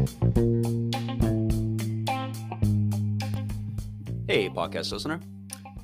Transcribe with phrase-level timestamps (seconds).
[0.00, 0.06] Hey,
[4.48, 5.20] podcast listener.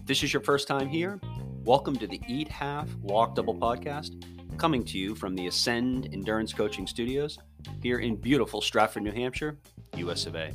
[0.07, 1.21] This is your first time here,
[1.65, 4.25] welcome to the Eat Half, Walk Double podcast,
[4.57, 7.39] coming to you from the Ascend Endurance Coaching Studios
[7.83, 9.59] here in beautiful Stratford, New Hampshire,
[9.99, 10.51] US of A.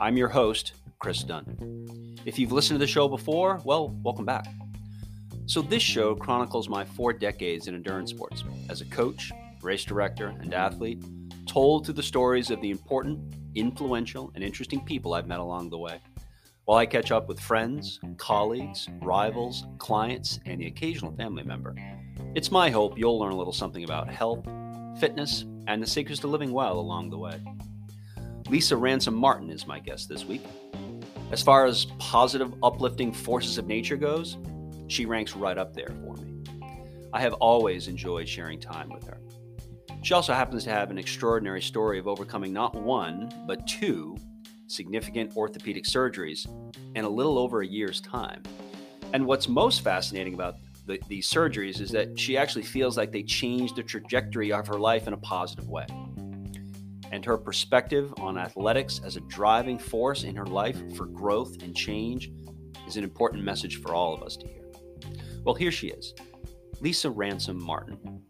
[0.00, 2.16] I'm your host, Chris Dunn.
[2.24, 4.46] If you've listened to the show before, well, welcome back.
[5.44, 10.28] So, this show chronicles my four decades in endurance sports as a coach, race director,
[10.40, 11.04] and athlete,
[11.46, 15.78] told through the stories of the important, influential, and interesting people I've met along the
[15.78, 16.00] way.
[16.64, 21.74] While I catch up with friends, colleagues, rivals, clients, and the occasional family member,
[22.34, 24.44] it's my hope you'll learn a little something about health,
[24.98, 27.40] fitness, and the secrets to living well along the way.
[28.48, 30.42] Lisa Ransom Martin is my guest this week.
[31.30, 34.36] As far as positive, uplifting forces of nature goes,
[34.88, 36.44] she ranks right up there for me.
[37.12, 39.18] I have always enjoyed sharing time with her.
[40.06, 44.16] She also happens to have an extraordinary story of overcoming not one, but two
[44.68, 46.46] significant orthopedic surgeries
[46.94, 48.44] in a little over a year's time.
[49.12, 53.24] And what's most fascinating about the, these surgeries is that she actually feels like they
[53.24, 55.86] changed the trajectory of her life in a positive way.
[57.10, 61.74] And her perspective on athletics as a driving force in her life for growth and
[61.74, 62.30] change
[62.86, 64.70] is an important message for all of us to hear.
[65.42, 66.14] Well, here she is
[66.80, 68.22] Lisa Ransom Martin.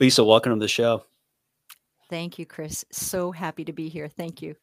[0.00, 1.04] Lisa, welcome to the show.
[2.08, 2.84] Thank you, Chris.
[2.92, 4.08] So happy to be here.
[4.08, 4.54] Thank you.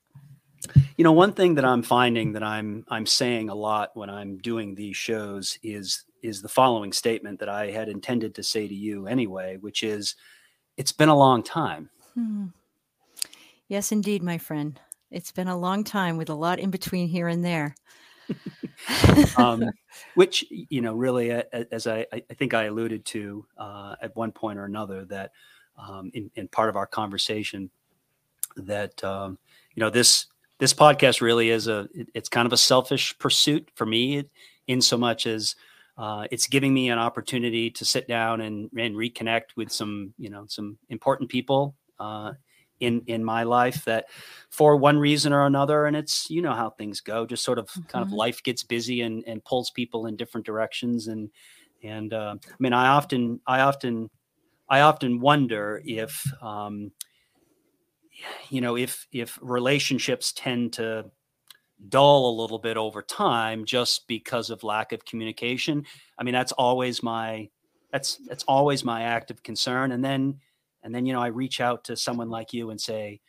[0.96, 4.38] You know, one thing that I'm finding that I'm I'm saying a lot when I'm
[4.38, 8.74] doing these shows is is the following statement that I had intended to say to
[8.74, 10.16] you anyway, which is
[10.78, 11.90] it's been a long time.
[12.14, 12.46] Hmm.
[13.68, 14.80] Yes, indeed, my friend.
[15.12, 17.76] It's been a long time with a lot in between here and there.
[19.38, 19.70] um,
[20.16, 24.60] which you know, really, as I, I think I alluded to uh, at one point
[24.60, 25.32] or another, that
[25.78, 27.70] um, in, in, part of our conversation,
[28.58, 29.38] that um,
[29.74, 33.70] you know this this podcast really is a it, it's kind of a selfish pursuit
[33.76, 34.26] for me,
[34.68, 35.56] in so much as
[35.98, 40.30] uh, it's giving me an opportunity to sit down and, and reconnect with some you
[40.30, 42.32] know some important people uh,
[42.80, 44.06] in in my life that
[44.50, 47.68] for one reason or another and it's you know how things go just sort of
[47.68, 47.84] mm-hmm.
[47.84, 48.18] kind of mm-hmm.
[48.18, 51.30] life gets busy and and pulls people in different directions and
[51.84, 54.10] and uh, i mean i often i often
[54.68, 56.92] i often wonder if um
[58.50, 61.06] you know if if relationships tend to
[61.90, 65.86] dull a little bit over time just because of lack of communication
[66.18, 67.48] i mean that's always my
[67.92, 70.40] that's that's always my active concern and then
[70.86, 73.20] and then, you know, I reach out to someone like you and say,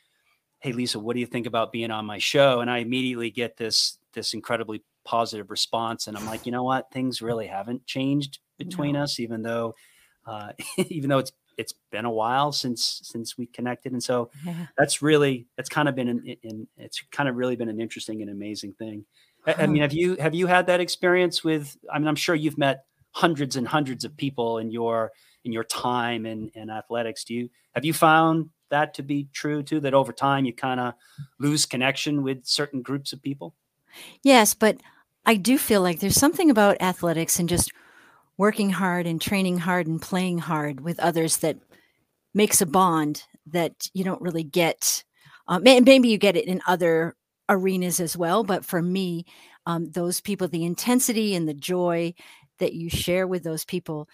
[0.61, 2.61] Hey, Lisa, what do you think about being on my show?
[2.61, 6.07] And I immediately get this, this incredibly positive response.
[6.07, 6.91] And I'm like, you know what?
[6.91, 9.03] Things really haven't changed between no.
[9.03, 9.75] us, even though,
[10.27, 10.53] uh,
[10.89, 13.93] even though it's, it's been a while since, since we connected.
[13.93, 14.67] And so yeah.
[14.77, 16.09] that's really, that's kind of been,
[16.43, 19.07] in, it's kind of really been an interesting and amazing thing.
[19.47, 22.35] I, I mean, have you, have you had that experience with, I mean, I'm sure
[22.35, 25.13] you've met hundreds and hundreds of people in your,
[25.47, 27.25] in your time in, in athletics.
[27.25, 29.81] Do you have you found that to be true too?
[29.81, 30.95] That over time you kind of
[31.39, 33.55] lose connection with certain groups of people?
[34.23, 34.79] Yes, but
[35.25, 37.73] I do feel like there's something about athletics and just
[38.37, 41.57] working hard and training hard and playing hard with others that
[42.35, 45.05] makes a bond that you don't really get.
[45.49, 47.17] Um, maybe you get it in other
[47.49, 49.25] arenas as well, but for me,
[49.65, 52.13] um, those people, the intensity and the joy
[52.59, 54.09] that you share with those people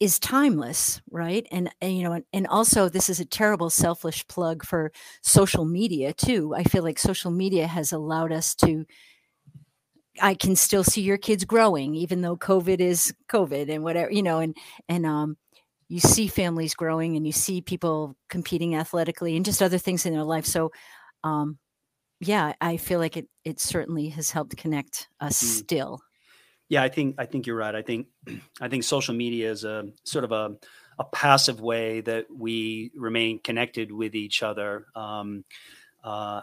[0.00, 1.46] is timeless right?
[1.50, 4.92] And, and, you know and, and also this is a terrible selfish plug for
[5.22, 6.54] social media too.
[6.54, 8.84] I feel like social media has allowed us to
[10.20, 14.20] i can still see your kids growing even though covid is covid and whatever you
[14.20, 14.56] know and
[14.88, 15.36] and um
[15.88, 20.12] you see families growing and you see people competing athletically and just other things in
[20.12, 20.44] their life.
[20.44, 20.70] So
[21.24, 21.58] um
[22.20, 25.46] yeah i feel like it it certainly has helped connect us mm.
[25.46, 26.00] still
[26.68, 27.74] yeah, I think I think you're right.
[27.74, 28.08] I think
[28.60, 30.56] I think social media is a sort of a
[30.98, 34.86] a passive way that we remain connected with each other.
[34.96, 35.44] Um,
[36.02, 36.42] uh,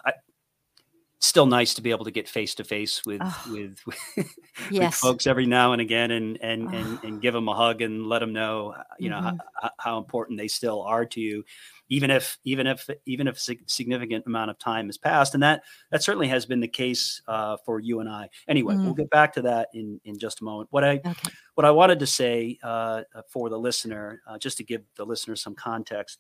[1.26, 3.80] still nice to be able to get face to face with oh, with,
[4.18, 4.38] with,
[4.70, 5.00] yes.
[5.00, 6.78] folks every now and again and and, oh.
[6.78, 9.38] and and give them a hug and let them know you know mm-hmm.
[9.62, 11.44] how, how, important they still are to you
[11.90, 15.64] even if even if even if a significant amount of time has passed and that
[15.92, 18.86] that certainly has been the case uh, for you and I anyway mm-hmm.
[18.86, 21.32] we'll get back to that in in just a moment what I okay.
[21.56, 25.36] what I wanted to say uh, for the listener uh, just to give the listener
[25.36, 26.20] some context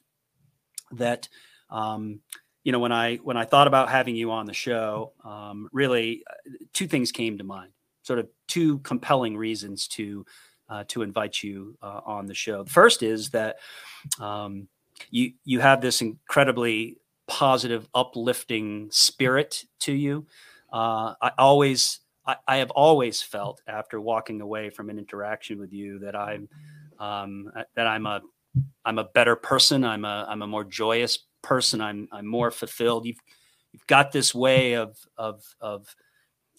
[0.92, 1.28] that
[1.70, 2.22] um,
[2.66, 6.24] you know when i when i thought about having you on the show um, really
[6.30, 6.34] uh,
[6.74, 7.72] two things came to mind
[8.04, 10.26] sort of two compelling reasons to
[10.68, 13.56] uh, to invite you uh, on the show the first is that
[14.20, 14.68] um,
[15.10, 16.98] you you have this incredibly
[17.28, 20.26] positive, uplifting spirit to you.
[20.72, 25.72] Uh, I always, I, I, have always felt after walking away from an interaction with
[25.72, 26.50] you that I'm,
[27.00, 28.22] um, that I'm a,
[28.84, 29.84] I'm a better person.
[29.84, 31.80] I'm a, I'm a more joyous person.
[31.80, 33.06] I'm, I'm more fulfilled.
[33.06, 33.22] You've,
[33.72, 35.96] you've got this way of, of, of,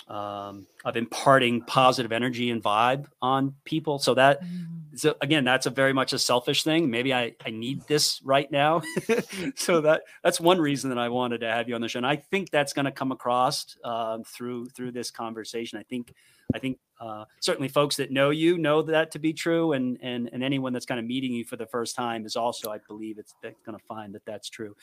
[0.08, 3.98] um, of imparting positive energy and vibe on people.
[3.98, 4.66] So that, mm.
[4.94, 6.90] so again, that's a very much a selfish thing.
[6.90, 8.82] Maybe I, I need this right now.
[9.56, 11.98] so that that's one reason that I wanted to have you on the show.
[11.98, 15.78] And I think that's going to come across uh, through through this conversation.
[15.78, 16.14] I think
[16.54, 20.30] I think uh, certainly folks that know you know that to be true, and and
[20.32, 23.18] and anyone that's kind of meeting you for the first time is also, I believe,
[23.18, 24.76] it's going to find that that's true.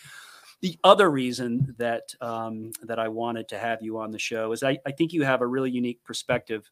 [0.63, 4.63] The other reason that um, that I wanted to have you on the show is
[4.63, 6.71] I, I think you have a really unique perspective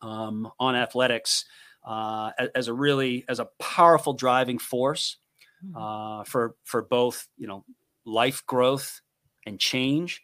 [0.00, 1.44] um, on athletics
[1.84, 5.16] uh, as, as, a really as a powerful driving force
[5.60, 5.76] hmm.
[5.76, 7.64] uh, for for both you know
[8.04, 9.00] life growth
[9.44, 10.22] and change,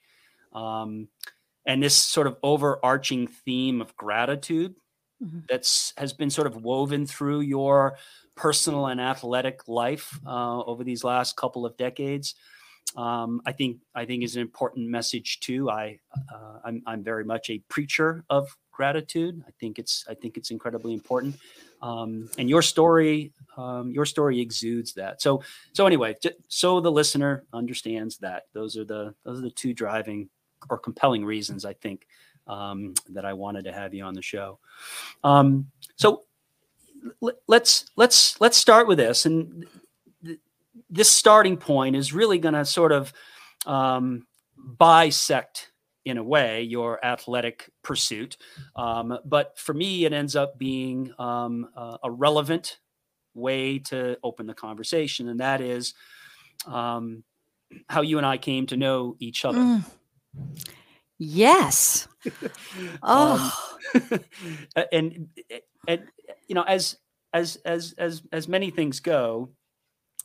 [0.52, 1.08] um,
[1.66, 4.76] and this sort of overarching theme of gratitude
[5.20, 5.40] mm-hmm.
[5.48, 7.98] that's has been sort of woven through your
[8.36, 12.36] personal and athletic life uh, over these last couple of decades
[12.94, 15.70] um, I think I think is an important message too.
[15.70, 15.98] I
[16.32, 19.42] uh, I'm, I'm very much a preacher of gratitude.
[19.46, 21.36] I think it's I think it's incredibly important.
[21.82, 25.20] Um, and your story um, your story exudes that.
[25.20, 25.42] So
[25.72, 26.16] so anyway,
[26.48, 30.28] so the listener understands that those are the those are the two driving
[30.70, 32.06] or compelling reasons I think
[32.46, 34.58] um, that I wanted to have you on the show.
[35.24, 36.22] Um, so
[37.46, 39.66] let's let's let's start with this and
[40.90, 43.12] this starting point is really going to sort of
[43.66, 44.26] um,
[44.56, 45.70] bisect
[46.04, 48.36] in a way your athletic pursuit.
[48.76, 52.78] Um, but for me it ends up being um, uh, a relevant
[53.34, 55.94] way to open the conversation and that is
[56.66, 57.22] um,
[57.88, 59.58] how you and i came to know each other.
[59.58, 59.84] Mm.
[61.18, 62.08] yes.
[63.02, 63.78] Oh.
[64.90, 65.28] and
[65.86, 66.02] and
[66.48, 66.96] you know as
[67.32, 69.50] as as as as many things go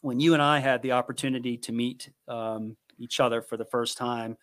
[0.02, 3.98] when you and I had the opportunity to meet um, each other for the first
[3.98, 4.38] time,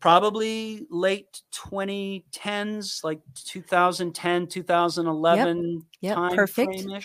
[0.00, 6.18] probably late 2010s, like 2010, 2011 yep.
[6.18, 6.34] Yep.
[6.34, 6.74] perfect.
[6.74, 7.02] Yep.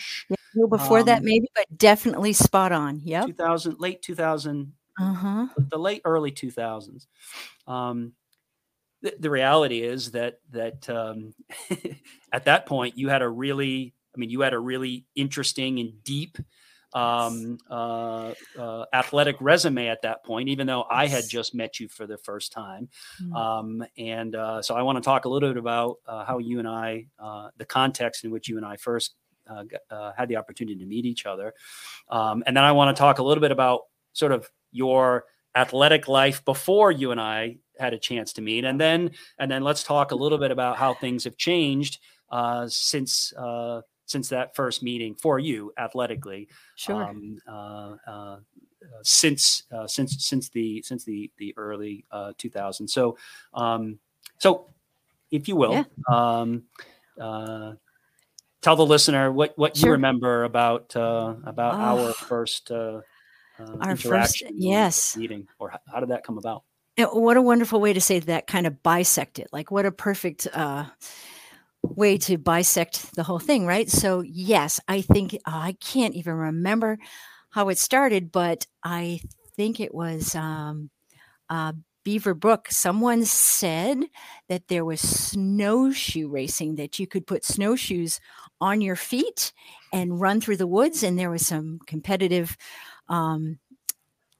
[0.70, 3.00] Before um, that, maybe, but definitely spot on.
[3.04, 3.26] Yeah.
[3.26, 5.48] 2000, late 2000, uh-huh.
[5.58, 7.06] the late early 2000s.
[7.66, 8.12] Um,
[9.02, 11.34] the, the reality is that that um,
[12.32, 16.02] at that point you had a really, I mean, you had a really interesting and
[16.02, 16.38] deep
[16.92, 21.88] um, uh, uh, athletic resume at that point, even though I had just met you
[21.88, 22.88] for the first time.
[23.22, 23.34] Mm-hmm.
[23.34, 26.58] Um, and uh, so I want to talk a little bit about uh, how you
[26.58, 29.14] and I, uh, the context in which you and I first
[29.48, 31.54] uh, had the opportunity to meet each other.
[32.08, 33.82] Um, and then I want to talk a little bit about
[34.12, 35.24] sort of your
[35.54, 38.64] athletic life before you and I had a chance to meet.
[38.64, 41.98] And then, and then let's talk a little bit about how things have changed
[42.68, 43.32] since
[44.06, 46.48] since that first meeting for you athletically.
[46.76, 47.04] Sure.
[47.04, 48.36] Um, uh, uh,
[49.02, 52.82] since uh, since since the since the the early 2000s.
[52.82, 53.16] Uh, so
[53.52, 53.98] um,
[54.38, 54.68] so
[55.30, 55.72] if you will.
[55.72, 55.84] Yeah.
[56.08, 56.64] Um,
[57.20, 57.72] uh,
[58.60, 59.88] tell the listener what, what sure.
[59.88, 66.24] you remember about about our first our first yes meeting or how, how did that
[66.24, 66.62] come about
[66.98, 70.46] what a wonderful way to say that kind of bisect it like what a perfect
[70.52, 70.84] uh
[71.94, 73.90] way to bisect the whole thing, right?
[73.90, 76.98] So, yes, I think uh, I can't even remember
[77.50, 79.20] how it started, but I
[79.56, 80.90] think it was um,
[81.48, 81.72] uh,
[82.04, 82.68] Beaver Brook.
[82.70, 84.04] Someone said
[84.48, 88.20] that there was snowshoe racing, that you could put snowshoes
[88.60, 89.52] on your feet
[89.92, 92.56] and run through the woods, and there was some competitive
[93.08, 93.58] um,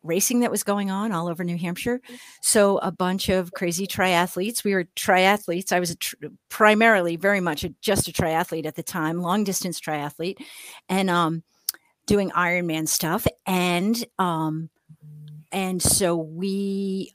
[0.06, 2.00] racing that was going on all over New Hampshire.
[2.40, 4.64] So a bunch of crazy triathletes.
[4.64, 5.72] We were triathletes.
[5.72, 6.16] I was tr-
[6.48, 10.38] primarily very much a, just a triathlete at the time, long distance triathlete,
[10.88, 11.42] and um,
[12.06, 13.26] doing Ironman stuff.
[13.46, 14.70] And um,
[15.52, 17.14] and so we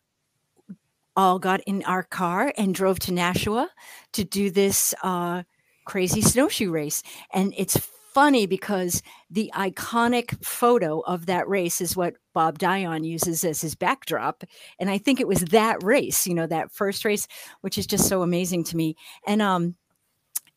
[1.15, 3.69] all got in our car and drove to Nashua
[4.13, 5.43] to do this uh,
[5.85, 7.03] crazy snowshoe race.
[7.33, 7.77] And it's
[8.13, 13.75] funny because the iconic photo of that race is what Bob Dion uses as his
[13.75, 14.43] backdrop.
[14.79, 17.27] And I think it was that race, you know, that first race,
[17.61, 18.95] which is just so amazing to me.
[19.25, 19.75] And um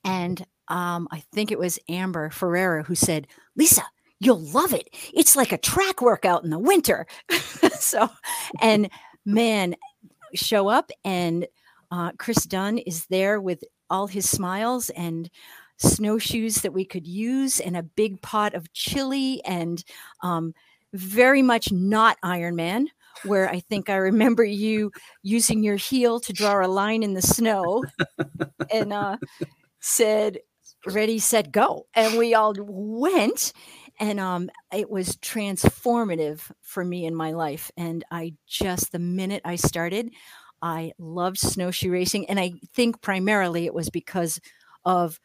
[0.04, 3.82] and um I think it was Amber Ferreira who said, Lisa,
[4.20, 4.88] you'll love it.
[5.12, 7.06] It's like a track workout in the winter.
[7.78, 8.08] so
[8.60, 8.88] and
[9.24, 9.74] man,
[10.34, 11.46] show up and
[11.90, 15.30] uh, Chris Dunn is there with all his smiles and
[15.84, 19.84] snowshoes that we could use and a big pot of chili and
[20.22, 20.54] um,
[20.92, 22.86] very much not Ironman,
[23.24, 27.22] where I think I remember you using your heel to draw a line in the
[27.22, 27.84] snow
[28.72, 29.16] and uh,
[29.80, 30.38] said,
[30.86, 31.86] ready, set, go.
[31.94, 33.52] And we all went.
[34.00, 37.70] And um, it was transformative for me in my life.
[37.76, 40.10] And I just, the minute I started,
[40.60, 42.28] I loved snowshoe racing.
[42.28, 44.40] And I think primarily it was because
[44.84, 45.20] of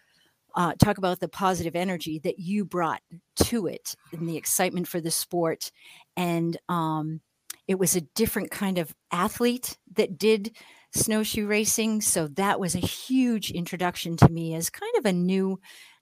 [0.56, 3.02] uh, talk about the positive energy that you brought
[3.36, 5.72] to it and the excitement for the sport.
[6.18, 7.22] And um,
[7.68, 10.56] it was a different kind of athlete that did
[10.92, 12.02] snowshoe racing.
[12.02, 15.60] So that was a huge introduction to me as kind of a new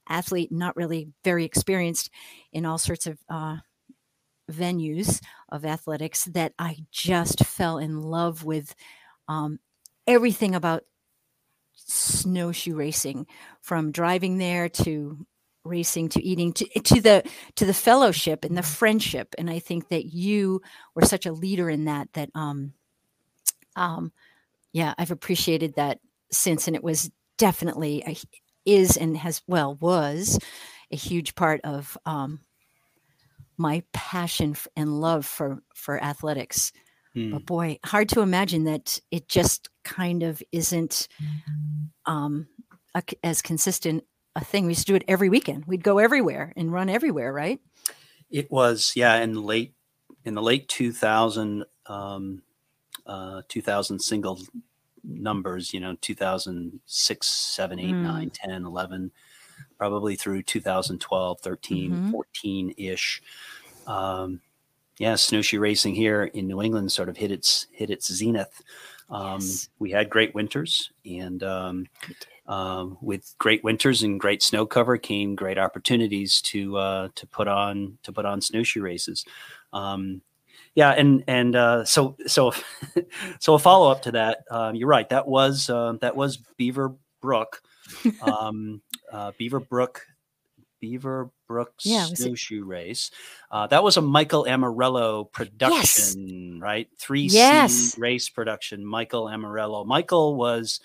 [0.07, 2.09] athlete, not really very experienced
[2.53, 3.57] in all sorts of uh,
[4.49, 8.73] venues of athletics, that I just fell in love with
[9.27, 9.59] um,
[10.07, 10.83] everything about
[11.77, 13.27] snowshoe racing
[13.62, 15.25] from driving there to
[15.63, 17.24] racing to eating to, to the
[17.55, 19.36] to the fellowship and the friendship.
[19.38, 20.62] And i think that you
[20.96, 22.74] were such a leader in that that um
[23.75, 24.12] um
[24.74, 26.00] yeah i've appreciated that
[26.31, 26.67] since.
[26.67, 28.17] And it was definitely a,
[28.65, 30.39] is and has well was
[30.91, 32.39] a huge part of um
[33.57, 36.72] my passion and love for for athletics
[37.17, 37.31] Hmm.
[37.31, 41.07] But boy, hard to imagine that it just kind of isn't
[42.05, 42.47] um,
[42.93, 44.03] a, as consistent
[44.36, 44.65] a thing.
[44.65, 45.65] We used to do it every weekend.
[45.65, 47.59] We'd go everywhere and run everywhere, right?
[48.29, 49.74] It was, yeah, in late
[50.25, 52.43] in the late 2000 um,
[53.07, 54.39] uh, 2000 single
[55.03, 58.03] numbers, you know, 2006, 7, 8, mm.
[58.03, 59.12] 9, 10, 11,
[59.79, 62.12] probably through 2012, 13, mm-hmm.
[62.12, 63.24] 14 ish.
[63.88, 64.41] Um,
[64.97, 68.61] yeah, snowshoe racing here in New England sort of hit its hit its zenith.
[69.09, 69.69] Um, yes.
[69.79, 71.87] We had great winters, and um,
[72.47, 77.47] um, with great winters and great snow cover came great opportunities to uh, to put
[77.47, 79.23] on to put on snowshoe races.
[79.71, 80.21] Um,
[80.73, 82.53] yeah, and and uh, so so
[83.39, 84.43] so a follow up to that.
[84.49, 85.07] Um, you're right.
[85.09, 87.61] That was uh, that was Beaver Brook.
[88.21, 88.81] Um,
[89.13, 90.05] uh, Beaver Brook
[90.79, 93.12] Beaver Brook yeah, snowshoe race.
[93.50, 96.62] Uh, that was a Michael Amarello production, yes.
[96.62, 96.89] right?
[97.00, 97.98] Three C yes.
[97.98, 98.86] race production.
[98.86, 99.86] Michael Amarello.
[99.86, 100.81] Michael was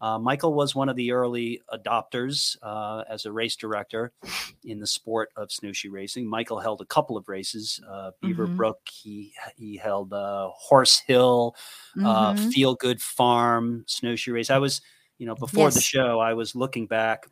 [0.00, 4.12] uh, Michael was one of the early adopters uh, as a race director
[4.64, 6.26] in the sport of snowshoe racing.
[6.26, 7.80] Michael held a couple of races.
[7.88, 8.56] Uh, Beaver mm-hmm.
[8.56, 8.78] Brook.
[8.90, 11.54] He he held uh, Horse Hill,
[11.98, 12.48] uh, mm-hmm.
[12.48, 14.50] Feel Good Farm snowshoe race.
[14.50, 14.80] I was
[15.18, 15.74] you know before yes.
[15.74, 17.26] the show I was looking back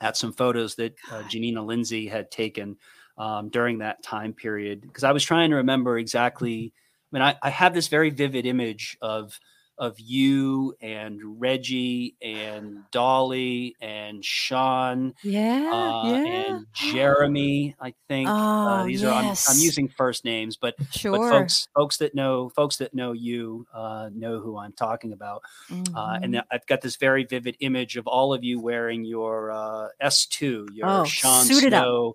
[0.00, 2.76] at some photos that uh, Janina Lindsay had taken
[3.16, 6.72] um, during that time period because I was trying to remember exactly.
[6.74, 9.38] I mean, I, I have this very vivid image of
[9.78, 16.24] of you and Reggie and Dolly and Sean, yeah, uh, yeah.
[16.24, 17.74] and Jeremy.
[17.80, 19.46] I think uh, oh, uh, these yes.
[19.48, 21.18] are I'm, I'm, using first names, but sure.
[21.18, 25.42] but folks folks that know folks that know you uh, know who I'm talking about.
[25.70, 26.24] Mm-hmm.
[26.24, 30.68] and I've got this very vivid image of all of you wearing your uh, S2,
[30.72, 32.14] your oh, Sean Snow.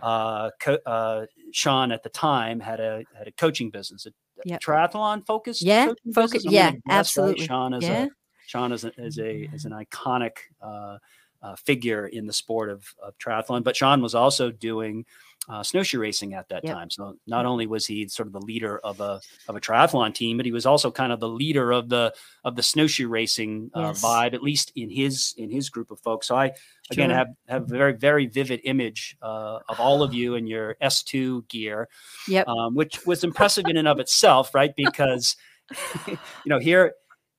[0.00, 4.12] Uh, co- uh, Sean at the time had a had a coaching business, a
[4.44, 4.60] yep.
[4.60, 5.62] triathlon focused.
[5.62, 6.44] Yeah, focus.
[6.44, 7.42] Yeah, absolutely.
[7.42, 7.48] Right.
[7.48, 8.04] Sean is yeah.
[8.04, 8.08] a
[8.46, 10.98] Sean is, a, is a is an iconic uh,
[11.42, 13.64] uh, figure in the sport of, of triathlon.
[13.64, 15.04] But Sean was also doing
[15.48, 16.74] uh, snowshoe racing at that yep.
[16.74, 16.90] time.
[16.90, 20.36] So not only was he sort of the leader of a of a triathlon team,
[20.36, 22.14] but he was also kind of the leader of the
[22.44, 24.02] of the snowshoe racing uh, yes.
[24.02, 26.28] vibe, at least in his in his group of folks.
[26.28, 26.52] So I
[26.90, 30.76] again have have a very very vivid image uh, of all of you in your
[30.82, 31.88] S2 gear,
[32.28, 32.46] yep.
[32.46, 34.74] Um, which was impressive in and of itself, right?
[34.76, 35.34] Because
[36.06, 36.92] you know here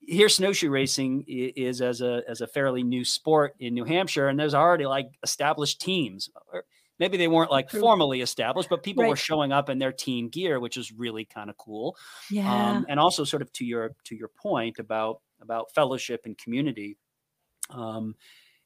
[0.10, 4.39] here snowshoe racing is as a as a fairly new sport in New Hampshire, and
[4.39, 6.30] there's already like established teams
[7.00, 9.10] maybe they weren't like formally established, but people right.
[9.10, 11.96] were showing up in their team gear, which is really kind of cool.
[12.30, 12.54] Yeah.
[12.54, 16.98] Um, and also sort of to your to your point about about fellowship and community.
[17.70, 18.16] Um,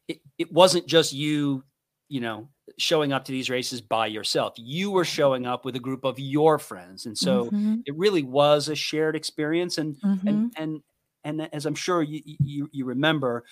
[0.08, 1.64] it, it wasn't just you,
[2.10, 4.54] you know, showing up to these races by yourself.
[4.58, 7.06] You were showing up with a group of your friends.
[7.06, 7.76] And so mm-hmm.
[7.86, 9.78] it really was a shared experience.
[9.78, 10.28] And mm-hmm.
[10.28, 10.82] and and
[11.24, 13.44] and as I'm sure you, you you remember,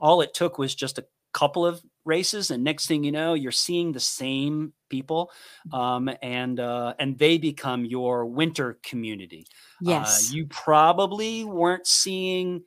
[0.00, 3.52] all it took was just a couple of races and next thing you know you're
[3.52, 5.30] seeing the same people
[5.72, 9.46] um, and uh, and they become your winter community
[9.86, 12.62] uh, yes uh, you probably weren't seeing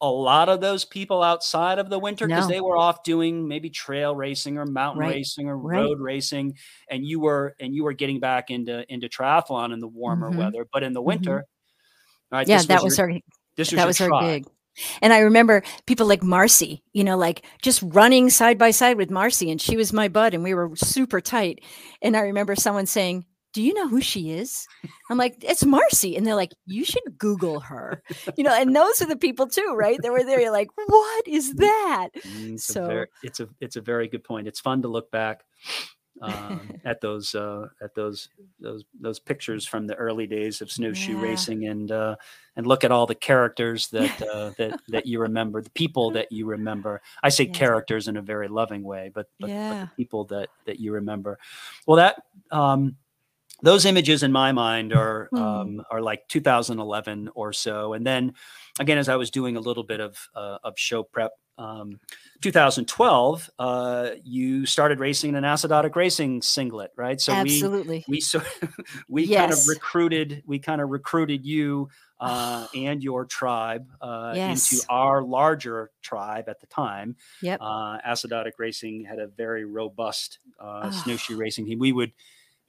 [0.00, 2.54] a lot of those people outside of the winter because no.
[2.54, 5.14] they were off doing maybe trail racing or mountain right.
[5.14, 5.76] racing or right.
[5.76, 6.54] road racing
[6.90, 10.38] and you were and you were getting back into into triathlon in the warmer mm-hmm.
[10.38, 12.36] weather but in the winter mm-hmm.
[12.36, 13.18] right, yeah that was, your, our
[13.56, 14.46] this was that was our gig
[15.02, 19.10] and I remember people like Marcy, you know, like just running side by side with
[19.10, 21.62] Marcy, and she was my bud, and we were super tight.
[22.00, 24.66] And I remember someone saying, do you know who she is?
[25.10, 26.16] I'm like, it's Marcy.
[26.16, 28.02] And they're like, you should Google her.
[28.38, 29.98] You know, and those are the people too, right?
[30.02, 30.40] They were there.
[30.40, 32.08] You're like, what is that?
[32.16, 34.48] Mm, It's So- a very, it's a it's a very good point.
[34.48, 35.44] It's fun to look back
[36.20, 38.28] um, at those uh, at those
[38.60, 41.22] those those pictures from the early days of snowshoe Yeah.
[41.22, 42.16] racing and uh,
[42.56, 46.30] and look at all the characters that uh, that that you remember, the people that
[46.30, 47.00] you remember.
[47.22, 47.52] I say Yeah.
[47.58, 51.38] characters in a very loving way, but but, but the people that that you remember.
[51.86, 52.22] Well, that.
[52.50, 52.96] Um,
[53.62, 55.38] those images in my mind are Hmm.
[55.40, 58.34] um, are like 2011 or so, and then
[58.80, 62.00] again, as I was doing a little bit of uh, of show prep, um,
[62.42, 67.20] 2012, uh, you started racing in an acidotic racing singlet, right?
[67.20, 68.04] So we Absolutely.
[68.08, 68.40] we so
[69.08, 71.88] we kind of recruited we kind of recruited you
[72.20, 74.72] uh, and your tribe uh, Yes.
[74.72, 77.16] into our larger tribe at the time.
[77.42, 77.60] Yep.
[77.60, 80.90] Uh, acidotic racing had a very robust uh, Oh.
[80.90, 81.78] snowshoe racing team.
[81.78, 82.12] We would,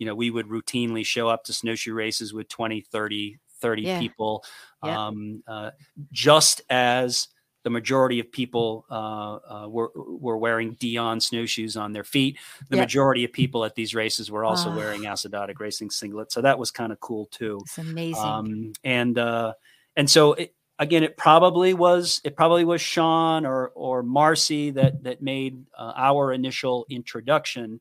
[0.03, 4.00] you know, we would routinely show up to snowshoe races with 20, 30, 30 Yeah.
[4.00, 4.43] people,
[4.83, 5.07] Yeah.
[5.07, 5.72] um, uh,
[6.12, 7.29] just as
[7.63, 12.38] the majority of people uh, uh, were were wearing Dion snowshoes on their feet.
[12.69, 12.86] The Yep.
[12.88, 14.75] majority of people at these races were also Ah.
[14.75, 17.60] wearing acidotic racing singlets, so that was kind of cool too.
[17.62, 18.25] It's amazing.
[18.25, 19.53] Um, and uh,
[19.95, 25.01] and so it, again, it probably was it probably was Sean or or Marcy that
[25.03, 27.79] that made uh, our initial introduction,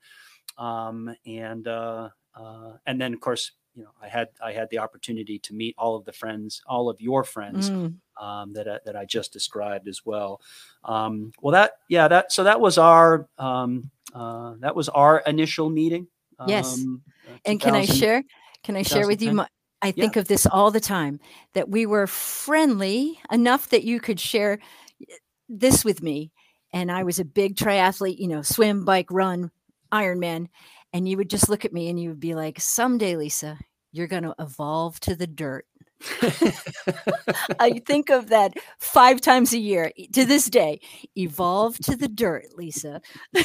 [0.59, 4.79] um, and uh, uh, and then of course you know I had I had the
[4.79, 8.79] opportunity to meet all of the friends, all of your friends Mm, um, that I,
[8.85, 10.41] that I just described as well.
[10.85, 15.71] Um, well, that yeah, that so that was our um, uh, that was our initial
[15.71, 16.07] meeting.
[16.47, 16.65] Yes.
[16.65, 18.23] um, uh, and can I share?
[18.65, 19.33] Can I share with you?
[19.33, 19.49] My,
[19.81, 20.05] I Yeah.
[20.05, 21.19] think of this all the time
[21.55, 24.59] that we were friendly enough that you could share
[25.49, 26.31] this with me.
[26.73, 29.51] And I was a big triathlete, you know, swim, bike, run,
[29.93, 30.49] Ironman.
[30.93, 33.59] And you would just look at me and you would be like, someday, Lisa,
[33.93, 35.67] you're going to evolve to the dirt.
[37.61, 40.81] I think of that five times a year to this day.
[41.17, 43.01] Evolve to the dirt, Lisa.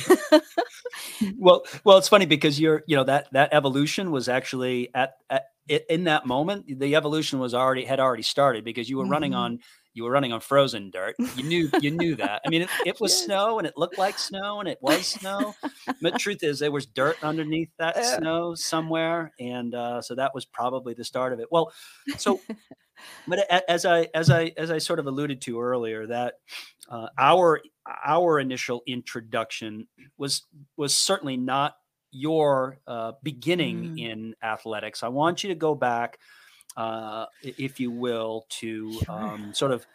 [1.37, 5.45] well well it's funny because you're you know that that evolution was actually at, at
[5.89, 9.37] in that moment the evolution was already had already started because you were running Mhm.
[9.37, 9.59] on
[9.97, 12.97] you were running on frozen dirt you knew you knew that i mean it, it
[13.01, 13.21] was Yes.
[13.25, 15.55] snow and it looked like snow and it was snow
[16.01, 18.03] but the truth is there was dirt underneath that Yeah.
[18.03, 21.71] snow somewhere and uh, so that was probably the start of it well
[22.17, 22.43] so
[23.27, 26.35] but as i as i as i sort of alluded to earlier that
[26.89, 27.61] uh, our
[28.05, 30.45] our initial introduction was
[30.77, 31.75] was certainly not
[32.11, 33.97] your uh, beginning Mm.
[33.97, 36.19] in athletics i want you to go back
[36.77, 39.33] uh, if you will to Sure.
[39.33, 39.87] um, sort of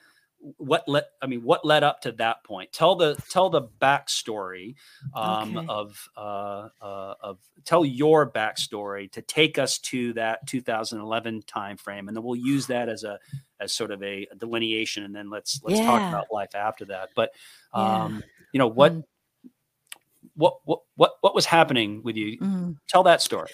[0.59, 4.75] what let i mean what led up to that point tell the tell the backstory
[5.15, 5.69] um, Okay.
[5.69, 12.17] of uh, uh, of tell your backstory to take us to that 2011 timeframe and
[12.17, 13.21] then we'll use that as a
[13.61, 17.31] as sort of a delineation and then let's let's talk about life after that but
[17.75, 18.11] Yeah.
[18.11, 19.05] um you know what Mm.
[20.35, 22.77] what what what what was happening with you Mm.
[22.89, 23.51] tell that story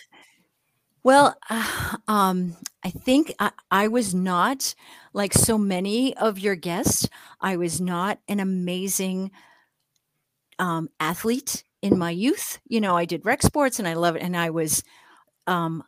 [1.09, 4.75] Well, uh, um, I think I, I was not
[5.14, 7.09] like so many of your guests.
[7.40, 9.31] I was not an amazing
[10.59, 12.59] um, athlete in my youth.
[12.66, 14.23] You know, I did rec sports and I love it.
[14.23, 14.85] And I was
[15.47, 15.83] um,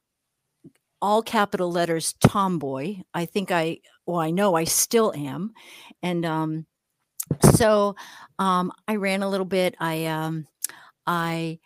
[1.03, 3.03] all capital letters tomboy.
[3.13, 5.53] I think I, well, I know I still am.
[6.03, 6.67] And um,
[7.57, 7.95] so
[8.39, 9.75] um, I ran a little bit.
[9.79, 10.47] I, um,
[11.07, 11.59] I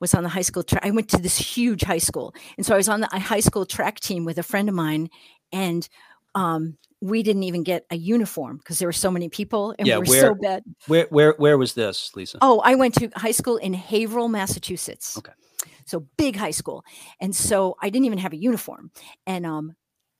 [0.00, 0.84] was on the high school track.
[0.84, 2.34] I went to this huge high school.
[2.56, 5.08] And so I was on the high school track team with a friend of mine.
[5.52, 5.88] And
[6.34, 9.98] um, we didn't even get a uniform because there were so many people and Yeah,
[9.98, 10.62] we were where- so bad.
[10.86, 15.16] where where where was this lisa Oh, I went to high school in Haverhill, Massachusetts.
[15.18, 15.32] Okay.
[15.86, 16.84] So big high school.
[17.20, 18.90] And so I didn't even have a uniform.
[19.26, 19.74] And um,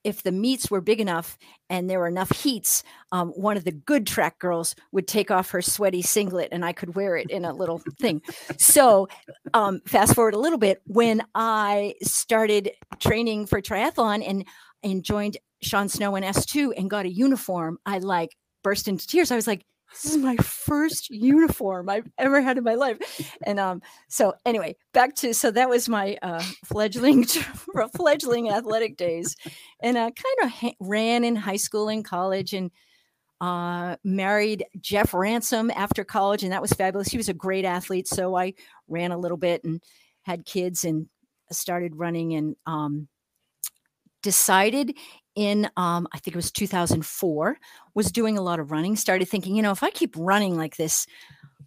[0.08, 1.36] if the meets were big enough
[1.68, 5.50] and there were enough heats, um, one of the good track girls would take off
[5.50, 8.22] her sweaty singlet and I could wear it in a little thing.
[8.56, 9.08] So
[9.52, 14.46] um, fast forward a little bit when I started training for triathlon and,
[14.82, 19.30] and joined Sean Snow in S2 and got a uniform, I like burst into tears.
[19.30, 22.98] I was like, this is my first uniform I've ever had in my life.
[23.44, 27.24] And um, so anyway, back to so that was my uh, fledgling
[27.96, 29.36] fledgling athletic days,
[29.80, 32.70] and I kind of ha- ran in high school and college, and
[33.40, 37.08] uh, married Jeff Ransom after college, and that was fabulous.
[37.08, 38.54] He was a great athlete, so I
[38.88, 39.82] ran a little bit and
[40.22, 41.06] had kids and
[41.50, 43.08] started running and um,
[44.22, 44.94] decided
[45.38, 47.56] in um, I think it was 2004
[47.94, 48.96] was doing a lot of running.
[48.96, 51.06] Started thinking, you know, if I keep running like this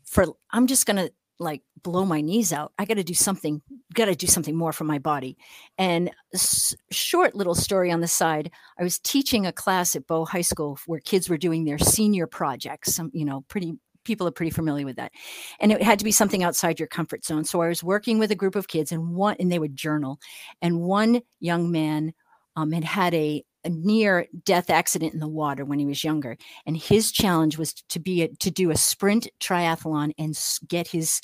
[0.04, 2.72] for, I'm just gonna like blow my knees out.
[2.78, 3.62] I got to do something,
[3.96, 5.38] got to do something more for my body.
[5.78, 8.52] And s- short little story on the side.
[8.80, 12.28] I was teaching a class at Bow High School where kids were doing their senior
[12.28, 12.94] projects.
[12.94, 15.12] Some, you know, pretty people are pretty familiar with that.
[15.60, 17.44] And it had to be something outside your comfort zone.
[17.44, 20.20] So I was working with a group of kids and one and they would journal.
[20.62, 22.14] And one young man
[22.56, 26.38] um, had had a, a near death accident in the water when he was younger.
[26.66, 31.22] And his challenge was to be a, to do a sprint triathlon and get his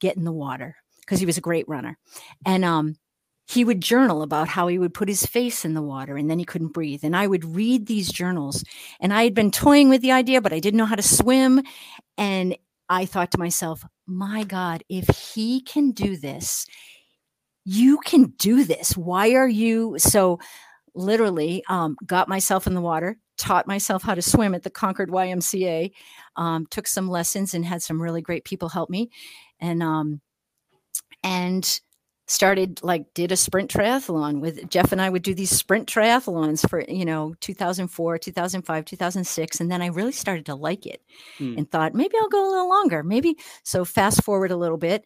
[0.00, 1.98] get in the water because he was a great runner.
[2.44, 2.96] And um
[3.48, 6.40] he would journal about how he would put his face in the water and then
[6.40, 7.04] he couldn't breathe.
[7.04, 8.64] And i would read these journals.
[9.00, 11.62] And i had been toying with the idea but i didn't know how to swim.
[12.18, 12.56] And
[12.88, 16.66] i thought to myself my god if he can do this
[17.68, 18.96] you can do this.
[18.96, 20.38] Why are you so
[20.96, 25.10] literally um, got myself in the water, taught myself how to swim at the Concord
[25.10, 25.92] YMCA,
[26.36, 29.10] um, took some lessons and had some really great people help me,
[29.60, 30.20] and um,
[31.22, 31.80] and
[32.28, 36.68] started like did a sprint triathlon with Jeff and I would do these sprint triathlons
[36.68, 41.02] for you know 2004, 2005, 2006, and then I really started to like it
[41.38, 41.54] Hmm.
[41.58, 43.36] and thought maybe I'll go a little longer, maybe.
[43.62, 45.04] So fast forward a little bit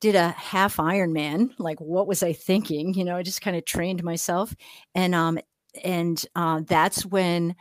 [0.00, 1.50] did a half Ironman.
[1.58, 2.94] Like, what was I thinking?
[2.94, 4.54] You know, I just kind of trained myself,
[4.94, 5.38] and um,
[5.84, 7.54] and uh, that's when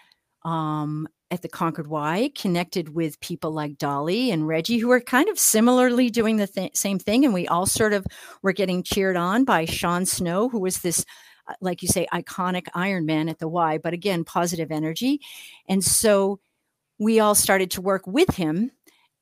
[0.43, 5.29] um, at the Concord Y connected with people like Dolly and Reggie, who were kind
[5.29, 8.05] of similarly doing the th- same thing, and we all sort of
[8.41, 11.05] were getting cheered on by Sean Snow, who was this.
[11.47, 15.19] uh, Like you say, iconic Ironman at the Y, but again, positive energy.
[15.67, 16.39] And so
[16.99, 18.71] we all started to work with him.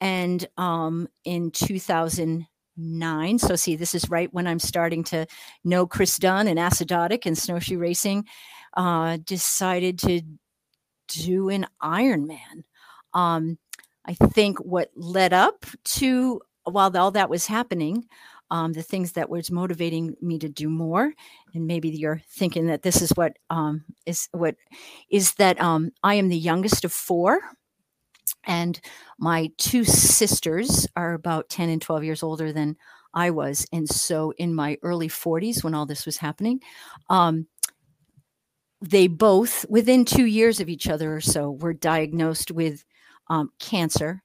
[0.01, 2.45] And um, in 2000,
[2.77, 3.39] nine.
[3.39, 5.25] So see, this is right when I'm starting to
[5.63, 8.25] know Chris Dunn and acidotic and snowshoe racing.
[8.75, 10.21] Uh, decided to
[11.07, 12.63] do an Ironman.
[13.13, 13.59] Um,
[14.05, 18.05] I think what led up to while all that was happening,
[18.49, 21.13] um, the things that was motivating me to do more,
[21.53, 24.55] and maybe you're thinking that this is what um, is what
[25.09, 27.41] is that um, I am the youngest of four
[28.45, 28.79] and
[29.17, 32.77] my two sisters are about 10 and 12 years older than
[33.13, 33.65] I was.
[33.71, 36.61] And so in my early 40s, when all this was happening,
[37.09, 37.47] um,
[38.81, 42.83] they both, within two years of each other or so, were diagnosed with
[43.29, 44.21] um, cancer.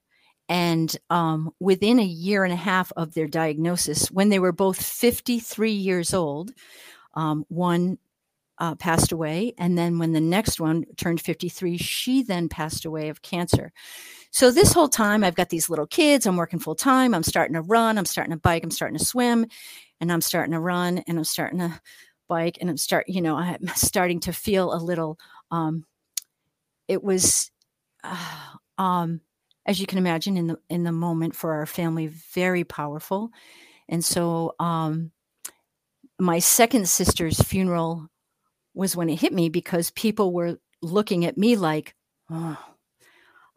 [0.48, 4.82] And um, within a year and a half of their diagnosis, when they were both
[4.82, 6.52] 53 years old,
[7.14, 7.98] um, one
[8.58, 9.54] uh, passed away.
[9.58, 13.72] And then when the next one turned 53, she then passed away of cancer.
[14.30, 16.26] So this whole time, I've got these little kids.
[16.26, 17.14] I'm working full time.
[17.14, 17.98] I'm starting to run.
[17.98, 18.62] I'm starting to bike.
[18.62, 19.46] I'm starting to swim,
[20.00, 21.80] and I'm starting to run, and I'm starting to
[22.28, 23.08] bike, and I'm start.
[23.08, 25.18] You know, I'm starting to feel a little.
[25.50, 25.84] Um,
[26.88, 27.50] it was,
[28.04, 29.20] uh, um,
[29.64, 33.30] as you can imagine, in the in the moment for our family, very powerful,
[33.88, 35.10] and so um,
[36.18, 38.08] my second sister's funeral
[38.78, 41.94] was when it hit me because people were looking at me like,
[42.30, 42.56] oh,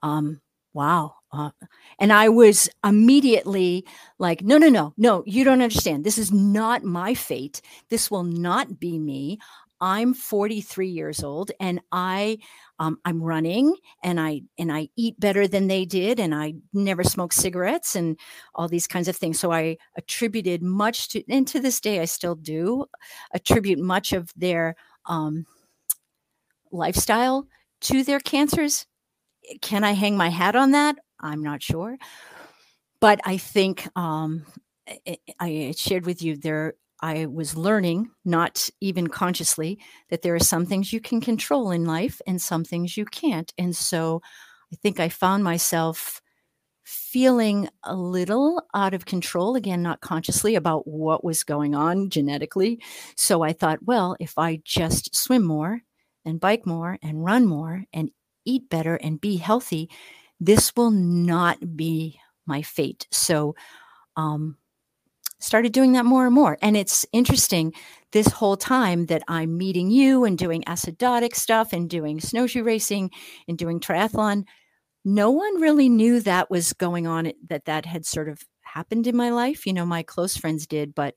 [0.02, 0.42] um,
[0.74, 1.16] wow.
[1.32, 1.52] Uh,
[2.00, 3.86] and I was immediately
[4.20, 6.04] like, no, no, no, no, you don't understand.
[6.04, 7.62] This is not my fate.
[7.90, 9.40] This will not be me.
[9.82, 12.38] I'm 43 years old and I
[12.78, 17.04] um, I'm running and I and I eat better than they did and I never
[17.04, 18.18] smoke cigarettes and
[18.54, 19.40] all these kinds of things.
[19.40, 22.86] So I attributed much to and to this day I still do
[23.34, 25.46] attribute much of their um,
[26.72, 27.48] lifestyle
[27.82, 28.86] to their cancers.
[29.62, 30.98] Can I hang my hat on that?
[31.20, 31.98] I'm not sure.
[33.00, 34.46] But I think um,
[35.08, 40.40] I, I shared with you there, I was learning, not even consciously, that there are
[40.40, 43.52] some things you can control in life and some things you can't.
[43.58, 44.22] And so
[44.72, 46.21] I think I found myself
[46.84, 52.82] feeling a little out of control, again, not consciously, about what was going on genetically.
[53.16, 55.82] So I thought, well, if I just swim more
[56.26, 58.12] and bike more and run more and
[58.46, 59.90] eat better and be healthy,
[60.40, 63.08] this will not be my fate.
[63.12, 63.56] So,
[64.16, 64.58] um,
[65.40, 66.58] started doing that more and more.
[66.62, 67.74] And it's interesting
[68.12, 73.12] this whole time that I'm meeting you and doing acidotic stuff and doing snowshoe racing
[73.48, 74.46] and doing triathlon.
[75.04, 79.16] No one really knew that was going on, that that had sort of happened in
[79.16, 79.66] my life.
[79.66, 81.16] You know, my close friends did, but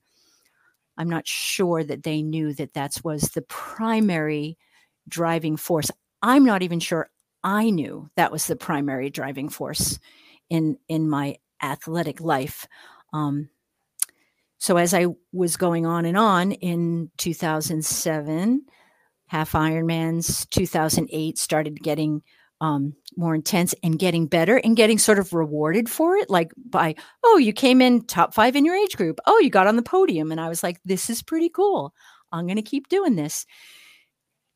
[0.96, 4.56] I'm not sure that they knew that that was the primary
[5.08, 5.90] driving force.
[6.22, 7.10] I'm not even sure
[7.42, 9.98] I knew that was the primary driving force
[10.48, 12.66] in in my athletic life.
[13.12, 13.50] Um,
[14.58, 18.64] so as I was going on and on in 2007,
[19.26, 22.22] half Ironmans, 2008 started getting
[22.60, 26.94] um, more intense and getting better and getting sort of rewarded for it like by
[27.24, 29.18] oh you came in top five in your age group.
[29.26, 30.30] Oh you got on the podium.
[30.30, 31.92] And i was like this is pretty cool.
[32.32, 33.46] I'm going to keep doing this.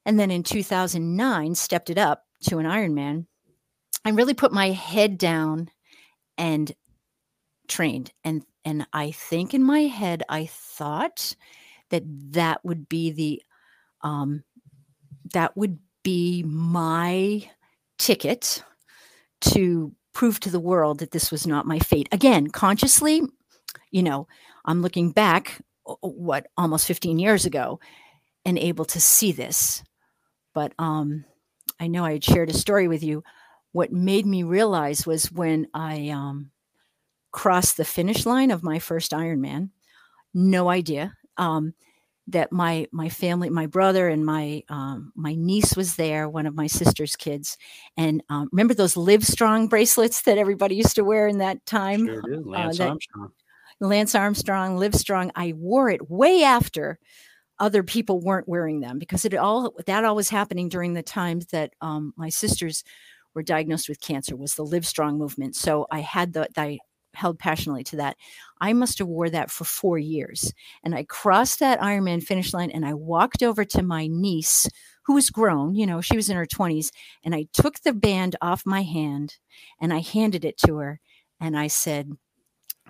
[0.06, 3.26] And then in 2009 stepped it up to an ironman
[4.04, 5.68] and really put my head down
[6.37, 6.72] and
[7.68, 8.12] trained.
[8.24, 11.34] And and i think in my head i thought
[11.90, 13.42] that that would be the
[14.02, 14.44] um
[15.32, 17.48] that would be my
[17.98, 18.62] ticket
[19.40, 22.08] to prove to the world that this was not my fate.
[22.11, 23.22] Again, consciously,
[23.90, 24.26] you know,
[24.64, 25.61] I'm looking back,
[26.00, 27.80] what, almost 15 years ago
[28.44, 29.82] and able to see this.
[30.54, 31.24] But um,
[31.78, 33.22] I know I had shared a story with you.
[33.72, 36.50] What made me realize was when I um,
[37.30, 39.70] crossed the finish line of my first Ironman,
[40.34, 41.14] no idea.
[41.37, 41.74] Um,
[42.28, 46.54] that my my family, my brother and my um, my niece was there, one of
[46.54, 47.56] my sister's kids,
[47.96, 52.06] and um, remember those Livestrong bracelets that everybody used to wear in that time.
[52.06, 52.44] Sure do.
[52.46, 53.32] Uh, Lance uh, Armstrong.
[53.80, 55.30] Lance Armstrong, Livestrong.
[55.34, 56.98] I wore it way after
[57.58, 61.46] other people weren't wearing them because it all that all was happening during the times
[61.46, 62.84] that um, my sisters
[63.34, 65.56] were diagnosed with cancer was the Livestrong movement.
[65.56, 66.78] So I had the I
[67.14, 68.16] held passionately to that.
[68.60, 70.52] I must have wore that for four years.
[70.84, 74.68] And I crossed that Ironman finish line and I walked over to my niece,
[75.04, 76.90] who was grown, you know, she was in her 20s,
[77.24, 79.36] and I took the band off my hand
[79.80, 81.00] and I handed it to her.
[81.40, 82.10] And I said,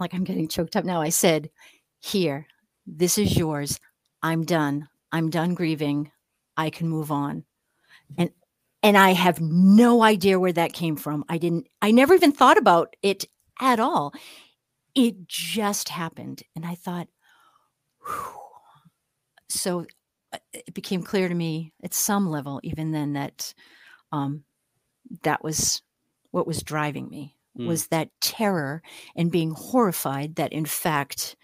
[0.01, 1.51] like I'm getting choked up now, I said,
[2.01, 2.47] Here,
[2.87, 3.79] this is yours.
[4.23, 4.89] I'm done.
[5.13, 6.11] I'm done grieving.
[6.57, 7.45] I can move on.
[8.17, 8.31] And
[8.83, 11.25] and I have no idea where that came from.
[11.29, 13.27] I didn't I never even thought about it
[13.61, 14.13] at all.
[14.95, 16.43] It just happened.
[16.57, 17.09] And I thought,
[18.07, 18.41] Whew.
[19.49, 19.87] so
[20.33, 23.55] uh, it became clear to me at some level, even then, that
[24.13, 24.45] um,
[25.23, 25.83] that was
[26.31, 27.67] what was driving me mm.
[27.67, 28.83] was that terror
[29.17, 31.37] and being horrified that in fact,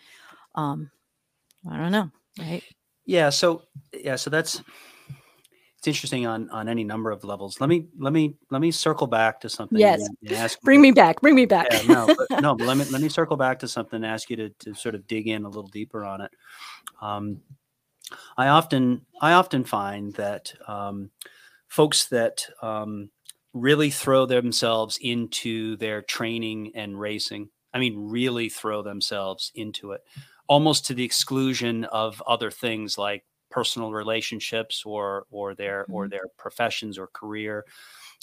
[0.54, 0.90] um,
[1.70, 2.62] I don't know, right?
[3.06, 3.30] Yeah.
[3.30, 4.16] So, yeah.
[4.16, 4.62] So that's,
[5.84, 7.60] it's interesting on on any number of levels.
[7.60, 9.78] Let me let me let me circle back to something.
[9.78, 11.20] Yes, and, and ask bring me back.
[11.20, 11.66] Bring me back.
[11.70, 14.30] Yeah, no, but, no, but let me let me circle back to something and ask
[14.30, 16.30] you to to sort of dig in a little deeper on it.
[17.02, 17.42] Um,
[18.38, 21.10] I often I often find that um,
[21.68, 23.10] folks that um,
[23.52, 27.50] really throw themselves into their training and racing.
[27.74, 30.00] I mean, really throw themselves into it,
[30.46, 35.94] almost to the exclusion of other things like personal relationships or or their mm-hmm.
[35.94, 37.64] or their professions or career.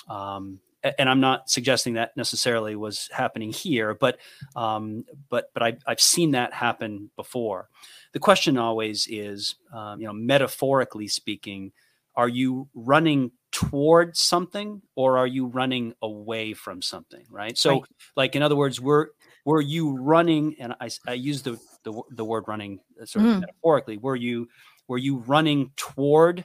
[0.10, 0.60] Um,
[0.98, 4.18] and I'm not suggesting that necessarily was happening here, but
[4.56, 7.70] um, but but I, have seen that happen before.
[8.14, 11.72] The question always is, um, you know, metaphorically speaking,
[12.16, 17.26] are you running towards something or are you running away from something?
[17.30, 17.58] Right.
[17.58, 17.84] So, right.
[18.16, 19.12] like in other words, were
[19.46, 20.56] were you running?
[20.60, 23.40] And I, I use the, the the word running uh, sort of mm.
[23.42, 23.98] metaphorically.
[23.98, 24.50] Were you
[24.92, 26.44] were you running toward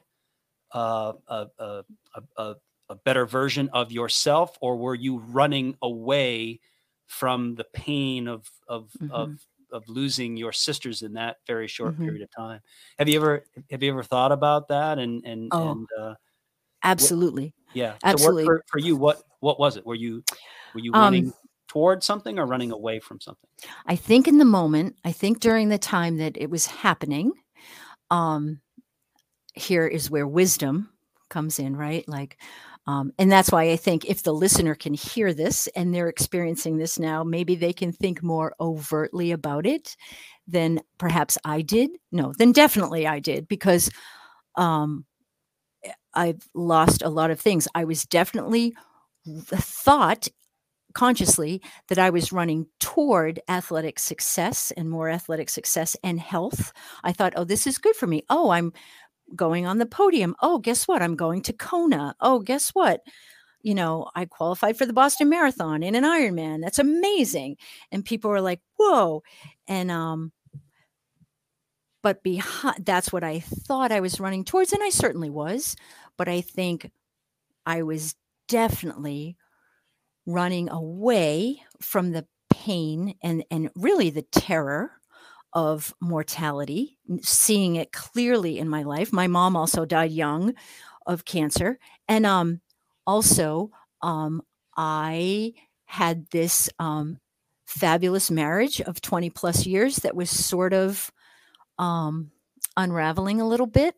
[0.72, 1.82] uh, a, a,
[2.36, 2.54] a,
[2.88, 6.60] a better version of yourself, or were you running away
[7.08, 9.10] from the pain of of mm-hmm.
[9.10, 12.04] of of losing your sisters in that very short mm-hmm.
[12.04, 12.60] period of time.
[13.00, 15.00] Have you ever have you ever thought about that?
[15.00, 16.14] And and oh, and uh,
[16.84, 18.44] absolutely, what, yeah, absolutely.
[18.44, 19.84] So for, for, you, what what was it?
[19.84, 20.22] Were you
[20.72, 21.34] were you running um,
[21.66, 23.50] towards something or running away from something?
[23.86, 27.32] I think in the moment, I think during the time that it was happening,
[28.10, 28.60] um,
[29.54, 30.90] here is where wisdom
[31.28, 32.08] comes in, right?
[32.08, 32.38] Like,
[32.86, 36.76] um, and that's why I think if the listener can hear this and they're experiencing
[36.76, 39.96] this now, maybe they can think more overtly about it
[40.46, 41.90] than perhaps I did.
[42.12, 43.90] No, then definitely I did because
[44.54, 45.04] um,
[46.14, 47.66] I've lost a lot of things.
[47.74, 48.74] I was definitely
[49.26, 50.28] thought
[50.96, 56.72] consciously that I was running toward athletic success and more athletic success and health.
[57.04, 58.22] I thought, oh, this is good for me.
[58.30, 58.72] Oh, I'm
[59.34, 60.34] going on the podium.
[60.40, 61.02] Oh, guess what?
[61.02, 62.16] I'm going to Kona.
[62.22, 63.02] Oh, guess what?
[63.60, 66.62] You know, I qualified for the Boston Marathon in an Ironman.
[66.62, 67.58] That's amazing.
[67.92, 69.22] And people were like, whoa.
[69.68, 70.32] And, um,
[72.02, 75.76] but behind that's what I thought I was running towards, and I certainly was.
[76.16, 76.90] But I think
[77.66, 78.14] I was
[78.48, 79.36] definitely
[80.26, 84.92] running away from the pain and and really the terror
[85.52, 89.12] of mortality seeing it clearly in my life.
[89.12, 90.54] My mom also died young
[91.06, 92.60] of cancer and um
[93.06, 93.70] also
[94.02, 94.42] um
[94.76, 95.52] i
[95.84, 97.18] had this um
[97.66, 101.12] fabulous marriage of 20 plus years that was sort of
[101.78, 102.30] um
[102.76, 103.94] unraveling a little bit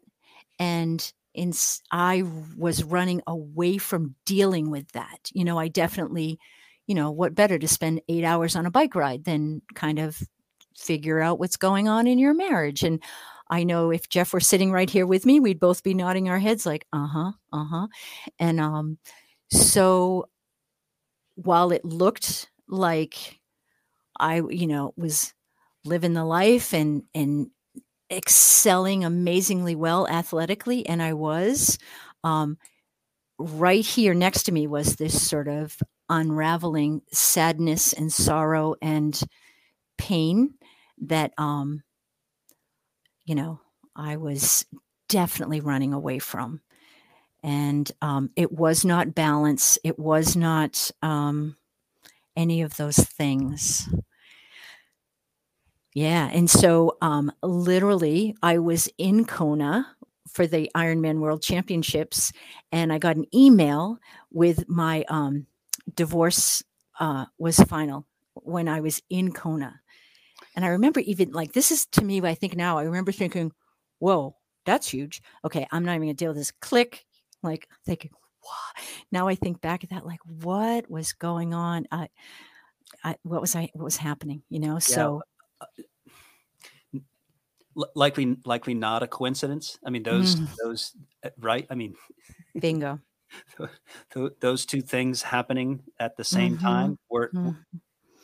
[0.58, 1.52] and in
[1.92, 2.24] I
[2.56, 5.30] was running away from dealing with that.
[5.32, 6.38] You know, I definitely,
[6.86, 10.20] you know, what better to spend 8 hours on a bike ride than kind of
[10.76, 13.02] figure out what's going on in your marriage and
[13.50, 16.38] I know if Jeff were sitting right here with me, we'd both be nodding our
[16.38, 17.86] heads like, uh-huh, uh-huh.
[18.38, 18.98] And um
[19.50, 20.28] so
[21.36, 23.38] while it looked like
[24.18, 25.32] I, you know, was
[25.84, 27.50] living the life and and
[28.10, 31.78] excelling amazingly well athletically, and I was.
[32.24, 32.58] Um,
[33.38, 35.76] right here next to me was this sort of
[36.08, 39.20] unraveling sadness and sorrow and
[39.98, 40.54] pain
[40.98, 41.82] that um
[43.24, 43.60] you know
[43.96, 44.64] i was
[45.08, 46.60] definitely running away from
[47.42, 51.56] and um, it was not balance it was not um,
[52.36, 53.88] any of those things
[55.98, 59.86] yeah and so um, literally i was in kona
[60.28, 62.32] for the ironman world championships
[62.72, 63.98] and i got an email
[64.30, 65.46] with my um,
[65.94, 66.62] divorce
[67.00, 69.80] uh, was final when i was in kona
[70.54, 73.52] and i remember even like this is to me i think now i remember thinking
[73.98, 77.06] whoa that's huge okay i'm not even gonna deal with this click
[77.42, 78.84] like thinking, what?
[79.12, 81.86] Now I think back at that, like what was going on?
[81.90, 82.08] I,
[83.04, 83.70] I what was I?
[83.74, 84.42] What was happening?
[84.48, 84.74] You know.
[84.74, 84.78] Yeah.
[84.78, 85.22] So.
[85.60, 85.66] Uh,
[87.94, 89.78] likely, likely not a coincidence.
[89.84, 90.48] I mean, those, mm.
[90.62, 90.92] those,
[91.24, 91.66] uh, right?
[91.70, 91.94] I mean,
[92.58, 93.00] bingo.
[94.40, 96.66] those two things happening at the same mm-hmm.
[96.66, 97.50] time were, mm-hmm.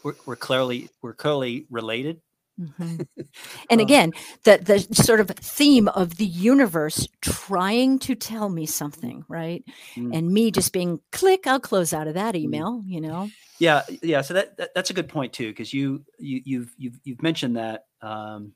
[0.03, 2.21] were, were clearly were clearly related
[2.61, 3.03] Mm-hmm.
[3.71, 4.13] And again,
[4.45, 9.65] the the sort of theme of the universe trying to tell me something, right?
[9.97, 10.17] Mm.
[10.17, 12.41] And me just being click, I'll close out of that mm.
[12.41, 13.31] email, you know.
[13.59, 14.21] Yeah, yeah.
[14.21, 17.57] So that, that that's a good point too, because you you you've you've you've mentioned
[17.57, 18.53] that um,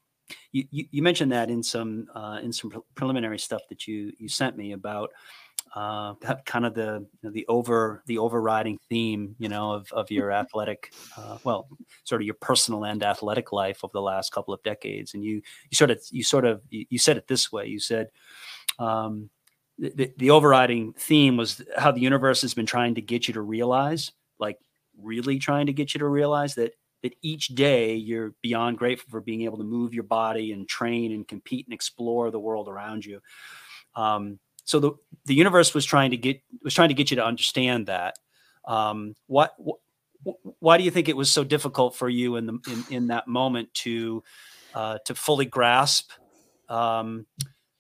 [0.53, 4.29] you, you, you mentioned that in some uh, in some preliminary stuff that you you
[4.29, 5.11] sent me about
[5.75, 6.15] uh,
[6.47, 10.33] kind of the you know, the over the overriding theme, you know, of of your
[10.43, 11.69] athletic, uh, well,
[12.05, 15.15] sort of your personal and athletic life over the last couple of decades.
[15.15, 17.67] And you you sort of you sort of you, you said it this way.
[17.67, 18.11] You said.
[18.79, 19.31] Um,
[19.81, 23.41] the, the overriding theme was how the universe has been trying to get you to
[23.41, 24.59] realize, like
[25.01, 29.21] really trying to get you to realize that that each day you're beyond grateful for
[29.21, 33.05] being able to move your body and train and compete and explore the world around
[33.05, 33.21] you.
[33.95, 34.93] Um, so the
[35.25, 38.19] the universe was trying to get was trying to get you to understand that.
[38.67, 39.55] Um, what,
[40.59, 43.27] why do you think it was so difficult for you in the in, in that
[43.27, 44.23] moment to
[44.75, 46.11] uh, to fully grasp
[46.69, 47.25] um,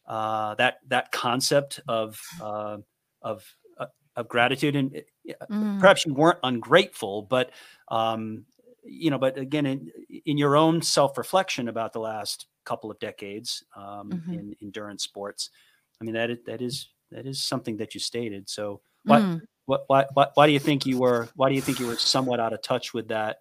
[0.06, 2.78] uh, that that concept of uh,
[3.20, 3.44] of
[3.78, 5.02] uh, of gratitude and
[5.50, 5.80] mm.
[5.80, 7.50] perhaps you weren't ungrateful, but
[7.88, 8.46] um,
[8.82, 9.92] you know, but again, in,
[10.24, 14.32] in your own self reflection about the last couple of decades um, mm-hmm.
[14.32, 15.50] in endurance sports,
[16.00, 18.48] I mean, that is, that is that is something that you stated.
[18.48, 19.40] So why, mm.
[19.66, 21.96] what, why, why, why do you think you were, why do you think you were
[21.96, 23.38] somewhat out of touch with that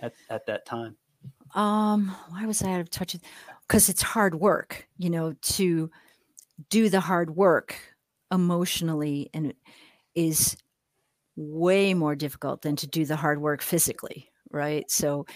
[0.00, 0.96] at, at that time?
[1.54, 3.16] Um, why was I out of touch?
[3.66, 5.90] Because it's hard work, you know, to
[6.70, 7.76] do the hard work
[8.32, 9.54] emotionally and
[10.14, 10.56] is
[11.36, 14.88] way more difficult than to do the hard work physically, right?
[14.90, 15.26] So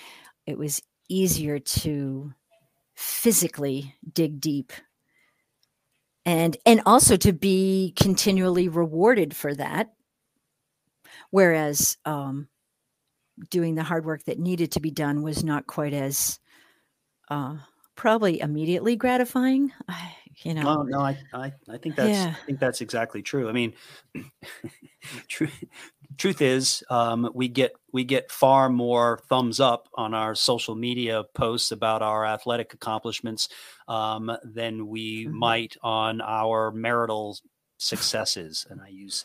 [0.46, 2.32] it was easier to
[2.94, 4.72] physically dig deep
[6.28, 9.94] and and also to be continually rewarded for that.
[11.30, 12.48] Whereas um,
[13.48, 16.38] doing the hard work that needed to be done was not quite as
[17.30, 17.56] uh,
[17.96, 19.72] probably immediately gratifying
[20.42, 20.62] you know?
[20.62, 22.34] No no i i, I think that's yeah.
[22.40, 23.48] i think that's exactly true.
[23.48, 23.74] I mean
[25.28, 25.48] true
[26.16, 31.24] truth is um, we get we get far more thumbs up on our social media
[31.34, 33.48] posts about our athletic accomplishments
[33.88, 35.38] um, than we mm-hmm.
[35.38, 37.36] might on our marital
[37.76, 39.24] successes and i use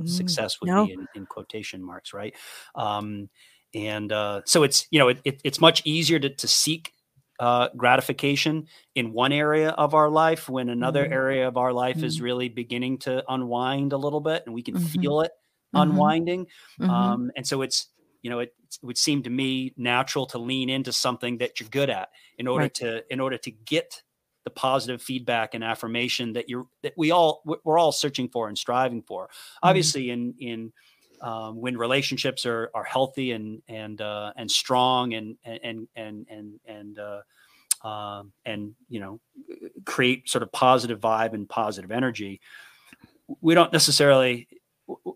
[0.00, 0.86] mm, success would no.
[0.86, 2.34] be in, in, quotation marks right
[2.74, 3.28] um,
[3.74, 6.92] and uh, so it's you know it, it, it's much easier to, to seek
[7.38, 11.12] uh, gratification in one area of our life when another mm-hmm.
[11.12, 12.06] area of our life mm-hmm.
[12.06, 15.00] is really beginning to unwind a little bit and we can mm-hmm.
[15.00, 15.32] feel it
[15.74, 15.90] mm-hmm.
[15.90, 16.46] unwinding.
[16.80, 16.90] Mm-hmm.
[16.90, 17.88] Um, and so it's,
[18.22, 21.68] you know, it, it, would seem to me natural to lean into something that you're
[21.68, 22.74] good at in order right.
[22.74, 24.02] to, in order to get
[24.44, 28.56] the positive feedback and affirmation that you're, that we all, we're all searching for and
[28.56, 29.24] striving for.
[29.24, 29.68] Mm-hmm.
[29.68, 30.72] Obviously in, in,
[31.20, 36.60] um, when relationships are, are healthy and, and, uh, and strong and, and, and, and,
[36.66, 37.20] and, uh,
[37.86, 39.20] um, and you know
[39.84, 42.40] create sort of positive vibe and positive energy
[43.40, 44.46] we don't necessarily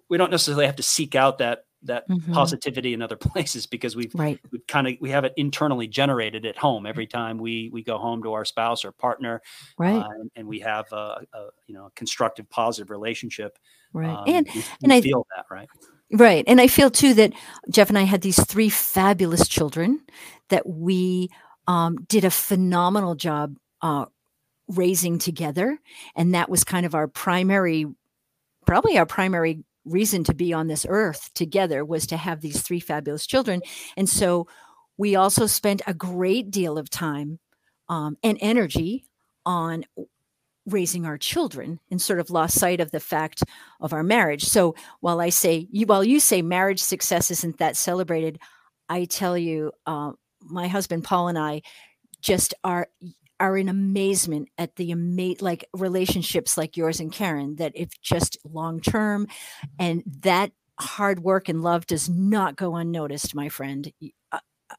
[0.09, 2.33] we don't necessarily have to seek out that that Mhm.
[2.33, 4.41] positivity in other places because we've Right.
[4.51, 7.99] we kind of we have it internally generated at home every time we we go
[7.99, 9.43] home to our spouse or partner
[9.79, 9.97] Right.
[10.03, 13.59] uh, and, and we have a, a you know a constructive positive relationship
[13.93, 14.09] right.
[14.17, 15.69] um, and we, and we I- feel that right
[16.13, 16.45] Right.
[16.47, 17.33] And I feel too that
[17.69, 20.01] Jeff and I had these three fabulous children
[20.51, 21.31] that we
[21.67, 24.05] um, did a phenomenal job uh,
[24.69, 25.81] raising together.
[26.15, 27.87] And that was kind of our primary,
[28.67, 32.81] probably our primary reason to be on this earth together was to have these three
[32.81, 33.63] fabulous children.
[33.97, 34.47] And so
[34.99, 37.39] we also spent a great deal of time
[37.89, 39.07] um, and energy
[39.45, 39.85] on
[40.67, 43.45] raising our children and sort of lost sight of the fact
[43.81, 44.45] of our marriage.
[44.45, 48.41] So while I say you, while you say marriage success isn't that celebrated,
[48.89, 51.63] I tell you, uh, my husband Paul and I
[52.21, 52.89] just are
[53.39, 58.39] are in amazement at the ama- like relationships like yours and Karen that if just
[58.45, 59.27] long term
[59.79, 63.93] and that hard work and love does not go unnoticed, my friend.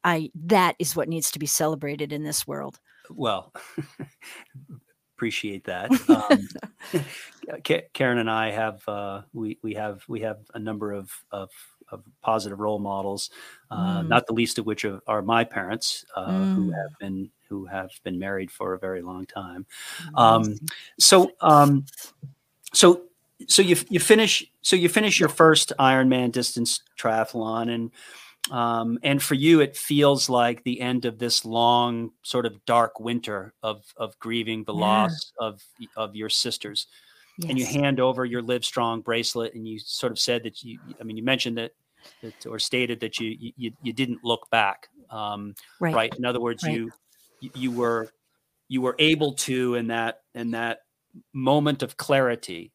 [0.04, 2.78] I that is what needs to be celebrated in this world.
[3.10, 3.52] well
[5.16, 7.04] appreciate that um,
[7.64, 11.50] Ka- karen and i have uh, we we have we have a number of of,
[11.92, 13.30] of positive role models
[13.70, 14.08] uh, Mm.
[14.08, 16.74] not the least of which are, are my parents uh, who Mm.
[16.74, 19.66] have been who have been married for a very long time
[20.14, 20.58] Um,
[20.98, 21.84] so um
[22.72, 23.02] so
[23.46, 27.90] so you you finish so you finish your first Ironman distance triathlon and
[28.50, 33.00] um and for you it feels like the end of this long sort of dark
[33.00, 34.80] winter of of grieving the Yeah.
[34.80, 35.62] loss of
[35.96, 36.86] of your sisters
[37.46, 41.04] and you hand over your Livestrong bracelet and you sort of said that you i
[41.04, 41.72] mean you mentioned that,
[42.22, 45.94] that or stated that you you, you didn't look back um right.
[45.94, 46.74] right in other words Right.
[46.74, 46.90] you
[47.40, 48.10] you- you were
[48.68, 50.80] you were able to in that in that
[51.32, 52.72] moment of clarity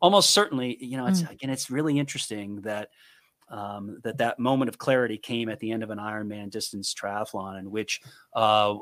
[0.00, 1.30] almost certainly you know it's Mm.
[1.30, 2.90] again it's really interesting that
[3.54, 7.60] um, that that moment of clarity came at the end of an Ironman distance triathlon
[7.60, 8.00] in which
[8.34, 8.74] uh,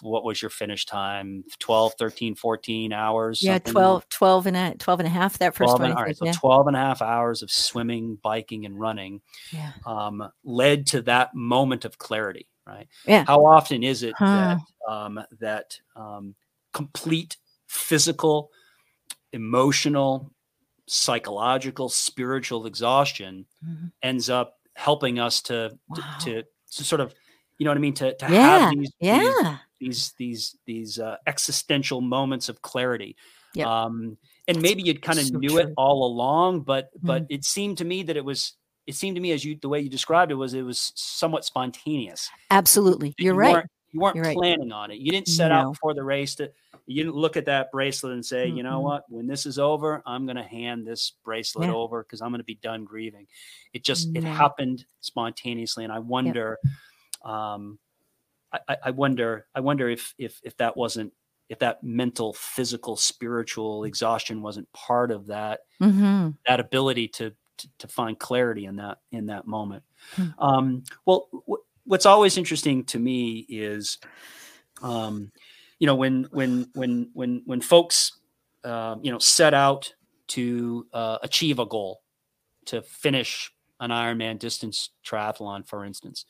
[0.00, 3.72] what was your finish time 12 13 14 hours Yeah, something?
[3.72, 5.90] 12, 12 and a 12 and a half that first 12 one.
[5.90, 9.20] and, all right, so 12 and a half hours of swimming biking and running
[9.50, 9.72] yeah.
[9.86, 13.24] um, led to that moment of clarity right Yeah.
[13.26, 14.56] how often is it Huh.
[14.86, 16.36] that um, that um,
[16.72, 18.50] complete physical
[19.32, 20.30] emotional
[20.88, 23.92] psychological spiritual exhaustion Mhm.
[24.02, 26.16] ends up helping us to to, Wow.
[26.20, 27.14] to, to sort of
[27.58, 29.58] you know what i mean to, to Yeah, have these, these Yeah.
[29.80, 33.16] these these these uh, existential moments of clarity
[33.54, 33.66] Yep.
[33.66, 34.16] um
[34.48, 37.26] and That's maybe you kind of so knew it all along but but Mm.
[37.36, 38.54] it seemed to me that it was
[38.86, 41.44] it seemed to me as you the way you described it was it was somewhat
[41.44, 43.14] spontaneous Absolutely.
[43.18, 43.66] You're you right.
[43.92, 44.36] you weren't You're right.
[44.36, 45.54] planning on it you didn't set No.
[45.56, 46.50] out before the race to
[46.86, 49.04] you didn't look at that bracelet and say you know what?
[49.08, 51.74] When this is over i'm going to hand this bracelet Yeah.
[51.74, 53.26] over because i'm going to be done grieving.
[53.72, 56.58] It just it happened spontaneously and i wonder
[57.24, 57.78] um
[58.52, 61.12] I, I- wonder i wonder if if if that wasn't
[61.48, 67.68] if that mental physical spiritual exhaustion wasn't part of that hmm that ability to to,
[67.78, 69.84] to find clarity in that in that moment.
[70.14, 70.28] Hmm.
[70.38, 73.98] um well w- what's always interesting to me is
[74.82, 75.30] um
[75.82, 78.12] you know when when when when when folks
[78.62, 79.92] um you know set out
[80.28, 82.02] to uh, achieve a goal
[82.66, 86.24] to finish an ironman distance triathlon for instance.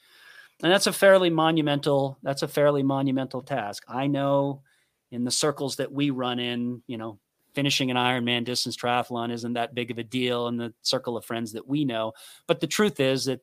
[0.63, 3.85] And that's a fairly monumental that's a fairly monumental task.
[3.87, 4.63] I know
[5.11, 7.19] in the circles that we run in you know
[7.53, 11.27] finishing an ironman distance triathlon isn't that big of a deal in the circle of
[11.27, 12.15] friends that we know.
[12.47, 13.43] But the truth is that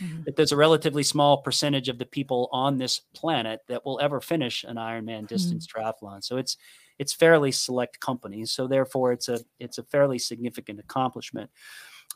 [0.00, 0.24] Mhm.
[0.26, 4.20] that there's a relatively small percentage of the people on this planet that will ever
[4.20, 6.22] finish an Ironman distance triathlon.
[6.24, 6.56] So it's
[6.98, 8.50] it's fairly select companies.
[8.52, 11.50] So therefore, it's a it's a fairly significant accomplishment.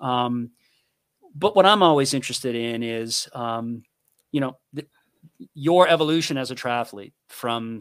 [0.00, 0.50] Um,
[1.34, 3.82] but what I'm always interested in is, um,
[4.32, 4.88] you know, th-
[5.54, 7.80] your evolution as a triathlete from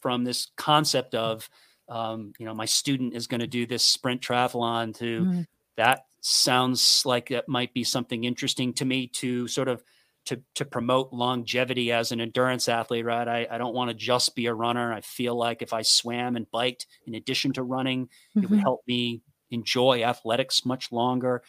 [0.00, 1.48] from this concept of,
[1.88, 5.46] um, you know, my student is going to do this sprint triathlon to Mhm.
[5.76, 9.82] that sounds like that might be something interesting to me to sort of
[10.26, 13.26] to to promote longevity as an endurance athlete right?
[13.26, 14.92] I, I don't want to just be a runner.
[14.92, 18.08] I feel like if i swam and biked in addition to running
[18.42, 18.62] it would Mhm.
[18.62, 21.42] help me enjoy athletics much longer.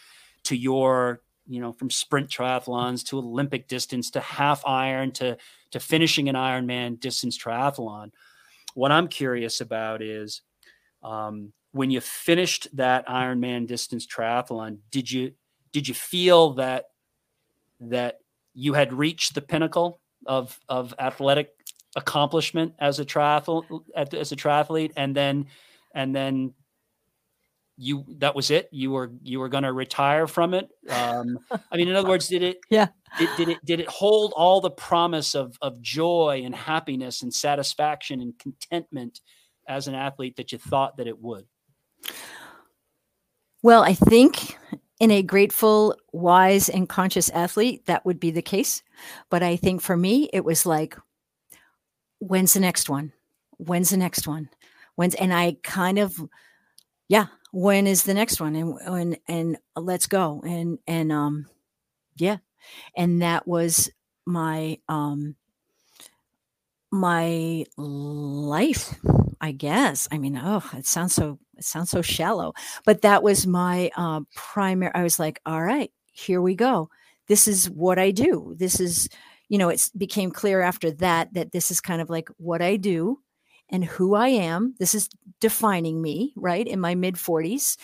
[0.45, 5.37] To your you know from sprint triathlons to olympic distance to half iron to
[5.71, 8.11] to finishing an ironman distance triathlon
[8.75, 10.41] what i'm curious about is
[11.03, 15.33] um, when you finished that Ironman distance triathlon, did you
[15.71, 16.85] did you feel that
[17.79, 18.19] that
[18.53, 21.49] you had reached the pinnacle of of athletic
[21.95, 25.47] accomplishment as a triathlete as a triathlete, and then
[25.95, 26.53] and then
[27.77, 28.67] you that was it?
[28.71, 30.69] You were you were going to retire from it?
[30.89, 31.39] Um
[31.71, 32.87] i mean in other words did it yeah.
[33.17, 37.33] did, did it did it hold all the promise of of joy and happiness and
[37.33, 39.21] satisfaction and contentment
[39.67, 41.45] as an athlete that you thought that it would
[43.61, 44.57] well i think
[45.01, 48.83] in a grateful wise and conscious athlete that would be the case.
[49.31, 50.95] But i think for me it was like
[52.19, 53.11] when's the next one?
[53.57, 54.49] When's the next one?
[54.95, 56.15] When's and i kind of
[57.07, 58.55] yeah when is the next one?
[58.55, 60.41] And and and let's go.
[60.45, 61.47] And and um
[62.15, 62.37] yeah.
[62.95, 63.89] And that was
[64.27, 65.35] my um
[66.91, 68.93] my life
[69.41, 70.07] i guess.
[70.11, 72.53] I mean oh it sounds so sounds so shallow
[72.85, 76.89] but that was my uh primary i was like all right here we go
[77.27, 79.09] this is what i do this is
[79.49, 82.75] you know it became clear after that that this is kind of like what i
[82.75, 83.17] do
[83.71, 84.75] and who I am.
[84.79, 85.09] This is
[85.39, 86.67] defining me, right?
[86.67, 87.77] In my mid 40s.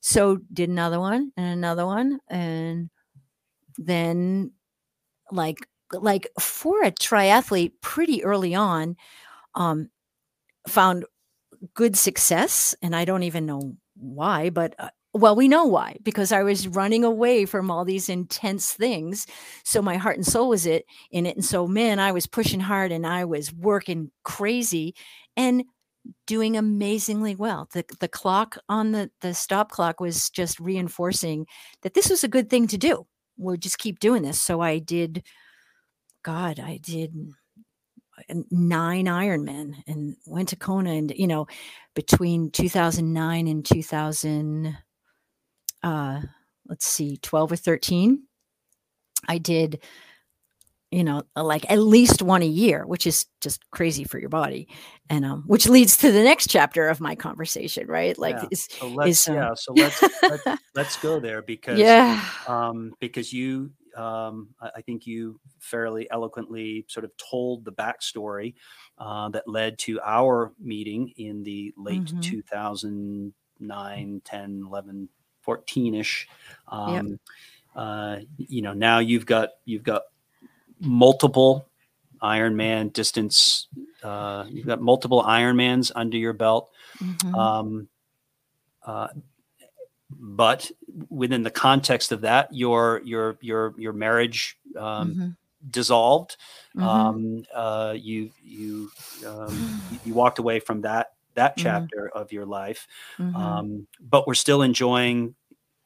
[0.00, 2.90] So did another one and another one and
[3.76, 4.52] then
[5.30, 5.58] like
[5.92, 8.96] like for a triathlete pretty early on
[9.54, 9.90] um
[10.68, 11.04] found
[11.74, 16.30] good success and I don't even know why but uh, well, we know why, because
[16.30, 19.26] I was running away from all these intense things.
[19.64, 21.36] So my heart and soul was it in it.
[21.36, 24.94] And so, man, I was pushing hard and I was working crazy
[25.36, 25.64] and
[26.26, 27.68] doing amazingly well.
[27.72, 31.46] The the clock on the the stop clock was just reinforcing
[31.82, 33.06] that this was a good thing to do.
[33.38, 34.40] We'll just keep doing this.
[34.40, 35.24] So I did
[36.22, 37.14] God, I did
[38.50, 41.46] nine Ironman and went to Kona and you know
[41.94, 44.76] between 2009 and 2000
[45.82, 46.20] uh
[46.68, 48.22] let's see 12 or 13
[49.28, 49.82] I did
[50.90, 54.68] you know like at least one a year which is just crazy for your body
[55.10, 58.48] and um which leads to the next chapter of my conversation right like yeah.
[58.50, 62.92] is, so let's is, um, yeah so let's, let's let's go there because yeah um
[63.00, 68.54] because you um i think you fairly eloquently sort of told the backstory
[68.98, 72.20] uh, that led to our meeting in the late Mhm.
[72.20, 75.08] 2009 10 11
[75.46, 76.26] 14ish
[76.68, 77.04] um Yep.
[77.76, 80.02] uh you know now you've got you've got
[80.80, 81.66] multiple
[82.22, 83.68] Ironman distance.
[84.02, 86.70] Uh, you've got multiple Ironmans under your belt.
[87.00, 87.34] Mhm.
[87.38, 87.88] Um,
[88.84, 89.08] uh,
[90.10, 90.70] but
[91.10, 95.36] within the context of that, your your your your marriage um, Mhm.
[95.70, 96.36] dissolved.
[96.76, 96.82] Mhm.
[96.82, 98.90] Um, uh, you you
[99.26, 99.56] um,
[100.04, 101.62] you- walked away from that that Mhm.
[101.62, 102.86] chapter of your life.
[103.18, 103.34] Mhm.
[103.36, 105.34] Um, but we're still enjoying.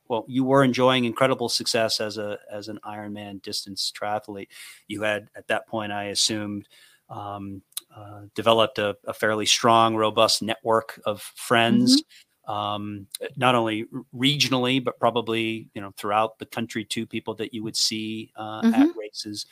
[0.08, 4.48] Well, you were enjoying incredible success as a as an Ironman distance triathlete.
[4.88, 6.68] You had at that point, I assumed,
[7.08, 7.62] um,
[7.94, 12.02] uh, developed a, a fairly strong, robust network of friends,
[12.51, 17.07] um, not only regionally but probably you know throughout the country too.
[17.07, 18.94] People that you would see uh, at Mhm.
[18.94, 19.46] races,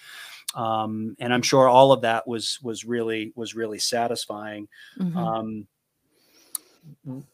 [0.55, 4.69] um, and I'm sure all of that was was really was really satisfying.
[4.97, 5.35] Mhm.
[5.35, 5.69] Um,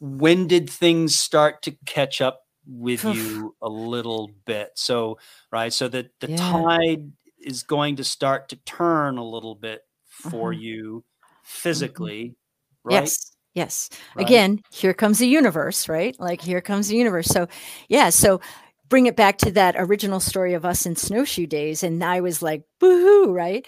[0.01, 4.73] when did things start to catch up with you a little bit?
[4.75, 5.19] So,
[5.51, 6.65] right, so that the Yeah.
[6.69, 10.53] tide is going to start to turn a little bit for Mhm.
[10.53, 11.05] you
[11.43, 12.37] physically,
[12.83, 13.13] right?
[13.13, 13.34] Yes.
[13.55, 13.89] Yes.
[14.17, 14.27] Right?
[14.27, 16.19] Again, here comes the universe, right?
[16.19, 17.27] Like here comes the universe.
[17.27, 17.47] So,
[17.89, 18.11] yeah.
[18.11, 18.41] So
[18.89, 21.83] bring it back to that original story of us in snowshoe days.
[21.83, 23.67] And I was like, boohoo, right?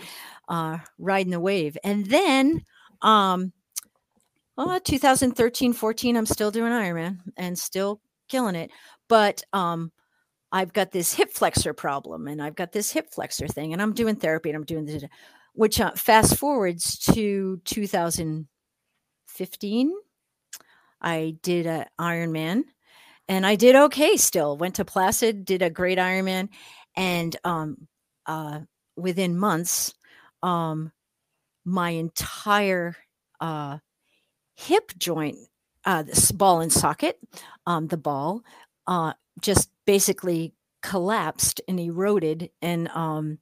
[0.49, 1.79] Uh, riding the wave.
[1.85, 2.63] And then,
[3.03, 3.53] um,
[4.57, 8.71] well, 2013, 14, I'm still doing Ironman and still killing it.
[9.09, 9.93] But, um,
[10.53, 13.93] I've got this hip flexor problem and I've got this hip flexor thing and I'm
[13.93, 15.05] doing therapy and I'm doing this,
[15.55, 17.61] which uh, fast forwards to
[19.37, 19.93] 2015.
[21.01, 22.65] I did a Ironman
[23.29, 24.57] and I did okay still.
[24.57, 26.49] Went to Placid, did a great Ironman.
[26.97, 27.89] And um,
[28.25, 28.61] uh,
[28.97, 29.95] within months,
[30.43, 30.93] um,
[31.65, 32.97] my entire
[33.41, 33.79] uh,
[34.55, 35.37] hip joint,
[35.85, 37.19] uh, this ball and socket,
[37.67, 38.43] um, the ball,
[38.87, 43.39] uh, just basically collapsed and eroded and um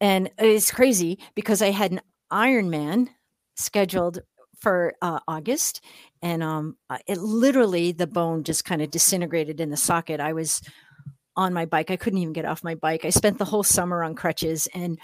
[0.00, 2.00] and it's crazy because I had an
[2.30, 3.08] Ironman
[3.56, 4.20] scheduled
[4.60, 5.82] for uh, August
[6.22, 10.20] and um uh, it literally the bone just kind of disintegrated in the socket.
[10.20, 10.62] I was
[11.36, 11.90] on my bike.
[11.90, 13.04] I couldn't even get off my bike.
[13.04, 14.98] I spent the whole summer on crutches and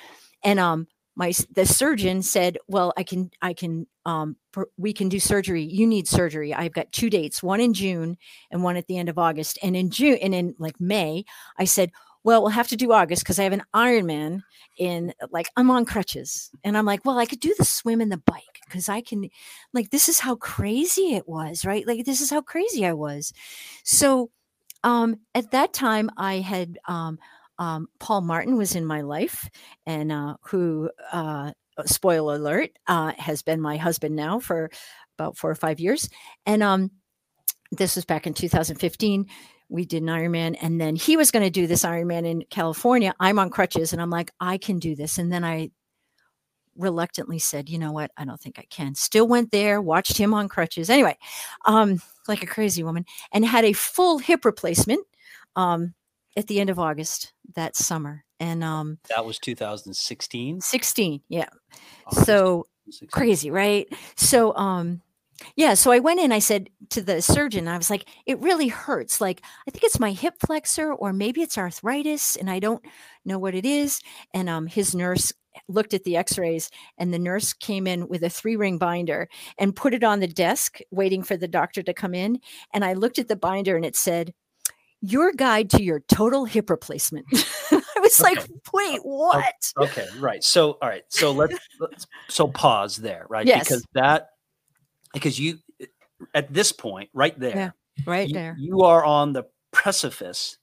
[0.45, 0.87] and um
[1.19, 5.63] my the surgeon said, "Well, I can I can um per- we can do surgery.
[5.63, 6.53] You need surgery.
[6.53, 8.19] I've got two dates, one in June
[8.51, 9.59] and one at the end of August.
[9.63, 11.25] And in June and in like May,
[11.59, 11.91] I said,
[12.27, 14.43] well, we'll have to do August because I have an Ironman
[14.77, 16.51] in like I'm on crutches.
[16.64, 19.29] And I'm like, well, I could do the swim and the bike because I can
[19.72, 21.87] like this is how crazy it was, right?
[21.87, 23.33] Like this is how crazy I was.
[23.85, 24.33] So
[24.83, 27.20] um at that time I had um
[27.61, 29.49] um, Paul Martin was in my life,
[29.87, 31.53] and uh, who, uh,
[31.87, 34.68] spoiler alert, uh, has been my husband now for
[35.18, 36.11] about four or five years.
[36.45, 36.91] And um,
[37.72, 39.27] this was back in 2015
[39.69, 43.14] we did an Ironman, and then he was going to do this Ironman in California.
[43.19, 45.19] I'm on crutches, and I'm like, I can do this.
[45.19, 45.71] And then I
[46.77, 48.11] reluctantly said, you know what?
[48.17, 48.95] I don't think I can.
[48.95, 50.91] Still went there, watched him on crutches.
[50.91, 51.17] Anyway,
[51.64, 55.05] um, like a crazy woman, and had a full hip replacement
[55.57, 55.95] um,
[56.37, 58.25] at the end of August that summer.
[58.39, 60.61] And um, that was 2016.
[60.61, 61.47] 16, yeah.
[62.07, 63.09] August so 16.
[63.09, 63.89] crazy, right?
[64.17, 65.01] So um,
[65.55, 68.68] yeah, so I went in, I said to the surgeon, I was like, it really
[68.68, 69.20] hurts.
[69.20, 72.84] Like, I think it's my hip flexor or maybe it's arthritis and I don't
[73.24, 74.01] know what it is.
[74.32, 75.32] And um, his nurse
[75.68, 79.28] looked at the x-rays and the nurse came in with a three ring binder
[79.59, 82.41] and put it on the desk waiting for the doctor to come in.
[82.72, 84.34] And I looked at the binder and it said,
[85.03, 87.26] your guide to your total hip replacement.
[87.32, 88.34] I was okay.
[88.34, 89.72] like, wait, what?
[89.78, 90.43] Okay, right.
[90.43, 91.05] So, all right.
[91.09, 93.47] So let's, let's so pause there, right?
[93.47, 93.64] Yes.
[93.64, 94.30] Because that
[95.17, 95.59] because you
[96.35, 97.71] at this point right there yeah,
[98.05, 100.59] right you, there you are on the precipice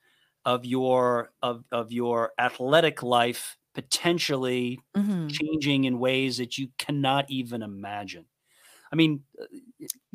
[0.45, 5.27] of your of, of your athletic life potentially mm-hmm.
[5.27, 8.25] changing in ways that you cannot even imagine
[8.91, 9.45] i mean uh,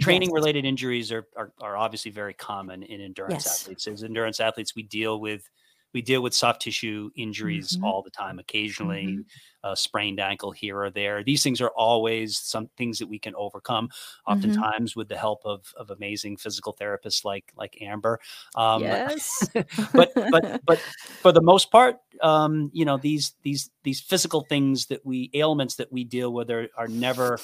[0.01, 3.63] training related injuries are, are, are obviously very common in endurance yes.
[3.63, 5.49] athletes as endurance athletes we deal with
[5.95, 7.85] we deal with soft tissue injuries mm-hmm.
[7.85, 9.71] all the time occasionally mm-hmm.
[9.71, 13.35] a sprained ankle here or there these things are always some things that we can
[13.37, 14.33] overcome mm-hmm.
[14.33, 15.01] oftentimes mm-hmm.
[15.01, 18.21] with the help of, of amazing physical therapists like like amber
[18.55, 19.49] um, yes
[19.93, 20.79] but but but
[21.23, 25.77] for the most part um, you know these these these physical things that we ailments
[25.77, 27.39] that we deal with are, are never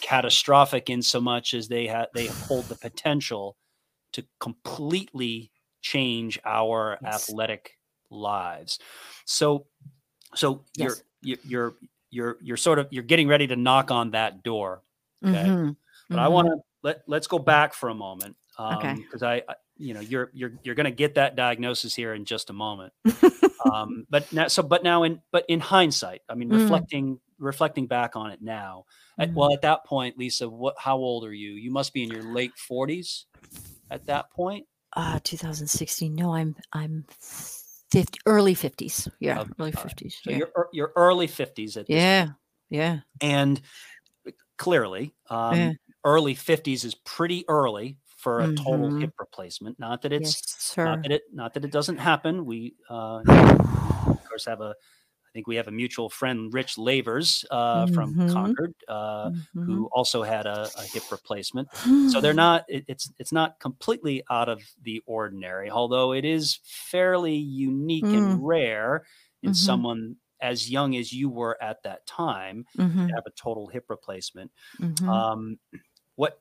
[0.00, 3.56] catastrophic in so much as they have they hold the potential
[4.12, 5.50] to completely
[5.82, 7.14] change our yes.
[7.14, 7.78] athletic
[8.10, 8.78] lives.
[9.24, 9.66] So,
[10.34, 11.02] so yes.
[11.22, 11.74] you're you're
[12.10, 14.82] you're you're sort of you're getting ready to knock on that door.
[15.24, 15.70] Okay, mm-hmm.
[16.08, 16.18] but mm-hmm.
[16.18, 18.36] I want to let let's go back for a moment.
[18.58, 21.94] Um, okay, because I, I, you know, you're you're you're going to get that diagnosis
[21.94, 22.92] here in just a moment.
[23.72, 26.60] um, but now, so but now in but in hindsight, I mean, mm.
[26.60, 28.84] reflecting reflecting back on it now.
[29.18, 29.22] Mm.
[29.24, 30.74] At, well, at that point, Lisa, what?
[30.78, 31.52] How old are you?
[31.52, 33.26] You must be in your late forties
[33.90, 34.66] at that point.
[34.94, 36.14] Uh 2016.
[36.14, 37.06] No, I'm I'm
[37.90, 39.08] 50, early 50s.
[39.18, 39.50] Yeah, okay.
[39.58, 40.12] early 50s.
[40.22, 40.36] So yeah.
[40.38, 42.26] your your early 50s at Yeah.
[42.26, 42.36] Point.
[42.70, 42.98] Yeah.
[43.20, 43.60] And
[44.56, 45.72] clearly, um, yeah.
[46.04, 48.64] early 50s is pretty early for a mm-hmm.
[48.64, 49.78] total hip replacement.
[49.78, 52.44] Not that it's yes, not that it not that it doesn't happen.
[52.44, 54.74] We uh, of course have a
[55.30, 57.94] I think we have a mutual friend, Rich Lavers uh, mm-hmm.
[57.94, 59.62] from Concord, uh, mm-hmm.
[59.62, 61.68] who also had a, a hip replacement.
[62.10, 62.64] so they're not.
[62.68, 68.16] It, it's it's not completely out of the ordinary, although it is fairly unique mm.
[68.16, 69.04] and rare
[69.42, 69.54] in mm-hmm.
[69.54, 73.06] someone as young as you were at that time mm-hmm.
[73.06, 74.50] to have a total hip replacement.
[74.80, 75.08] Mm-hmm.
[75.08, 75.58] Um,
[76.16, 76.40] what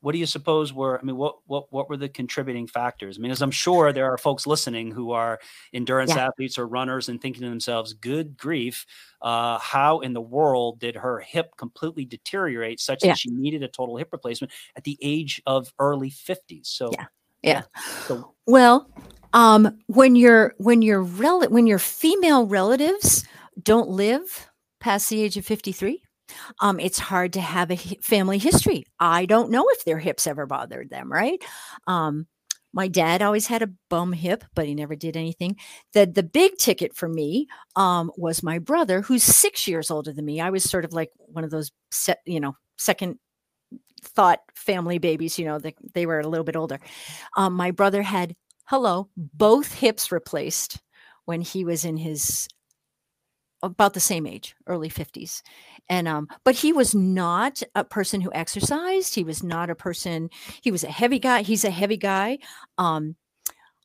[0.00, 3.20] what do you suppose were i mean what what what were the contributing factors i
[3.20, 5.38] mean as i'm sure there are folks listening who are
[5.72, 6.26] endurance yeah.
[6.26, 8.86] athletes or runners and thinking to themselves good grief
[9.20, 13.10] uh, how in the world did her hip completely deteriorate such yeah.
[13.10, 17.06] that she needed a total hip replacement at the age of early 50s so yeah
[17.42, 17.62] yeah
[18.06, 18.90] so, well
[19.32, 23.24] um when your when your rel- when your female relatives
[23.62, 24.48] don't live
[24.80, 26.02] past the age of 53
[26.60, 28.84] um, it's hard to have a family history.
[29.00, 31.42] I don't know if their hips ever bothered them, right?
[31.86, 32.26] Um,
[32.72, 35.56] my dad always had a bum hip, but he never did anything.
[35.94, 40.24] The the big ticket for me um, was my brother, who's six years older than
[40.24, 40.40] me.
[40.40, 41.70] I was sort of like one of those
[42.26, 43.18] you know, second
[44.02, 45.38] thought family babies.
[45.38, 46.78] You know, they, they were a little bit older.
[47.36, 48.34] Um, my brother had
[48.66, 50.80] hello both hips replaced
[51.24, 52.48] when he was in his
[53.62, 55.42] about the same age, early 50s.
[55.88, 59.14] And um but he was not a person who exercised.
[59.14, 60.30] He was not a person
[60.62, 61.42] he was a heavy guy.
[61.42, 62.38] He's a heavy guy.
[62.78, 63.16] Um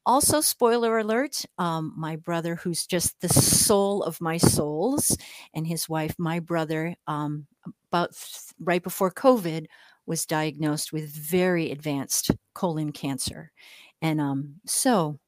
[0.06, 5.18] also spoiler alert, um my brother who's just the soul of my souls
[5.54, 7.48] and his wife, my brother um
[7.90, 9.66] about th- right before COVID
[10.06, 13.52] was diagnosed with very advanced colon cancer.
[14.02, 15.20] And um so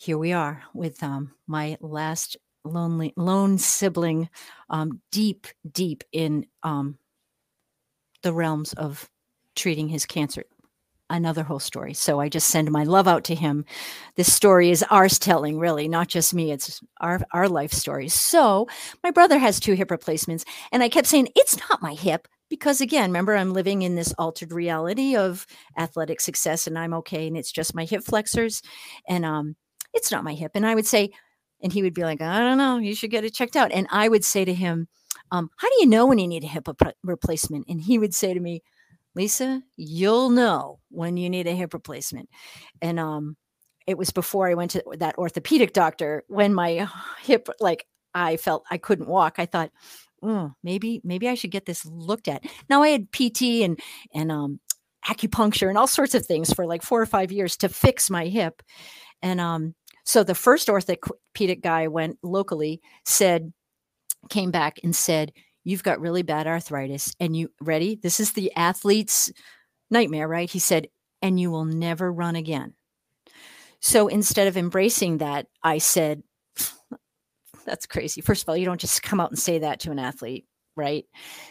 [0.00, 2.36] here we are with um, my last
[2.68, 4.28] lonely lone sibling
[4.70, 6.98] um, deep deep in um,
[8.22, 9.08] the realms of
[9.54, 10.44] treating his cancer
[11.10, 11.94] another whole story.
[11.94, 13.64] So I just send my love out to him.
[14.16, 16.52] This story is ours telling, really, not just me.
[16.52, 18.14] It's our our life stories.
[18.14, 18.68] So
[19.02, 22.80] my brother has two hip replacements, and I kept saying it's not my hip because
[22.80, 25.46] again, remember I'm living in this altered reality of
[25.76, 28.62] athletic success, and I'm okay, and it's just my hip flexors,
[29.08, 29.56] and um,
[29.94, 30.52] it's not my hip.
[30.54, 31.10] And I would say,
[31.62, 33.72] and he would be like, I don't know, you should get it checked out.
[33.72, 34.88] And I would say to him,
[35.30, 36.68] um, How do you know when you need a hip
[37.02, 37.66] replacement?
[37.68, 38.62] And he would say to me,
[39.14, 42.28] Lisa, you'll know when you need a hip replacement.
[42.80, 43.36] And um,
[43.86, 46.88] it was before I went to that orthopedic doctor when my
[47.22, 49.34] hip, like I felt I couldn't walk.
[49.38, 49.70] I thought,
[50.22, 52.44] oh, maybe, maybe I should get this looked at.
[52.68, 53.80] Now I had PT and
[54.14, 54.60] and um,
[55.06, 58.26] acupuncture and all sorts of things for like four or five years to fix my
[58.26, 58.62] hip.
[59.22, 59.74] And um,
[60.08, 63.52] so the first orthopedic guy went locally, said,
[64.30, 65.34] came back and said,
[65.64, 67.94] you've got really bad arthritis and you ready?
[68.02, 69.30] This is the athlete's
[69.90, 70.48] nightmare right?
[70.48, 70.88] He said
[71.20, 72.72] and you will never run again.
[73.80, 76.22] So instead of embracing that i said
[77.66, 78.22] that's crazy.
[78.22, 81.04] First of all you don't just come out and say that to an athlete right?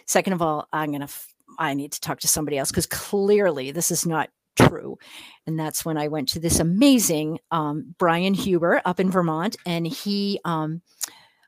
[0.08, 1.14] Second of all i'm going to
[1.60, 4.98] i need to talk to somebody else because clearly this is not true
[5.46, 9.88] and that's when i went to this amazing um, brian huber up in vermont and
[9.88, 10.82] he um,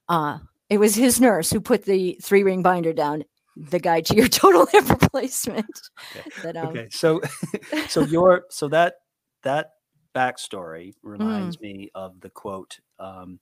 [0.08, 0.38] uh,
[0.70, 3.24] it was his nurse who put the three ring binder down
[3.60, 5.80] the guide to your total hip replacement.
[6.16, 6.30] Okay.
[6.44, 6.88] That, um, okay.
[6.92, 7.22] So,
[7.88, 8.96] so your so that
[9.44, 9.72] that
[10.16, 11.62] backstory reminds mm.
[11.62, 13.40] me of the quote: um,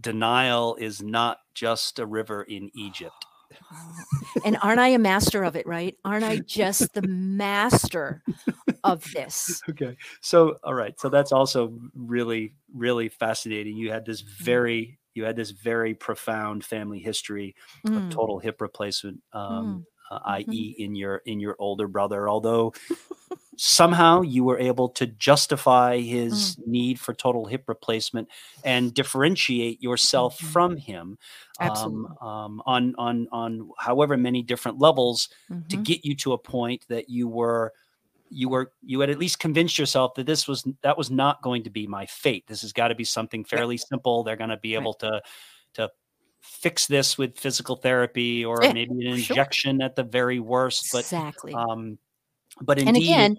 [0.00, 3.26] "Denial is not just a river in Egypt."
[4.46, 5.66] and aren't I a master of it?
[5.66, 5.96] Right?
[6.04, 8.22] Aren't I just the master
[8.84, 9.62] of this?
[9.70, 9.96] Okay.
[10.20, 10.98] So, all right.
[10.98, 13.76] So that's also really, really fascinating.
[13.76, 14.28] You had this mm.
[14.40, 17.54] very you had this very profound family history
[17.86, 17.96] mm.
[17.96, 20.14] of total hip replacement, um, mm.
[20.14, 20.50] uh, mm-hmm.
[20.50, 22.28] i.e., in your in your older brother.
[22.28, 22.72] Although
[23.56, 26.66] somehow you were able to justify his mm.
[26.66, 28.28] need for total hip replacement
[28.64, 30.46] and differentiate yourself mm-hmm.
[30.48, 31.18] from him
[31.60, 35.66] um, um, on on on however many different levels mm-hmm.
[35.68, 37.72] to get you to a point that you were
[38.32, 41.64] you were you had at least convinced yourself that this was that was not going
[41.64, 42.46] to be my fate.
[42.46, 43.84] This has got to be something fairly yeah.
[43.88, 44.22] simple.
[44.22, 45.22] They're going to be able right.
[45.74, 45.90] to to
[46.40, 49.86] fix this with physical therapy or yeah, maybe an injection sure.
[49.86, 50.88] at the very worst.
[50.92, 51.54] But exactly.
[51.54, 51.98] Um,
[52.60, 53.36] but indeed, and again,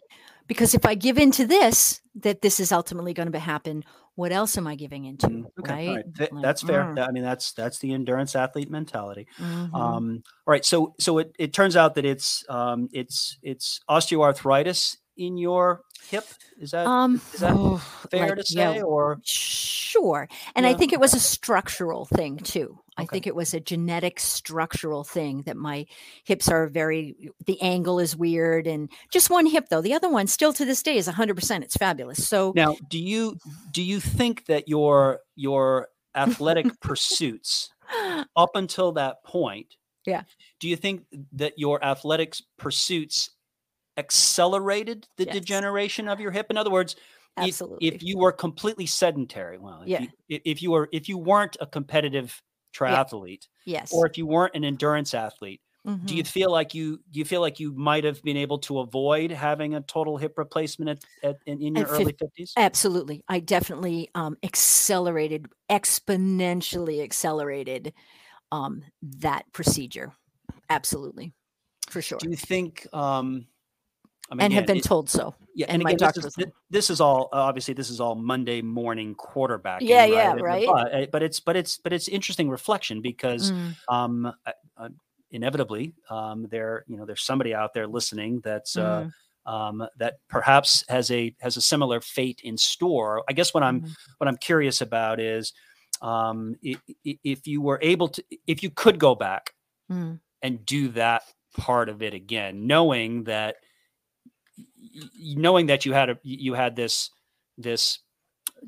[0.48, 3.84] because if I give into this, that this is ultimately going to happen.
[4.16, 5.28] What else am I giving into?
[5.28, 6.16] Mm, okay, right?
[6.16, 6.84] Th- like, that's fair.
[6.84, 7.08] Mm.
[7.08, 9.28] I mean, that's that's the endurance athlete mentality.
[9.40, 9.76] Mm-hmm.
[9.76, 14.98] Um, all right, so so it, it turns out that it's um, it's it's osteoarthritis
[15.18, 16.26] in your hip.
[16.60, 17.78] Is that um, is that oh,
[18.12, 18.76] fair like, to say?
[18.76, 20.28] Yeah, or sure.
[20.56, 20.72] And yeah.
[20.72, 22.80] I think it was a structural thing too.
[22.98, 23.04] Okay.
[23.04, 25.86] I think it was a genetic structural thing that my
[26.26, 27.16] hips are very
[27.46, 29.82] the angle is weird and just one hip though.
[29.82, 31.64] The other one still to this day is 100%.
[31.64, 32.28] It's fabulous.
[32.28, 33.38] So Now, do you
[33.72, 37.72] do you think that your your athletic pursuits
[38.36, 39.76] up until that point
[40.06, 40.24] yeah.
[40.60, 43.30] Do you think that your athletics pursuits
[43.98, 45.36] accelerated the yes.
[45.36, 46.48] degeneration of your hip?
[46.50, 46.96] In other words,
[47.36, 47.88] Absolutely.
[47.88, 50.06] If, if you were completely sedentary, well, if, yeah.
[50.28, 52.40] you, if you were if you weren't a competitive
[52.74, 53.80] triathlete, yeah.
[53.80, 56.06] yes, or if you weren't an endurance athlete, mm-hmm.
[56.06, 56.30] do you mm-hmm.
[56.30, 59.76] feel like you do you feel like you might have been able to avoid having
[59.76, 62.54] a total hip replacement at, at in, in, your at early fifties?
[62.58, 67.94] Absolutely, I definitely um, accelerated exponentially accelerated
[68.52, 70.14] um, that procedure.
[70.70, 71.34] Absolutely,
[71.90, 72.18] for sure.
[72.20, 72.88] Do you think?
[72.94, 73.48] Um,
[74.34, 75.36] I mean, and have been it, told so.
[75.54, 76.36] Yeah, and, again, this is,
[76.72, 79.82] this is, all obviously this is all Monday morning quarterback.
[79.84, 80.12] Yeah, right?
[80.12, 80.66] yeah, right.
[80.66, 83.76] But, eh, but, it's but it's but it's interesting reflection because mm.
[83.90, 84.34] um,
[84.76, 84.90] uh,
[85.30, 89.08] inevitably um, there you know there's somebody out there listening that's uh,
[89.48, 89.52] mm.
[89.52, 93.24] um, that perhaps has a has a similar fate in store.
[93.30, 93.92] I guess what I'm mm.
[94.18, 95.54] what I'm curious about is
[96.02, 99.54] um, if, if you were able to if you could go back
[99.92, 100.20] mm.
[100.42, 101.22] and do that
[101.56, 103.58] part of it again, knowing that
[105.20, 107.10] knowing that you had a you had this
[107.58, 108.00] this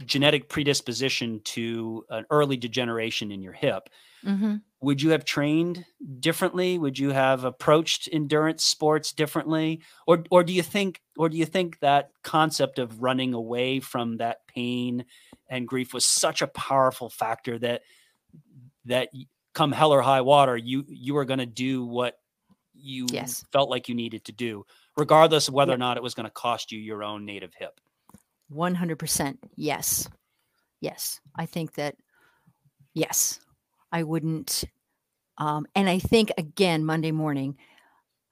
[0.06, 3.90] genetic predisposition to an early degeneration in your hip
[4.26, 4.56] mm-hmm.
[4.82, 5.86] would you have trained
[6.20, 11.38] differently would you have approached endurance sports differently or or do you think or do
[11.38, 15.06] you think that concept of running away from that pain
[15.50, 17.82] and grief was such a powerful factor that
[18.84, 19.10] that
[19.54, 22.20] come hell or high water you you were going to do what
[22.74, 23.46] you yes.
[23.52, 24.66] felt like you needed to do
[24.98, 27.80] regardless of whether or not it was going to cost you your own native hip.
[28.54, 30.08] 100% yes.
[30.82, 31.20] Yes.
[31.36, 31.96] I think that,
[32.94, 33.40] yes,
[33.92, 34.64] I wouldn't.
[35.38, 37.58] Um, and I think, again, Monday morning,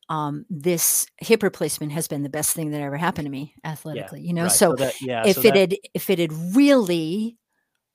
[0.10, 4.22] um, this hip replacement has been the best thing that ever happened to me athletically.
[4.22, 4.52] You know, right.
[4.52, 7.38] so that, yeah, if so it that, had if it had really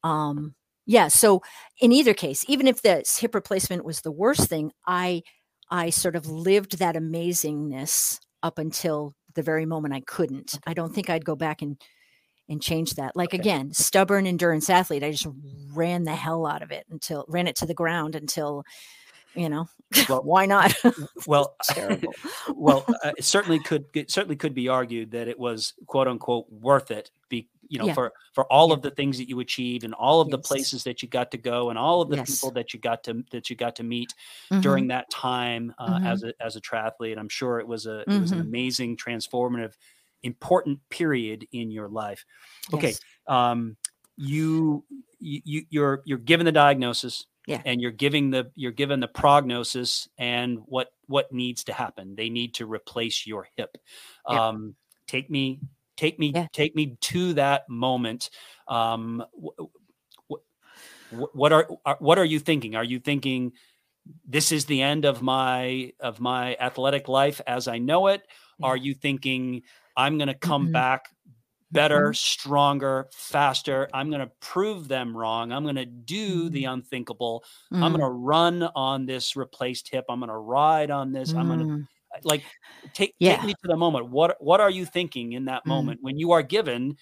[0.05, 0.55] um
[0.87, 1.43] yeah so
[1.81, 5.23] in either case even if this hip replacement was the worst thing i
[5.71, 10.95] i sort of lived that amazingness up until the very moment i couldn't i don't
[10.95, 11.81] think i'd go back and
[12.49, 13.39] and change that like Okay.
[13.39, 15.27] again stubborn endurance athlete i just
[15.75, 18.65] ran the hell out of it until ran it to the ground until
[19.35, 19.67] you know
[20.09, 20.75] Well- why not
[21.27, 21.57] well,
[22.55, 26.47] well, uh, it certainly could it certainly could be argued that it was quote unquote
[26.51, 27.11] worth it.
[27.31, 27.95] Be you know Yeah.
[27.95, 28.75] for for all Yeah.
[28.75, 31.39] of the things that you achieved and all of the places that you got to
[31.39, 32.31] go and all of the Yes.
[32.35, 34.15] people that you got to that you got to meet
[34.51, 34.63] Mhm.
[34.63, 36.07] during that time uh, Mhm.
[36.07, 37.19] as a as a triathlete.
[37.19, 38.43] I'm sure it was a it was an Mhm.
[38.43, 39.75] amazing, transformative,
[40.23, 42.25] important period in your life.
[42.73, 43.01] Okay, Yes.
[43.27, 43.77] um,
[44.17, 44.85] you
[45.21, 47.63] you you- you're you're given the diagnosis Yeah.
[47.65, 52.29] and you're giving the you're given the prognosis and what what needs to happen they
[52.31, 53.79] need to replace your hip
[54.29, 54.49] Yeah.
[54.49, 55.61] um take me
[55.99, 56.49] take me Yeah.
[56.55, 58.31] take me to that moment
[58.69, 59.65] um wh-
[60.31, 60.35] wh-
[61.11, 63.53] wh- what are, are what are you thinking are you thinking
[64.25, 68.23] this is the end of my of my athletic life as i know it
[68.63, 69.63] are you thinking
[69.97, 70.71] i'm going to come Mhm.
[70.71, 71.07] back
[71.71, 73.89] better, stronger, faster.
[73.93, 75.53] I'm going to prove them wrong.
[75.53, 77.45] I'm going to do the unthinkable.
[77.81, 80.05] I'm Mm, going to run on this replaced hip.
[80.09, 81.35] I'm going to ride on this.
[81.37, 81.89] I'm going to mm.
[82.25, 82.43] Like
[82.95, 83.37] take Yeah.
[83.37, 84.09] take me to the moment.
[84.11, 85.69] What what are you thinking in that Mm.
[85.69, 86.97] moment when you are given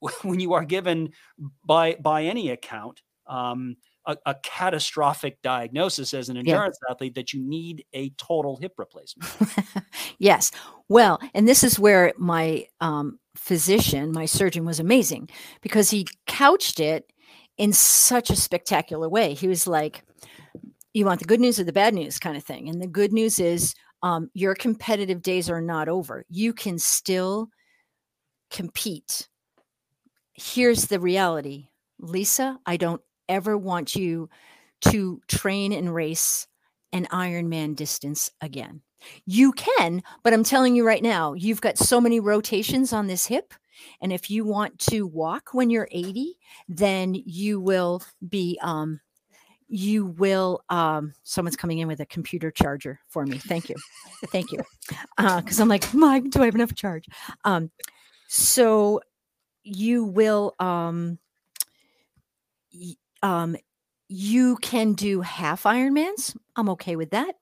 [0.22, 1.10] when you are given
[1.64, 6.62] by by any account um, a, a catastrophic diagnosis as an Yeah.
[6.62, 9.30] endurance athlete that you need a total hip replacement?
[10.18, 10.50] yes.
[10.88, 15.28] Well, and this is where my um, physician, my surgeon, was amazing
[15.60, 17.12] because he couched it
[17.58, 19.34] in such a spectacular way.
[19.34, 20.02] He was like,
[20.94, 22.68] You want the good news or the bad news kind of thing.
[22.68, 26.24] And the good news is um, your competitive days are not over.
[26.28, 27.48] You can still
[28.50, 29.28] compete.
[30.34, 34.28] Here's the reality Lisa, I don't ever want you
[34.82, 36.46] to train and race
[36.92, 38.82] an Ironman distance again.
[39.24, 43.26] You can, but I'm telling you right now, you've got so many rotations on this
[43.26, 43.54] hip.
[44.00, 46.34] And if you want to walk when you're 80,
[46.68, 49.00] then you will be, um,
[49.74, 53.38] you will, um, someone's coming in with a computer charger for me.
[53.38, 53.76] Thank you.
[54.26, 54.60] Thank you.
[55.16, 57.06] Because I'm like, Mike, do I have enough charge?
[57.46, 57.70] Um,
[58.28, 59.00] so
[59.64, 61.18] you will, um,
[62.74, 63.56] y- um,
[64.08, 66.36] you can do half Ironmans.
[66.54, 67.36] I'm okay with that.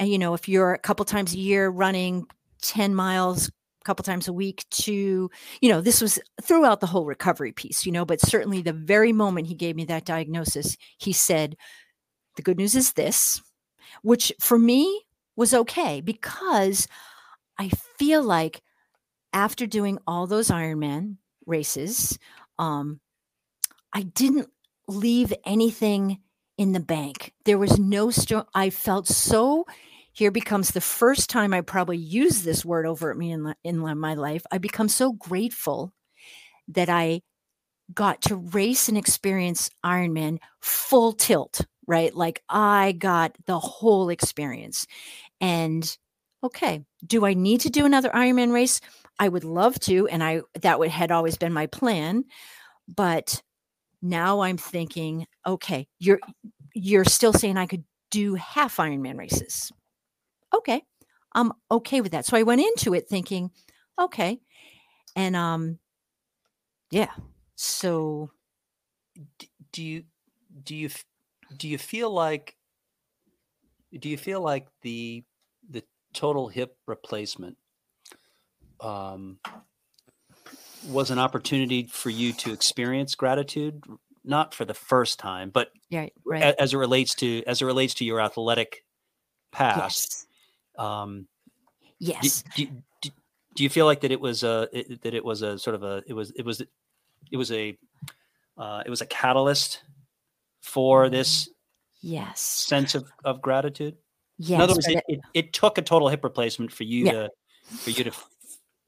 [0.00, 2.26] And you know, if you're a couple times a year running
[2.62, 3.52] 10 miles
[3.88, 5.30] couple times a week to,
[5.62, 9.14] you know, this was throughout the whole recovery piece, you know, but certainly the very
[9.14, 11.56] moment he gave me that diagnosis, he said,
[12.36, 13.40] the good news is this,
[14.02, 16.86] which for me was okay because
[17.58, 18.60] I feel like
[19.32, 21.16] after doing all those Ironman
[21.46, 22.18] races,
[22.58, 23.00] um,
[23.94, 24.50] I didn't
[24.86, 26.18] leave anything
[26.58, 27.32] in the bank.
[27.46, 29.64] There was no strong, I felt so.
[30.18, 33.78] Here becomes the first time I probably use this word over at me in, in
[33.78, 34.44] my life.
[34.50, 35.92] I become so grateful
[36.66, 37.22] that I
[37.94, 42.12] got to race and experience Ironman full tilt, right?
[42.12, 44.88] Like I got the whole experience.
[45.40, 45.96] And
[46.42, 48.80] okay, do I need to do another Ironman race?
[49.20, 52.24] I would love to, and I that would had always been my plan,
[52.88, 53.40] but
[54.02, 56.18] now I'm thinking, okay, you're
[56.74, 59.70] you're still saying I could do half Ironman races.
[60.54, 60.82] Okay,
[61.34, 62.26] I'm okay with that.
[62.26, 63.50] So I went into it thinking,
[63.98, 64.40] okay,
[65.14, 65.78] and um,
[66.90, 67.10] yeah.
[67.54, 68.30] So
[69.72, 70.04] do you
[70.62, 70.90] do you
[71.56, 72.56] do you feel like
[73.98, 75.24] do you feel like the
[75.68, 75.82] the
[76.12, 77.56] total hip replacement
[78.80, 79.38] um,
[80.86, 83.82] was an opportunity for you to experience gratitude
[84.24, 86.54] not for the first time but yeah, right.
[86.58, 88.84] as it relates to as it relates to your athletic
[89.52, 90.26] past yes.
[90.78, 91.26] Um,
[92.00, 92.44] Yes.
[92.54, 92.66] do,
[93.02, 93.10] do,
[93.56, 95.82] do you feel like that it was a it, that it was a sort of
[95.82, 96.60] a it was it was
[97.32, 97.76] it was a
[98.56, 99.82] uh, it was a catalyst
[100.60, 101.48] for this
[102.00, 102.40] Yes.
[102.40, 103.96] sense of, of gratitude
[104.38, 104.50] Yes.
[104.56, 107.12] in other words it, it, it took a total hip replacement for you Yeah.
[107.12, 107.30] to
[107.76, 108.12] for you to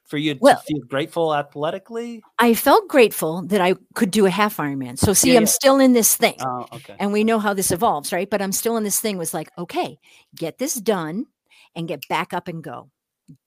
[0.05, 4.31] for you Well- to feel grateful athletically I felt grateful that I could do a
[4.31, 4.97] half Ironman.
[4.99, 5.47] So see, Yeah, I'm yeah.
[5.49, 6.37] still in this thing.
[6.41, 8.31] oh okay and we know how this evolves, right?
[8.31, 9.99] But I'm still in this thing was like, okay,
[10.37, 11.27] get this done
[11.75, 12.91] and get back up and go.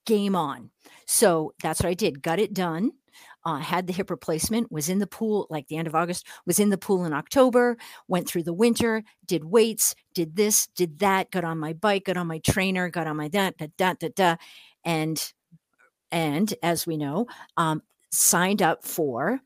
[0.05, 0.71] Game on.
[1.05, 2.21] So that's what I did.
[2.21, 2.91] Got it done.
[3.45, 6.59] uh, had the hip replacement, was in the pool like the end of August, was
[6.59, 11.31] in the pool in October, went through the winter, did weights, did this, did that,
[11.31, 14.09] got on my bike, got on my trainer, got on my that, da da da
[14.15, 14.35] da,
[14.85, 15.33] and
[16.11, 19.39] and as we know, um, signed up for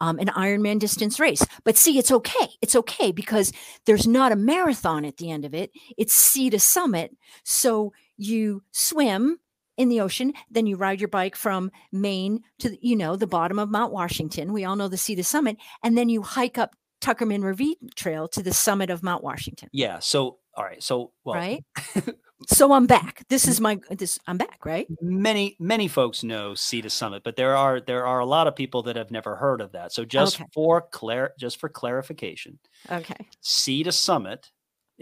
[0.00, 1.44] um, an Ironman distance race.
[1.64, 2.48] But see, it's okay.
[2.60, 3.52] It's okay because
[3.86, 5.70] there's not a marathon at the end of it.
[5.98, 7.16] It's sea to summit.
[7.44, 7.92] So
[8.22, 9.38] you swim
[9.76, 13.58] in the ocean, then you ride your bike from Maine to you know the bottom
[13.58, 14.52] of Mount Washington.
[14.52, 18.28] We all know the sea to summit, and then you hike up Tuckerman Ravine Trail
[18.28, 19.68] to the summit of Mount Washington.
[19.72, 19.98] Yeah.
[19.98, 20.82] So all right.
[20.82, 21.64] So well, right.
[22.48, 23.24] so I'm back.
[23.28, 24.18] This is my this.
[24.26, 24.64] I'm back.
[24.66, 24.86] Right.
[25.00, 28.54] many many folks know Sea to Summit, but there are there are a lot of
[28.54, 29.92] people that have never heard of that.
[29.92, 30.44] So just Okay.
[30.52, 32.58] for clar just for clarification,
[32.90, 33.26] Okay.
[33.40, 34.50] Sea to Summit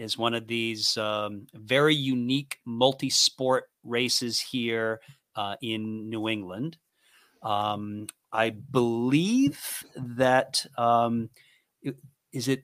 [0.01, 4.99] is one of these um, very unique multi-sport races here
[5.35, 6.77] uh, in New England.
[7.43, 11.29] Um, I believe that um,
[12.33, 12.63] is it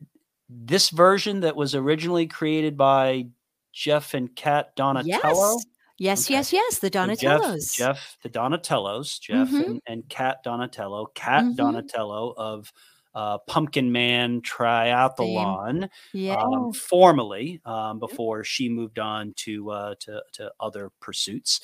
[0.49, 3.27] this version that was originally created by
[3.73, 5.57] Jeff and Kat Donatello.
[5.57, 5.65] Yes.
[5.99, 6.25] Yes.
[6.25, 6.33] Okay.
[6.35, 6.53] Yes.
[6.53, 6.79] Yes.
[6.79, 7.75] The So Jeff, Donatellos.
[7.75, 9.65] Jeff, the Donatellos, Jeff Mhm.
[9.65, 11.55] and, and Kat Donatello, Kat Mhm.
[11.55, 12.71] Donatello of
[13.18, 16.36] uh, Pumpkinman Triathlon, yeah.
[16.36, 21.61] um, formally um, before she moved on to uh, to, to other pursuits.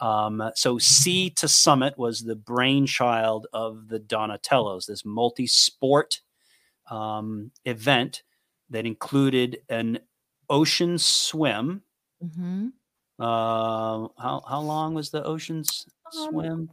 [0.00, 6.20] Um, so Sea to Summit was the brainchild of the Donatellos, this multi-sport
[6.90, 8.22] um, event
[8.70, 9.98] that included an
[10.48, 11.82] ocean swim.
[12.20, 12.68] hmm
[13.18, 16.70] Uh, how how long was the ocean's Um, swim?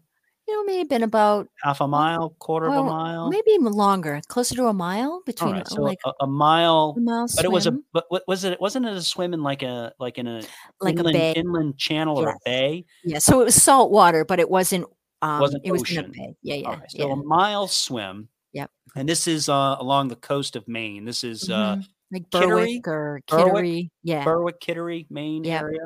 [0.49, 3.29] You know, may have been about Half a mile, quarter of a mile.
[3.29, 6.99] maybe longer, closer to a mile between right, uh, so like a, a mile, a
[7.01, 8.59] mile but it was a but what was it?
[8.59, 10.41] Wasn't it a swim in like a like in a
[10.81, 11.33] like inland, a bay.
[11.33, 12.85] inland channel or a bay?
[13.03, 13.19] Yeah.
[13.19, 14.85] So it was salt water, but it wasn't.
[15.21, 16.11] Um, Wasn't it was in a ocean.
[16.15, 16.35] bay.
[16.41, 16.55] Yeah.
[16.55, 16.69] Yeah.
[16.79, 17.13] Right, so yeah.
[17.13, 18.29] a mile swim.
[18.53, 18.71] Yep.
[18.95, 21.05] And this is uh, along the coast of Maine.
[21.05, 21.85] This is uh, Mhm.
[22.11, 22.79] like Kittery?
[22.81, 23.45] Berwick or Berwick?
[23.53, 23.91] Kittery.
[24.01, 24.23] Yeah.
[24.23, 25.61] Berwick, Kittery, Maine Yep.
[25.61, 25.79] area.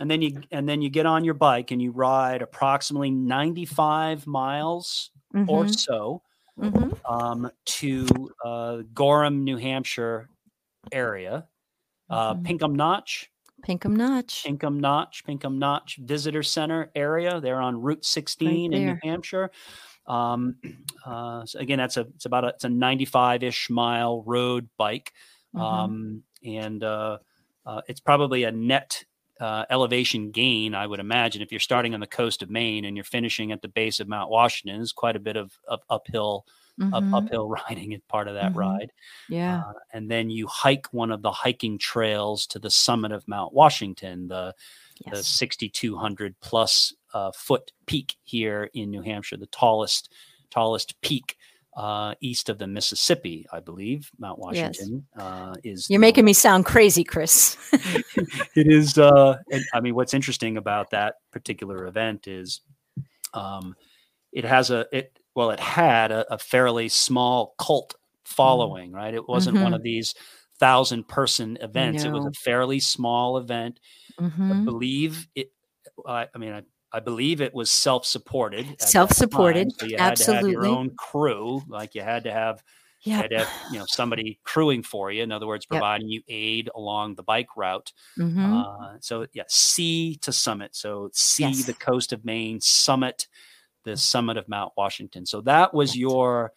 [0.00, 4.26] And then you and then you get on your bike and you ride approximately 95
[4.26, 5.10] miles
[5.46, 6.22] or Mhm, so
[6.58, 6.96] mhm.
[7.08, 10.30] um, to uh, Gorham, New Hampshire
[10.92, 11.48] area.
[12.10, 12.44] Uh, Mhm.
[12.44, 13.30] Pinkham Notch,
[13.62, 14.44] Pinkham Notch.
[14.44, 17.40] Pinkham Notch, Pinkham Notch Visitor Center area.
[17.40, 18.98] They're on Route 16 in New.
[19.02, 19.50] Hampshire.
[20.06, 20.58] Um,
[21.06, 25.12] uh, so again, that's a it's about a it's a 95 ish mile road bike,
[25.54, 25.60] Mhm.
[25.62, 27.18] um, and uh,
[27.66, 29.04] uh, it's probably a net.
[29.38, 32.96] Uh, elevation gain, I would imagine, if you're starting on the coast of Maine and
[32.96, 36.46] you're finishing at the base of Mount Washington, is quite a bit of, of uphill
[36.92, 37.14] up, Mhm.
[37.14, 38.56] uphill riding is part of that Mhm.
[38.56, 38.92] ride.
[39.28, 39.60] Yeah.
[39.60, 43.52] Uh, and then you hike one of the hiking trails to the summit of Mount
[43.52, 44.54] Washington, the,
[45.10, 50.12] the 6,200 plus uh, foot peak here in New Hampshire, the tallest
[50.50, 51.36] tallest peak
[51.76, 54.10] uh, east of the Mississippi, I believe.
[54.18, 54.78] Mount Yes.
[54.78, 55.88] Washington uh, is.
[55.90, 57.56] You're the- making me sound crazy, Chris.
[58.56, 62.62] it is uh and, i mean what's interesting about that particular event is
[63.34, 63.74] um
[64.32, 69.28] it has a it well it had a, a fairly small cult following right it
[69.28, 69.76] wasn't one Mhm.
[69.76, 70.14] of these
[70.58, 73.78] thousand person events it was a fairly small event
[74.18, 74.64] i Mhm.
[74.64, 75.52] believe it
[76.06, 76.62] i, I mean I,
[76.92, 78.60] I believe it was self-supported.
[78.60, 80.68] at that time, Self-supported, so you had to have your absolutely.
[80.68, 81.62] own crew.
[81.68, 82.62] Like you had to have
[83.02, 83.18] you Yeah.
[83.22, 85.22] had to have you know somebody crewing for you.
[85.22, 85.78] In other words, Yep.
[85.78, 87.92] providing you aid along the bike route.
[88.18, 88.64] Mhm.
[88.94, 90.74] Uh, so yeah, sea to summit.
[90.74, 91.66] So see Yes.
[91.66, 93.26] the coast of Maine, summit
[93.84, 95.26] the summit of Mount Washington.
[95.26, 96.52] So that was your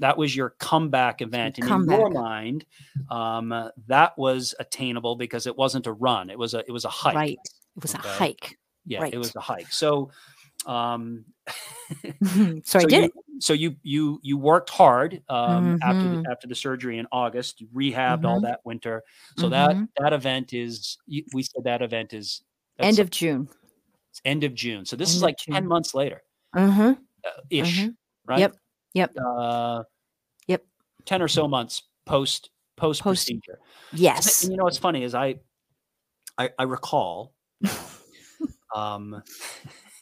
[0.00, 2.66] that was your comeback event, and in your mind,
[3.08, 6.84] um, uh, that was attainable because it wasn't a run; it was a it was
[6.84, 7.14] a hike.
[7.14, 7.38] Right.
[7.76, 8.08] It was Okay.
[8.08, 8.58] a hike.
[8.86, 9.14] Yeah, Right.
[9.14, 9.70] it was a hike.
[9.72, 10.10] So,
[10.66, 11.24] um,
[12.64, 13.10] so, I did you.
[13.40, 16.22] So you you you worked hard um, after Mhm.
[16.22, 17.60] the, after the surgery in August.
[17.60, 18.42] You rehabbed all Mhm.
[18.42, 19.02] that winter.
[19.36, 19.88] So that Mhm.
[19.98, 20.96] that event is
[21.32, 22.42] we said that event is
[22.78, 23.48] End of June.
[24.24, 24.84] end of June.
[24.86, 26.22] So this End is like ten months later,
[26.54, 26.94] Uh-huh.
[27.24, 27.88] uh, ish,
[28.26, 28.40] right?
[28.40, 28.56] Yep.
[28.94, 29.16] Yep.
[29.18, 29.82] Uh,
[30.46, 30.64] Yep.
[31.04, 33.58] Ten or so months post post procedure.
[33.92, 34.42] Yes.
[34.42, 35.36] And you know what's funny is I
[36.38, 37.34] I, I recall.
[38.76, 39.22] um,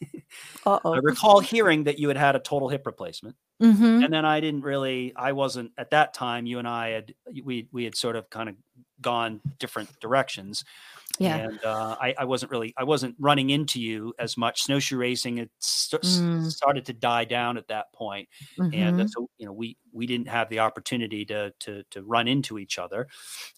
[0.92, 3.36] I recall hearing that you had had a total hip replacement.
[3.60, 7.14] hmm and then I didn't really I wasn't at that time you and I had
[7.44, 8.56] we we had sort of kind of
[9.00, 10.64] gone different directions
[11.18, 11.40] Yeah.
[11.40, 15.38] and uh, I, I wasn't really I wasn't running into you as much snowshoe racing
[15.38, 16.54] it st- Mm.
[16.58, 18.28] started to die down at that point
[18.72, 19.08] and uh, Mhm.
[19.08, 22.78] so you know we we didn't have the opportunity to to to run into each
[22.78, 23.08] other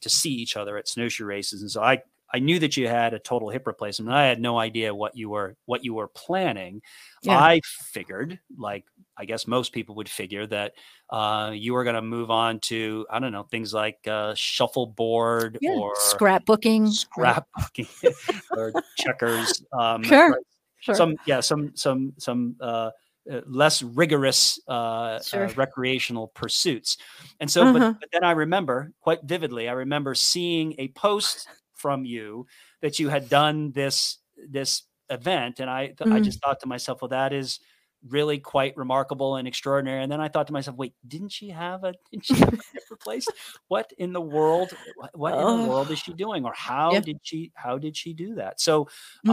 [0.02, 2.02] to see each other at snowshoe races and so I
[2.32, 4.12] I knew that you had a total hip replacement.
[4.12, 6.82] I had no idea what you were what you were planning.
[7.22, 7.38] Yeah.
[7.38, 8.84] I figured, like
[9.16, 10.72] I guess most people would figure, that
[11.10, 15.58] uh, you were going to move on to I don't know things like uh, shuffleboard
[15.60, 15.70] Yeah.
[15.70, 16.88] or Scrapbooking.
[16.88, 18.14] scrapbooking
[18.56, 19.62] or checkers.
[19.72, 20.30] Um, Sure.
[20.30, 20.44] right,
[20.80, 20.94] Sure.
[20.94, 22.90] some yeah some some some uh,
[23.30, 25.46] uh, less rigorous uh, Sure.
[25.46, 26.98] uh, recreational pursuits
[27.40, 27.94] and so Uh-huh.
[28.00, 31.48] but then i remember quite vividly i remember seeing a post
[31.86, 32.46] from you
[32.82, 34.18] that you had done this
[34.50, 37.60] this event and i th- i just thought to myself well that is
[38.08, 41.84] really quite remarkable and extraordinary and then i thought to myself wait didn't she have
[41.84, 42.58] a didn't she have a
[42.90, 43.30] replaced
[43.68, 44.70] what in the world
[45.00, 45.68] wh- what in the Oh.
[45.68, 47.00] world is she doing or how Yeah.
[47.00, 48.88] did she how did she do that so
[49.24, 49.30] Mm.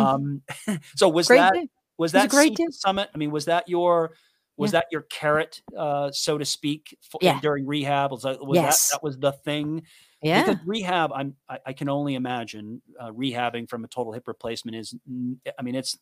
[0.67, 1.67] um so was Great that day.
[1.97, 4.11] was that great summit i mean was that your
[4.57, 4.79] was Yeah.
[4.81, 7.39] that your carrot uh so to speak for, Yeah.
[7.41, 8.89] during rehab was that was Yes.
[8.91, 9.83] that that was the thing
[10.24, 10.43] Yeah.
[10.45, 14.76] because rehab i'm I, I can only imagine uh, rehabbing from a total hip replacement
[14.76, 14.95] is
[15.57, 15.97] I mean it's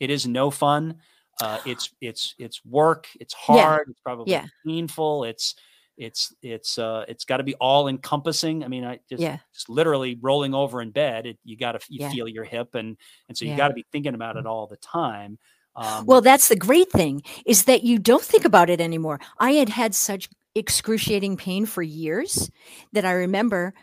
[0.00, 0.96] it is no fun
[1.40, 3.62] uh it's it's it's work it's Yeah.
[3.64, 4.46] hard it's probably Yeah.
[4.66, 5.54] painful it's
[5.98, 9.38] it's it's uh it's got to be all encompassing i mean i just Yeah.
[9.52, 12.10] just literally rolling over in bed it, you got to you Yeah.
[12.10, 12.96] feel your hip and
[13.28, 13.56] and so you Yeah.
[13.58, 15.38] got to be thinking about it all the time
[15.76, 19.20] um Well, that's the great thing is that you don't think about it anymore.
[19.38, 22.50] I had had such excruciating pain for years
[22.92, 23.74] that I remember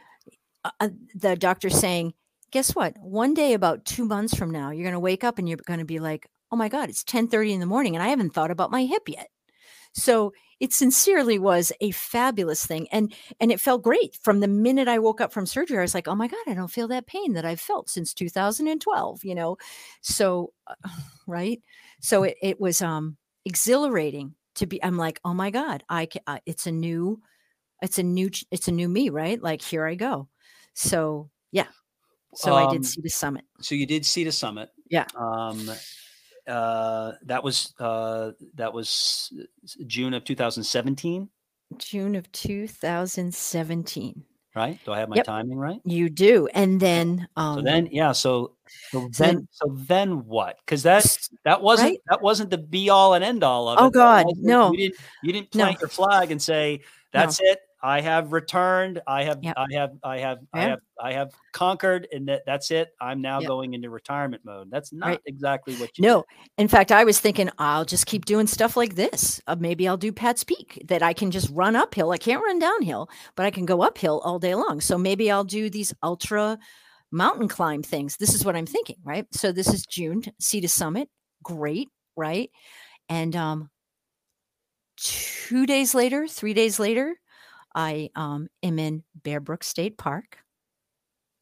[0.66, 2.14] uh, uh, the doctor saying,
[2.52, 2.98] "Guess what?
[3.00, 5.80] One day, about two months from now, you're going to wake up and you're going
[5.80, 8.52] to be like, oh my god, it's 10:30 in the morning, and I haven't thought
[8.52, 9.30] about my hip yet."
[9.94, 14.88] So it sincerely was a fabulous thing, and and it felt great from the minute
[14.88, 15.78] I woke up from surgery.
[15.78, 18.14] I was like, "Oh my god, I don't feel that pain that I've felt since
[18.14, 19.58] 2012." You know,
[20.02, 20.76] so uh,
[21.28, 21.62] right
[22.02, 26.22] so it, it was um exhilarating to be i'm like oh my god i can
[26.28, 27.22] uh, it's a new
[27.82, 29.41] it's a new it's a new me right?
[29.41, 30.28] Like here i go.
[30.74, 31.68] So yeah.
[32.36, 33.45] So i Um, did see the summit.
[33.62, 34.70] so you did see the summit.
[34.89, 35.05] Yeah.
[35.16, 35.70] um
[36.47, 39.32] uh that was uh that was
[39.88, 41.30] june of 2017
[41.78, 44.26] june of 2017
[44.60, 45.26] right do i have my Yep.
[45.26, 48.51] timing right you do and then um so then yeah so
[48.91, 51.99] so then so then what because that s- that wasn't Right?
[52.10, 54.72] that wasn't the be all and end all of it Oh, God, no.
[54.74, 55.64] you didn't you didn't No.
[55.66, 56.82] plant your flag and say
[57.14, 59.54] that's it i have returned i have Yep.
[59.58, 63.40] i have i have i have i have conquered and that that's it i'm now
[63.40, 63.48] Yep.
[63.48, 65.22] going into retirement mode that's not Right.
[65.26, 66.26] exactly what you no
[66.58, 69.98] in fact i was thinking i'll just keep doing stuff like this uh, maybe i'll
[69.98, 73.52] do pat's peak that i can just run uphill i can't run downhill but i
[73.52, 76.58] can go uphill all day long so maybe i'll do these ultra
[77.12, 80.68] mountain climb things this is what i'm thinking right so this is june sea to
[80.70, 81.10] summit
[81.44, 82.52] great right
[83.08, 83.70] and um
[84.98, 87.16] two days later three days later
[87.76, 90.38] i um am in bear brook state park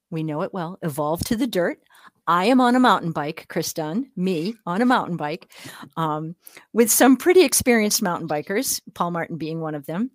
[0.10, 1.80] we know it well evolve to the dirt
[2.28, 5.50] I am on a mountain bike, Chris Dunn, me on a mountain bike,
[5.96, 6.36] um,
[6.74, 10.12] with some pretty experienced mountain bikers, Paul Martin being one of them.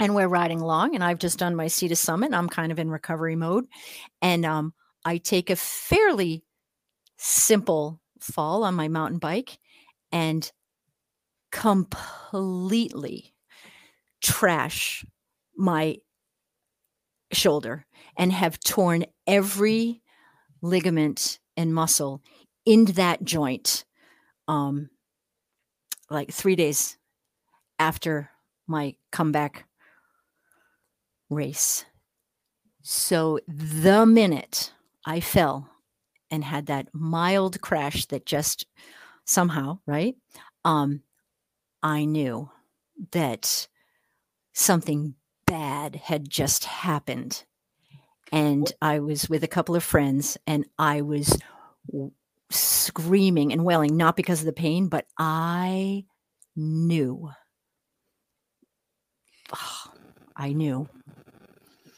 [0.00, 2.34] And we're riding along, and I've just done my Sea to Summit.
[2.34, 3.66] I'm kind of in recovery mode.
[4.20, 4.74] And um,
[5.04, 6.42] I take a fairly
[7.16, 9.58] simple fall on my mountain bike
[10.12, 10.50] and
[11.52, 13.32] completely
[14.20, 15.06] trash
[15.56, 15.98] my
[17.32, 17.86] shoulder
[18.16, 20.02] and have torn every
[20.62, 22.22] ligament and muscle
[22.64, 23.84] in that joint
[24.48, 24.88] um
[26.10, 26.96] like 3 days
[27.78, 28.30] after
[28.66, 29.66] my comeback
[31.30, 31.84] race.
[32.82, 34.72] So the minute
[35.04, 35.68] i fell
[36.30, 38.66] and had that mild crash that just
[39.24, 40.16] somehow right?
[40.64, 41.02] Um
[41.82, 42.50] i knew
[43.12, 43.68] that
[44.54, 45.14] something
[45.46, 47.44] bad had just happened
[48.32, 51.38] and I was with a couple of friends and I was
[51.90, 52.12] w-
[52.50, 56.04] screaming and wailing, not because of the pain, but I
[56.56, 57.30] knew.
[60.36, 60.88] I knew.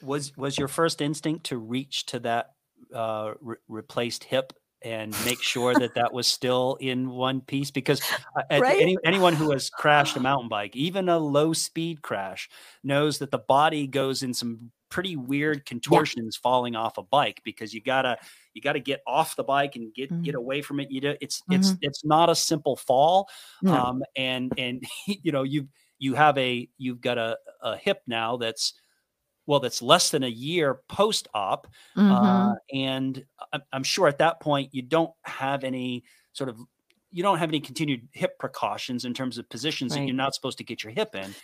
[0.03, 2.53] was was your first instinct to reach to that
[2.95, 8.03] uh, re- replaced hip and make sure that that was still in one piece because
[8.51, 8.79] uh, Right?
[8.79, 12.49] any, anyone who has crashed a mountain bike even a low speed crash
[12.83, 17.75] knows that the body goes in some pretty weird contortions falling off a bike because
[17.75, 18.17] you gotta
[18.55, 20.37] you gotta get off the bike and get get Mhm.
[20.37, 23.29] away from it you know it's it's it's not a simple fall
[23.61, 23.83] No.
[23.83, 28.37] um and and you know you you have a you've got a, a hip now
[28.37, 28.75] that's
[29.49, 31.67] well that's less than a year post op
[31.97, 32.53] Mhm.
[32.53, 33.25] uh, and
[33.73, 36.05] I'm, sure at that point you don't have any
[36.35, 36.61] sort of
[37.11, 40.59] you don't have any continued hip precautions in terms of positions that you're not supposed
[40.59, 41.35] to get your hip in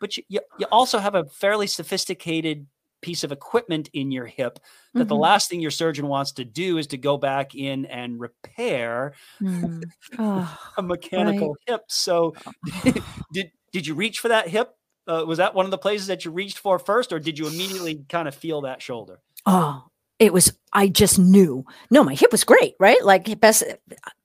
[0.00, 2.66] but you, you, you also have a fairly sophisticated
[3.02, 4.58] piece of equipment in your hip
[4.96, 5.20] that the Mhm.
[5.28, 9.90] last thing your surgeon wants to do is to go back in and repair Mm.
[10.18, 11.82] Oh, a mechanical hip.
[11.88, 12.34] So
[13.32, 14.74] did did you reach for that hip?
[15.08, 17.46] Uh, was that one of the places that you reached for first, or did you
[17.46, 19.20] immediately kind of feel that shoulder?
[19.46, 19.84] oh,
[20.18, 20.52] it was.
[20.72, 21.64] I just knew.
[21.90, 23.02] No, my hip was great, right?
[23.04, 23.64] Like best.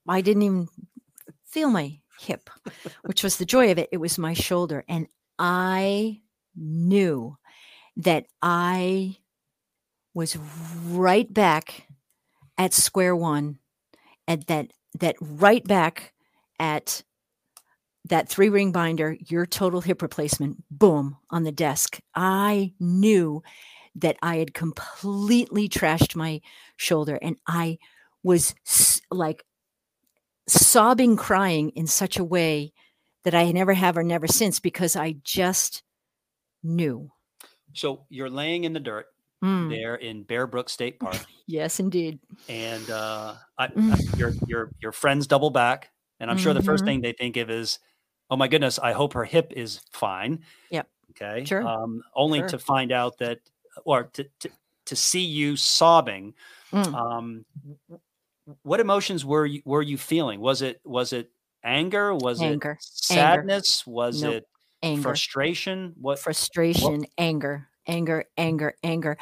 [0.07, 0.68] I didn't even
[1.45, 2.49] feel my hip,
[3.03, 3.89] which was the joy of it.
[3.91, 5.07] It was my shoulder, and
[5.39, 6.22] I
[6.55, 7.38] knew
[7.97, 9.18] that I
[10.14, 10.38] was
[10.88, 11.88] right back
[12.57, 13.60] at square one,
[14.27, 16.14] and that that right back
[16.60, 17.03] at
[18.05, 21.99] that three ring binder, your total hip replacement, boom, on the desk.
[22.15, 23.41] I knew
[23.95, 26.41] that I had completely trashed my
[26.77, 27.77] shoulder and I
[28.23, 28.55] was
[29.11, 29.43] like
[30.47, 32.73] sobbing, crying in such a way
[33.23, 35.84] that I never have or never since because I just
[36.61, 37.11] knew.
[37.73, 39.05] So you're laying in the dirt
[39.43, 42.19] Mm, there in Bear Brook State Park, yes, indeed.
[42.47, 44.17] and uh, I, I, Mm.
[44.17, 46.88] your your your friends double back, and I'm sure the first Mhm.
[46.88, 47.80] thing they think of is,
[48.29, 50.87] "Oh my goodness, I hope her hip is fine." Yep.
[51.11, 51.45] Okay.
[51.45, 51.65] Sure.
[51.67, 52.49] Um, only Sure.
[52.49, 53.39] to find out that,
[53.85, 54.49] or to to,
[54.85, 56.33] to see you sobbing.
[56.71, 56.93] Mm.
[56.95, 57.45] Um,
[58.63, 60.39] what emotions were you were you feeling?
[60.39, 61.31] Was it was it
[61.63, 62.13] anger?
[62.13, 62.71] Was Anger.
[62.71, 63.85] it sadness?
[63.87, 64.33] Was Nope.
[64.35, 64.47] it
[64.81, 65.01] Anger.
[65.01, 65.93] frustration?
[65.99, 66.19] What?
[66.19, 69.17] frustration, anger, anger, anger, anger,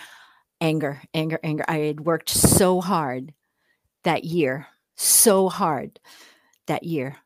[0.59, 1.65] anger, anger, anger.
[1.67, 3.33] I had worked so hard
[4.03, 5.99] that year, so hard
[6.65, 7.17] that year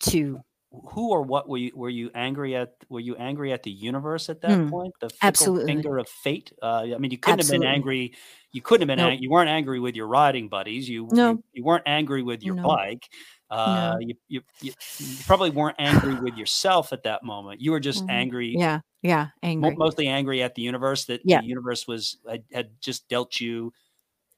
[0.00, 0.40] to
[0.72, 4.28] who or what were you were you angry at were you angry at the universe
[4.30, 5.64] at that Mm, point the absolutely.
[5.66, 8.14] finger of fate uh, i mean you couldn't have been angry
[8.52, 9.14] you couldn't have been Nope.
[9.14, 11.18] ang- you weren't angry with your riding buddies you No.
[11.22, 12.62] you, you weren't angry with your No.
[12.62, 13.08] bike
[13.50, 17.80] uh, you, you, you, you probably weren't angry with yourself at that moment you were
[17.80, 18.08] just Mhm.
[18.08, 19.76] angry yeah, yeah, angry.
[19.76, 21.40] mostly angry at the universe that Yeah.
[21.40, 23.72] the universe was had, had just dealt you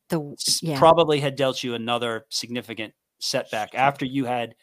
[0.08, 4.54] The yeah, probably had dealt you another significant setback after you had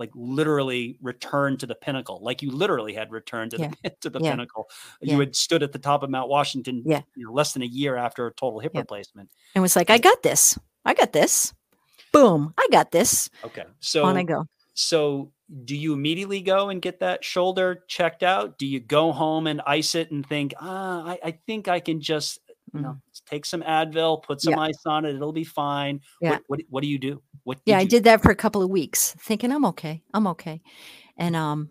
[0.00, 4.18] like literally returned to the pinnacle like you literally had returned to the to the
[4.20, 4.30] Yeah.
[4.32, 4.68] pinnacle
[5.00, 5.14] Yeah.
[5.14, 7.02] you had stood at the top of mount washington Yeah.
[7.14, 9.98] you know, less than a year after a total hip replacement and was like, I
[9.98, 10.58] got this.
[10.84, 11.52] I got this.
[12.12, 13.30] Boom, I got this.
[13.44, 14.46] okay so On I go.
[14.74, 15.30] so
[15.64, 19.60] do you immediately go and get that shoulder checked out do you go home and
[19.66, 22.38] ice it and think ah i, I think i can just
[22.72, 22.96] you know
[23.30, 24.52] take some advil put some.
[24.54, 24.60] Yeah.
[24.60, 26.30] ice on it it'll be fine Yeah.
[26.32, 28.70] what, what, what do you do what yeah i did that for a couple of
[28.70, 30.60] weeks thinking i'm okay i'm okay
[31.16, 31.70] and um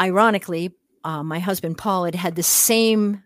[0.00, 0.72] ironically
[1.04, 3.22] uh, my husband paul had had the same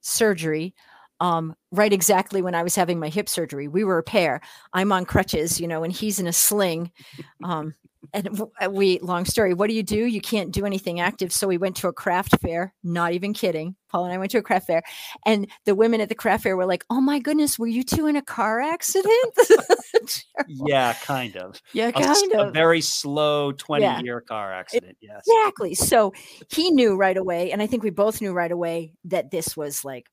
[0.00, 0.74] surgery
[1.20, 4.40] um right exactly when i was having my hip surgery we were a pair
[4.72, 6.90] i'm on crutches you know and he's in a sling
[7.44, 7.74] um
[8.12, 11.48] and uh, we long story what do you do you can't do anything active so
[11.48, 14.42] we went to a craft fair not even kidding paul and i went to a
[14.42, 14.82] craft fair
[15.26, 18.06] and the women at the craft fair were like oh my goodness were you two
[18.06, 19.34] in a car accident
[20.46, 24.00] yeah kind of yeah kind a of very slow 20 Yeah.
[24.00, 25.74] year car accident yes Exactly.
[25.74, 26.12] So
[26.50, 29.84] he knew right away, and I think we both knew right away that this was
[29.84, 30.06] like.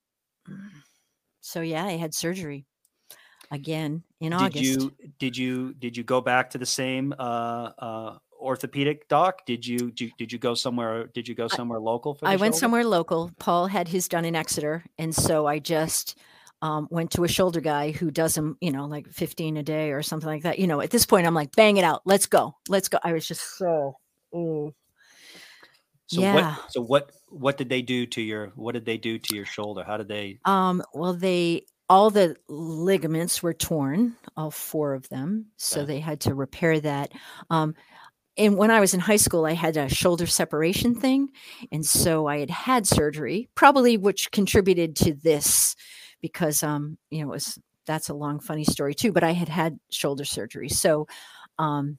[0.49, 0.57] mm.
[1.41, 2.65] So yeah, I had surgery
[3.51, 4.63] again in did August.
[4.63, 9.65] you did you did you go back to the same uh uh orthopedic doc did
[9.65, 12.35] you did you, did you go somewhere did you go somewhere local for the I
[12.35, 12.59] went shoulder?
[12.59, 13.31] somewhere local.
[13.39, 16.17] Paul had his done in Exeter, and so I just
[16.61, 19.91] um, went to a shoulder guy who does them, you know, like fifteen a day
[19.91, 20.59] or something like that.
[20.59, 22.97] You know, at this point, I'm like, bang it out, let's go, let's go.
[23.03, 23.97] I was just so.
[24.35, 24.73] ooh.
[26.07, 26.33] so yeah.
[26.33, 29.45] what so what what did they do to your what did they do to your
[29.45, 35.07] shoulder how did they Um, well, they all the ligaments were torn, all four of
[35.09, 37.11] them, so they had to repair that.
[37.49, 37.75] Um,
[38.37, 41.29] and when I was in high school, I had a shoulder separation thing,
[41.71, 45.75] and so I had had surgery, probably which contributed to this,
[46.21, 49.11] because um, you know, it was that's a long funny story too.
[49.11, 51.07] But I had had shoulder surgery, so
[51.59, 51.97] um,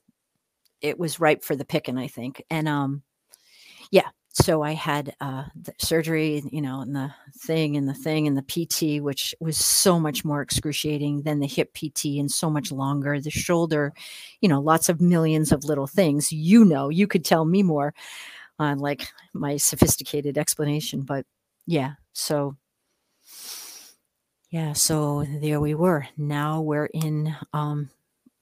[0.81, 3.03] it was ripe for the picking, I think, and um,
[3.89, 5.45] yeah, so I had uh,
[5.79, 9.99] surgery, you know, and the thing and the thing and the PT, which was so
[9.99, 13.19] much more excruciating than the hip PT and so much longer.
[13.19, 13.93] The shoulder,
[14.39, 16.31] you know, lots of millions of little things.
[16.31, 17.95] You know, you could tell me more
[18.59, 21.25] on like my sophisticated explanation, but
[21.65, 22.55] yeah, so
[24.51, 26.07] yeah, so there we were.
[26.15, 27.89] Now we're in um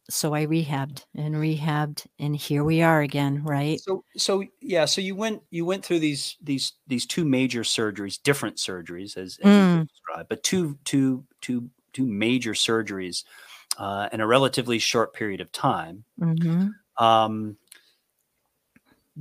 [0.10, 3.82] so I rehabbed and rehabbed and here we are again, right?
[3.82, 8.22] so so yeah so you went you went through these these these two major surgeries
[8.22, 9.82] different surgeries as, as you Mm.
[9.82, 13.24] just described but two two two two major surgeries
[13.78, 16.76] uh, in a relatively short period of time Mhm.
[16.98, 17.58] um,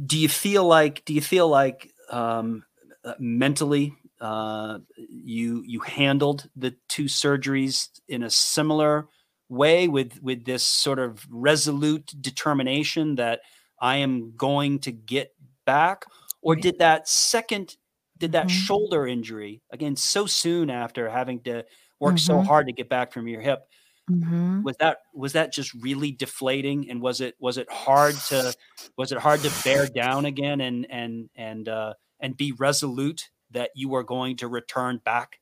[0.06, 2.64] do you feel like do you feel like um,
[3.04, 9.08] uh, mentally uh, you you handled the two surgeries in a similar
[9.48, 13.40] way with with this sort of resolute determination that
[13.80, 15.34] I am going to get
[15.66, 16.04] back,
[16.42, 17.76] or did that second
[18.18, 18.50] did that Mhm.
[18.50, 21.64] shoulder injury again so soon after having to
[22.00, 22.42] work so Mhm.
[22.42, 23.66] hard to get back from your hip
[24.08, 24.64] Mhm.
[24.64, 28.54] was that was that just really deflating and was it was it hard to
[28.96, 33.70] was it hard to bear down again and and and uh and be resolute that
[33.74, 35.40] you are going to return back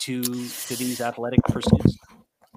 [0.00, 1.98] to to these athletic pursuits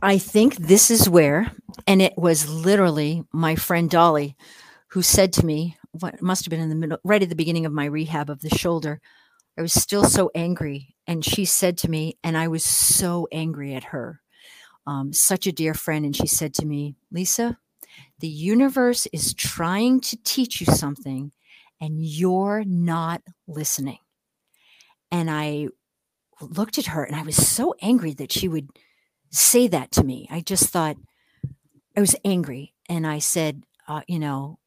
[0.01, 1.51] I think this is where,
[1.87, 4.35] and it was literally my friend Dolly
[4.89, 7.65] who said to me, what must have been in the middle, right at the beginning
[7.65, 8.99] of my rehab of the shoulder.
[9.57, 10.95] I was still so angry.
[11.07, 14.21] And she said to me, and I was so angry at her,
[14.85, 16.05] um, such a dear friend.
[16.05, 17.57] And she said to me, Lisa,
[18.19, 21.31] the universe is trying to teach you something,
[21.79, 23.99] and you're not listening.
[25.11, 25.67] And I
[26.41, 28.69] looked at her and I was so angry that she would
[29.31, 30.27] say that to me.
[30.29, 30.97] I just thought
[31.95, 32.73] I was angry.
[32.87, 34.59] And I said, uh, you know,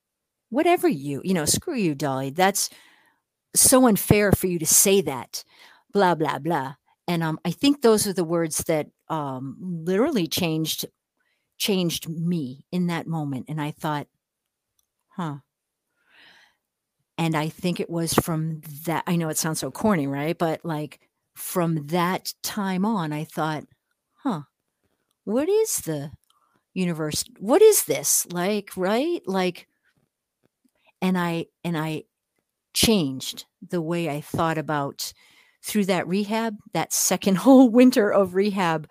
[0.50, 2.30] whatever you, you know, screw you, Dolly.
[2.30, 2.70] That's
[3.54, 5.44] so unfair for you to say that,
[5.92, 6.74] blah, blah, blah.
[7.06, 10.86] And um, I think those are the words that um, literally changed
[11.56, 13.46] changed me in that moment.
[13.48, 14.06] And I thought,
[15.08, 15.36] huh.
[17.16, 19.02] And I think it was from that.
[19.08, 20.38] I know it sounds so corny, right?
[20.38, 21.00] But like
[21.34, 23.64] from that time on, I thought,
[24.18, 24.42] huh,
[25.24, 26.10] what is the
[26.74, 27.24] universe?
[27.38, 28.26] What is this?
[28.30, 29.22] Like, right?
[29.26, 29.66] Like,
[31.00, 32.04] and I, and I
[32.74, 35.12] changed the way I thought about
[35.62, 38.88] through that rehab, that second whole winter of rehab.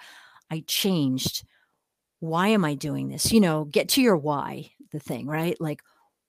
[0.51, 1.43] I changed.
[2.19, 3.31] Why am I doing this?
[3.31, 5.59] You know, get to your why, the thing, right?
[5.59, 5.81] Like,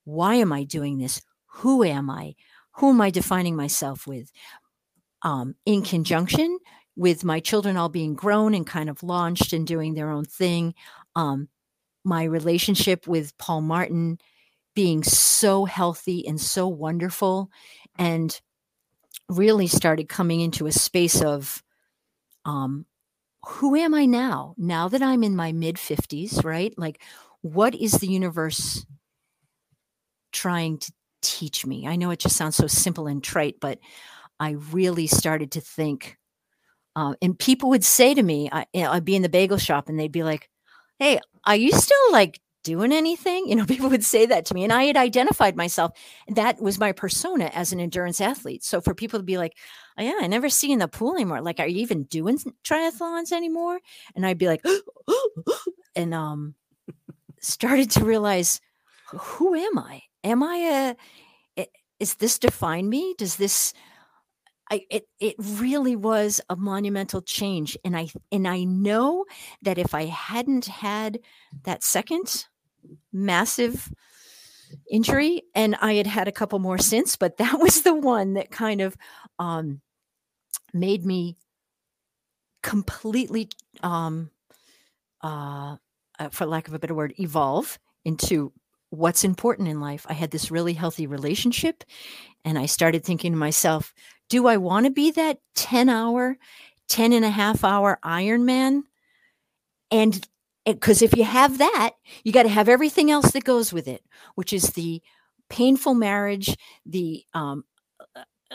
[0.04, 1.22] why am I doing this?
[1.46, 2.34] Who am I?
[2.72, 4.30] Who am I defining myself with?
[5.22, 6.58] Um, in conjunction
[6.98, 10.74] with my children all being grown and kind of launched and doing their own thing.
[11.16, 11.48] Um,
[12.04, 14.18] my relationship with Paul Martin
[14.74, 17.50] being so healthy and so wonderful,
[17.98, 18.40] and
[19.28, 21.62] really started coming into a space of
[22.44, 22.86] um,
[23.46, 24.54] who am I now?
[24.58, 26.74] Now that I'm in my mid 50s, right?
[26.78, 27.02] Like,
[27.42, 28.86] what is the universe
[30.32, 30.92] trying to
[31.22, 31.86] teach me?
[31.86, 33.78] I know it just sounds so simple and trite, but
[34.40, 36.16] I really started to think.
[36.98, 39.56] Uh, and people would say to me, I, you know, I'd be in the bagel
[39.56, 40.50] shop and they'd be like,
[40.98, 43.46] Hey, are you still like doing anything?
[43.46, 44.64] You know, people would say that to me.
[44.64, 45.92] And I had identified myself.
[46.26, 48.64] That was my persona as an endurance athlete.
[48.64, 49.56] So for people to be like,
[49.96, 51.40] oh, yeah, I never see in the pool anymore.
[51.40, 53.78] Like, are you even doing triathlons anymore?
[54.16, 54.64] And I'd be like,
[55.94, 56.56] and um,
[57.40, 58.60] started to realize,
[59.12, 60.02] who am I?
[60.24, 60.96] Am I
[61.56, 61.66] a,
[62.00, 63.14] is this define me?
[63.18, 63.72] Does this,
[64.70, 67.76] I, it, it really was a monumental change.
[67.84, 69.24] And I, and I know
[69.62, 71.20] that if I hadn't had
[71.64, 72.46] that second
[73.12, 73.92] massive
[74.90, 78.50] injury and I had had a couple more since, but that was the one that
[78.50, 78.96] kind of,
[79.38, 79.80] um,
[80.74, 81.36] made me
[82.62, 83.48] completely,
[83.82, 84.30] um,
[85.22, 85.76] uh,
[86.18, 88.52] uh, for lack of a better word, evolve into
[88.90, 90.06] what's important in life.
[90.08, 91.84] I had this really healthy relationship,
[92.44, 93.94] and I started thinking to myself,
[94.28, 96.36] do I want to be that 10 hour,
[96.88, 98.82] 10 and a half hour Ironman?
[99.90, 100.26] And
[100.64, 101.92] because if you have that,
[102.24, 104.02] you got to have everything else that goes with it,
[104.34, 105.02] which is the
[105.48, 107.64] painful marriage, the um,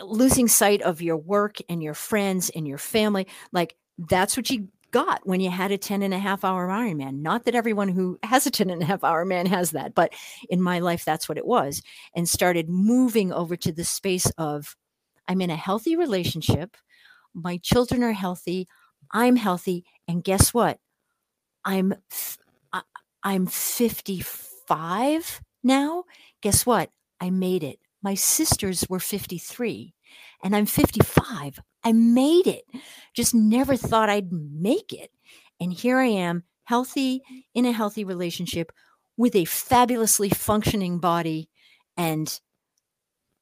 [0.02, 3.26] losing sight of your work and your friends and your family.
[3.52, 7.20] Like that's what you got when you had a 10 and a half hour Ironman.
[7.20, 10.12] Not that everyone who has a 10 and a half hour man has that, but
[10.48, 11.82] in my life, that's what it was.
[12.14, 14.76] And started moving over to the space of
[15.28, 16.76] I'm in a healthy relationship.
[17.34, 18.68] My children are healthy.
[19.12, 19.84] I'm healthy.
[20.08, 20.78] And guess what?
[21.64, 21.94] I'm
[23.22, 26.04] I'm 55 now.
[26.42, 26.90] Guess what?
[27.20, 27.78] I made it.
[28.02, 29.94] My sisters were 53
[30.42, 31.58] and I'm 55.
[31.82, 32.64] I made it.
[33.14, 35.10] Just never thought I'd make it.
[35.58, 37.22] And here I am, healthy
[37.54, 38.72] in a healthy relationship
[39.16, 41.48] with a fabulously functioning body.
[41.96, 42.38] And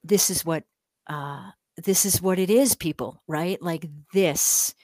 [0.05, 0.63] this is what
[1.09, 3.61] uh, this is what it is, people, right?
[3.63, 4.75] Like this.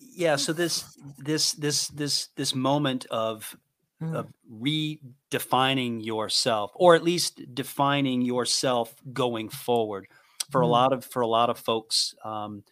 [0.00, 0.36] Yeah.
[0.36, 0.84] So this
[1.18, 3.56] this this this this moment of
[4.00, 4.14] Mm.
[4.14, 10.06] of redefining yourself or at least defining yourself going forward
[10.52, 10.70] for a Mm.
[10.70, 12.62] lot of for a lot of folks um,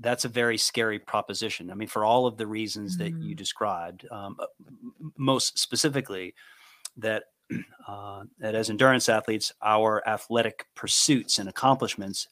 [0.00, 3.38] that's a very scary proposition i mean for all of the reasons that you Mm.
[3.38, 4.46] described um, uh,
[5.16, 6.34] most specifically
[6.96, 7.22] that
[7.86, 12.26] uh, that as endurance athletes our athletic pursuits and accomplishments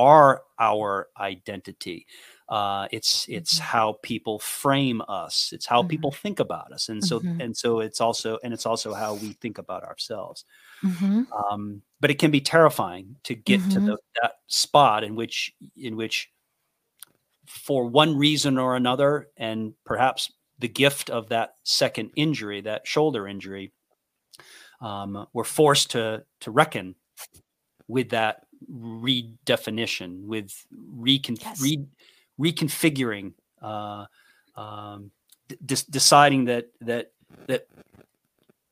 [0.00, 2.06] are our identity.
[2.48, 3.60] Uh, it's it's Mhm.
[3.60, 5.52] how people frame us.
[5.54, 5.88] It's how Mhm.
[5.92, 7.44] people think about us, and so Mhm.
[7.44, 10.44] and so it's also and it's also how we think about ourselves.
[10.82, 11.26] Mhm.
[11.52, 13.86] Um, but it can be terrifying to get to Mhm.
[13.86, 16.30] the, that spot in which in which,
[17.46, 23.26] for one reason or another, and perhaps the gift of that second injury, that shoulder
[23.28, 23.72] injury,
[24.80, 26.94] um, we're forced to to reckon
[27.88, 31.60] with that redefinition, with recon- Yes.
[31.60, 31.86] re-
[32.38, 34.06] reconfiguring, uh,
[34.56, 35.10] um,
[35.48, 37.12] d- deciding that that
[37.46, 37.66] that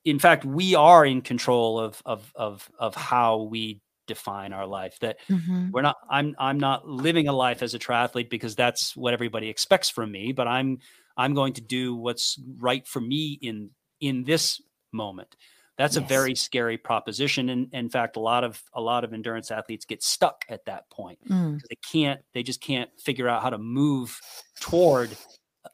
[0.04, 4.98] in fact we are in control of of of of how we define our life.
[5.00, 5.70] That Mhm.
[5.70, 9.48] we're not i'm i'm not living a life as a triathlete because that's what everybody
[9.50, 10.78] expects from me but i'm
[11.18, 13.70] i'm going to do what's right for me in
[14.00, 14.62] in this
[14.92, 15.36] moment
[15.78, 19.50] that's a very scary proposition and in fact a lot of a lot of endurance
[19.50, 21.60] athletes get stuck at that point Mm.
[21.68, 24.18] they can't they just can't figure out how to move
[24.60, 25.16] toward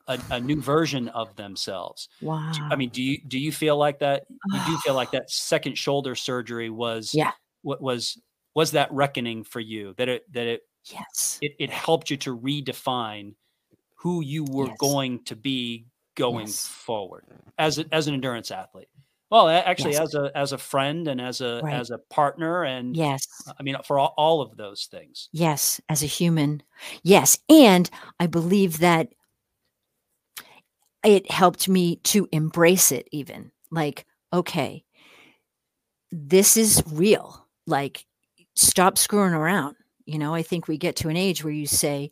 [0.08, 2.52] a, a new version of themselves Wow.
[2.70, 5.76] I mean do you do you feel like that you do feel like that second
[5.78, 7.32] shoulder surgery was Yeah.
[7.62, 8.20] what was
[8.54, 11.38] was that reckoning for you that it that it yes.
[11.42, 13.34] it, it helped you to redefine
[13.94, 14.76] who you were Yes.
[14.78, 16.66] going to be going Yes.
[16.68, 17.24] forward
[17.58, 18.88] as a, as an endurance athlete
[19.34, 20.00] well actually Yes.
[20.02, 21.74] as a as a friend and as a Right.
[21.74, 23.26] as a partner and Yes.
[23.58, 26.62] i mean for all, all of those things Yes, as a human.
[27.02, 27.38] Yes.
[27.48, 27.90] And
[28.20, 29.08] I believe that
[31.04, 34.84] it helped me to embrace it, even like, okay,
[36.10, 37.46] this is real.
[37.66, 38.06] Like,
[38.54, 39.76] stop screwing around.
[40.06, 42.10] You know, I think we get to an age where you say,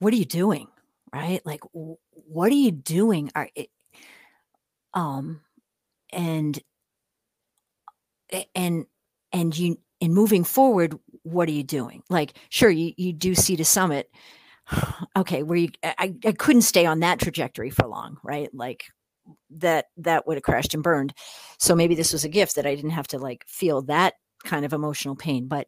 [0.00, 0.66] what are you doing?
[1.12, 1.40] Right?
[1.44, 3.30] Like, "W- what are you doing?
[3.34, 3.70] Are it,
[4.94, 5.40] um,
[6.12, 6.60] and
[8.54, 8.86] and
[9.32, 12.02] and you in moving forward what are you doing?
[12.08, 14.10] Like sure you you do Sea to Summit
[15.16, 18.52] okay where you I, I couldn't stay on that trajectory for long right?
[18.54, 18.84] Like
[19.50, 21.12] that that would have crashed and burned.
[21.58, 24.14] So maybe this was a gift that i didn't have to like feel that
[24.44, 25.66] kind of emotional pain but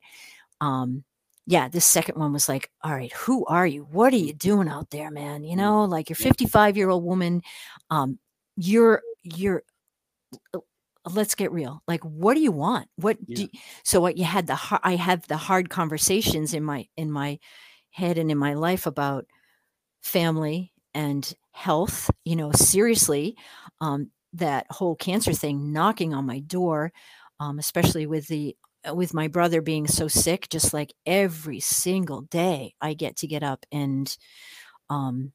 [0.63, 1.05] um
[1.47, 3.83] yeah this second one was like all right who are you?
[3.91, 5.45] What are you doing out there man?
[5.45, 5.59] You Mm.
[5.59, 7.43] know like you're 55 year old woman
[7.91, 8.19] um
[8.57, 9.63] you're you're
[11.11, 12.89] let's get real like what do you want?
[12.97, 13.49] What do you,
[13.85, 17.39] so what you had the i have the hard conversations in my in my
[17.91, 19.27] head and in my life about
[20.03, 23.37] family and health you know seriously
[23.81, 26.93] um that whole cancer thing knocking on my door
[27.41, 28.57] um especially with the
[28.89, 33.27] uh, with my brother being so sick just like every single day i get to
[33.27, 34.17] get up and
[34.91, 35.33] um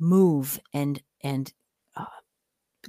[0.00, 1.52] move and and
[1.96, 2.04] uh,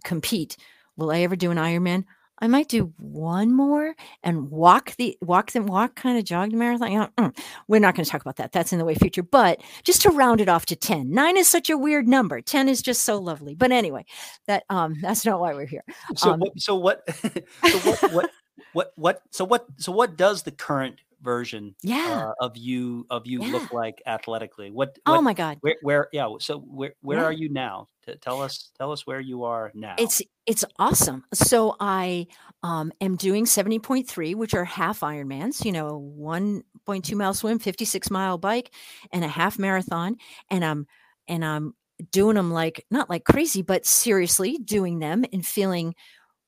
[0.04, 0.58] compete
[0.98, 2.04] will i ever do an ironman
[2.40, 6.92] i might do one more and walk the walk and walk kind of jog marathon
[6.92, 9.24] you know, mm, we're not going to talk about that that's in the way future
[9.24, 12.70] but just to round it off to 10 9 is such a weird number 10
[12.70, 14.06] is just so lovely but anyway
[14.48, 15.84] that um that's not why we're here
[16.16, 17.04] so Um, what so what
[17.66, 18.30] so what what
[18.74, 23.28] what what so what so what does the current version yeah uh, of you of
[23.28, 27.26] you look like athletically what, oh my god where where yeah so where where Yeah.
[27.26, 31.24] are you now T- tell us tell us where you are now It's it's awesome.
[31.34, 32.28] So I
[32.64, 38.38] um, am doing 70.3, which are half Ironmans, you know, 1.2 mile swim, 56 mile
[38.38, 38.74] bike,
[39.12, 40.18] and a half marathon.
[40.52, 40.86] And I'm
[41.28, 41.74] and I'm
[42.12, 45.96] doing them like not like crazy, but seriously doing them and feeling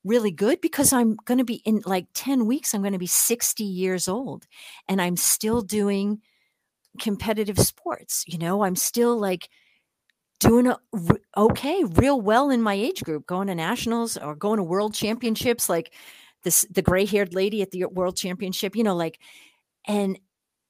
[0.07, 3.07] really good because I'm going to be in like 10 weeks, I'm going to be
[3.07, 4.45] 60 years old
[4.87, 6.21] and I'm still doing
[6.99, 8.23] competitive sports.
[8.27, 9.49] You know, I'm still like
[10.39, 10.77] doing a,
[11.35, 15.69] okay, real well in my age group, going to nationals or going to world championships,
[15.69, 15.93] like
[16.43, 19.19] this the gray haired lady at the world championship, you know, like,
[19.85, 20.19] and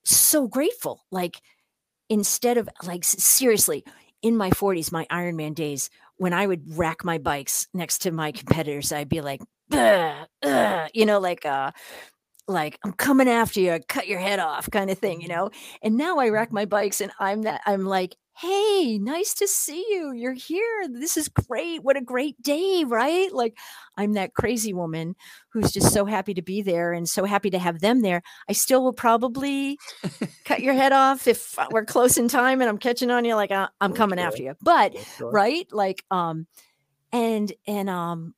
[0.06, 1.06] so grateful.
[1.12, 1.42] Like,
[2.10, 3.84] instead of like seriously,
[4.22, 8.32] in my 40s, my Ironman days, when I would rack my bikes next to my
[8.32, 9.42] competitors, I'd be like,
[9.72, 11.72] you know, like uh
[12.48, 15.50] like I'm coming after you, cut your head off kind of thing, you know.
[15.82, 19.86] And now I rack my bikes and I'm that I'm like, "Hey, nice to see
[19.90, 20.14] you.
[20.14, 20.88] You're here.
[20.90, 21.84] This is great.
[21.84, 23.58] What a great day, right?" Like
[23.98, 25.16] I'm that crazy woman
[25.50, 28.22] who's just so happy to be there and so happy to have them there.
[28.50, 29.80] I still will probably
[30.46, 33.52] cut your head off if we're close in time and I'm catching on you like
[33.52, 34.28] uh, I'm coming sure.
[34.28, 34.56] after you.
[34.62, 35.32] But sure.
[35.32, 36.48] right like um
[37.12, 38.34] and and um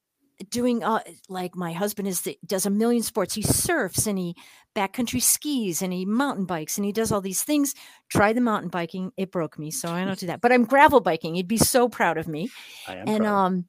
[0.50, 4.36] doing uh like my husband is the, does a million sports he surfs and he
[4.76, 7.74] backcountry skis and he mountain bikes and he does all these things
[8.10, 11.02] try the mountain biking it broke me so i don't do that but i'm gravel
[11.02, 12.50] biking he'd be so proud of me
[12.88, 13.46] I am and proud.
[13.46, 13.66] um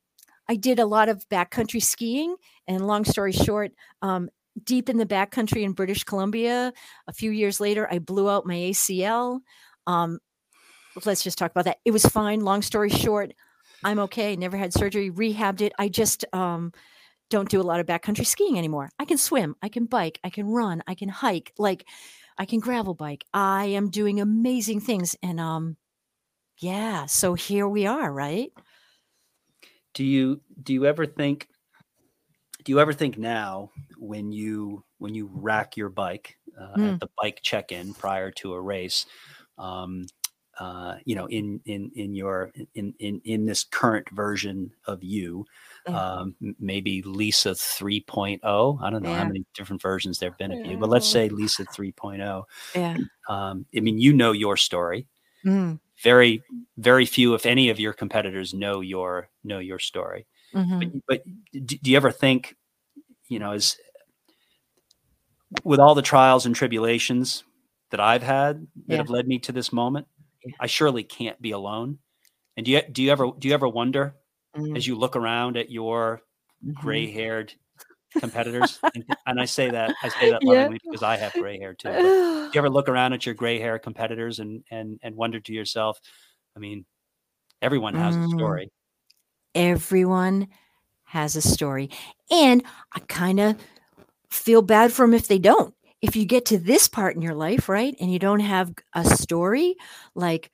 [0.48, 2.36] i did a lot of backcountry skiing
[2.68, 3.72] and long story short
[4.02, 4.28] um
[4.64, 6.72] deep in the backcountry in British Columbia.
[7.06, 9.40] A few years later, I blew out my ACL.
[9.86, 10.18] Um,
[11.04, 11.78] let's just talk about that.
[11.84, 12.40] It was fine.
[12.40, 13.32] Long story short,
[13.84, 14.36] I'm okay.
[14.36, 15.72] Never had surgery, rehabbed it.
[15.78, 16.72] I just um,
[17.30, 18.90] don't do a lot of backcountry skiing anymore.
[18.98, 21.86] I can swim, I can bike, I can run, I can hike, like
[22.38, 23.24] I can gravel bike.
[23.34, 25.16] I am doing amazing things.
[25.22, 25.76] And um,
[26.58, 28.52] yeah, so here we are, right?
[29.94, 31.48] Do you do you ever think
[32.64, 36.94] do you ever think now when you when you rack your bike uh, Mm.
[36.94, 39.06] at the bike check-in prior to a race
[39.58, 40.06] um,
[40.60, 45.44] uh, you know in in in your in in in this current version of you
[45.88, 45.98] Yeah.
[46.20, 50.60] um, maybe lisa 3.0 i don't know how many different versions there have been of
[50.64, 52.44] you but let's say lisa 3.0
[52.76, 52.96] Yeah.
[53.28, 55.06] um, i mean you know your story
[55.46, 55.80] Mm.
[56.04, 56.42] very
[56.76, 61.02] very few if any of your competitors know your know your story Mhm.
[61.08, 61.22] but,
[61.54, 62.56] but do, you ever think
[63.28, 63.76] you know as
[65.64, 67.44] with all the trials and tribulations
[67.90, 68.98] that i've had that Yeah.
[68.98, 70.19] have led me to this moment Yeah.
[70.60, 71.98] I surely can't be alone
[72.56, 74.16] and do you do you ever do you ever wonder
[74.56, 74.76] Mm.
[74.76, 76.22] as you look around at your
[76.66, 76.74] Mhm.
[76.74, 77.52] gray haired
[78.18, 80.48] competitors and, and i say that i say that Yeah.
[80.50, 82.02] lovingly because i have gray hair too but
[82.52, 85.52] do you ever look around at your gray hair competitors and and and wonder to
[85.52, 85.98] yourself
[86.56, 86.84] i mean
[87.62, 88.30] everyone has a Mm.
[88.30, 88.70] story
[89.54, 90.48] Everyone
[91.04, 91.90] has a story.
[92.30, 92.62] And
[92.92, 93.56] I kind of
[94.30, 95.74] feel bad for them if they don't.
[96.02, 99.04] If you get to this part in your life, right, and you don't have a
[99.04, 99.76] story,
[100.14, 100.50] like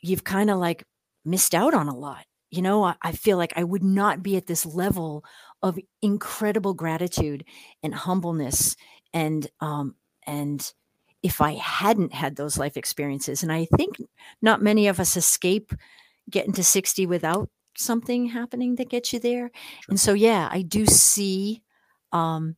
[0.00, 0.84] you've kind of like
[1.24, 2.24] missed out on a lot.
[2.50, 5.24] You know, I, I feel like I would not be at this level
[5.62, 7.44] of incredible gratitude
[7.82, 8.76] and humbleness
[9.12, 9.96] and um
[10.26, 10.72] and
[11.22, 13.42] if I hadn't had those life experiences.
[13.42, 13.96] And I think
[14.40, 15.72] not many of us escape
[16.30, 19.50] getting to 60 without something happening that gets you there.
[19.88, 21.62] And so yeah, I do see
[22.12, 22.56] um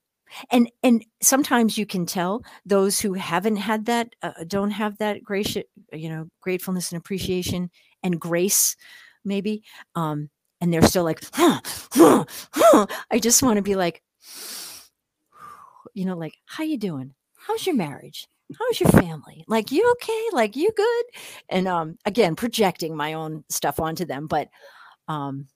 [0.50, 5.22] and and sometimes you can tell those who haven't had that uh, don't have that
[5.22, 7.70] gracious you know gratefulness and appreciation
[8.02, 8.76] and grace
[9.24, 9.62] maybe
[9.94, 10.28] um
[10.60, 11.60] and they're still like huh,
[11.92, 12.86] huh, huh.
[13.10, 14.02] i just want to be like
[15.94, 17.14] you know like how you doing?
[17.36, 18.28] How's your marriage?
[18.58, 19.44] How's your family?
[19.46, 20.26] Like you okay?
[20.32, 21.04] Like you good?
[21.48, 24.48] And um again projecting my own stuff onto them but
[25.08, 25.46] um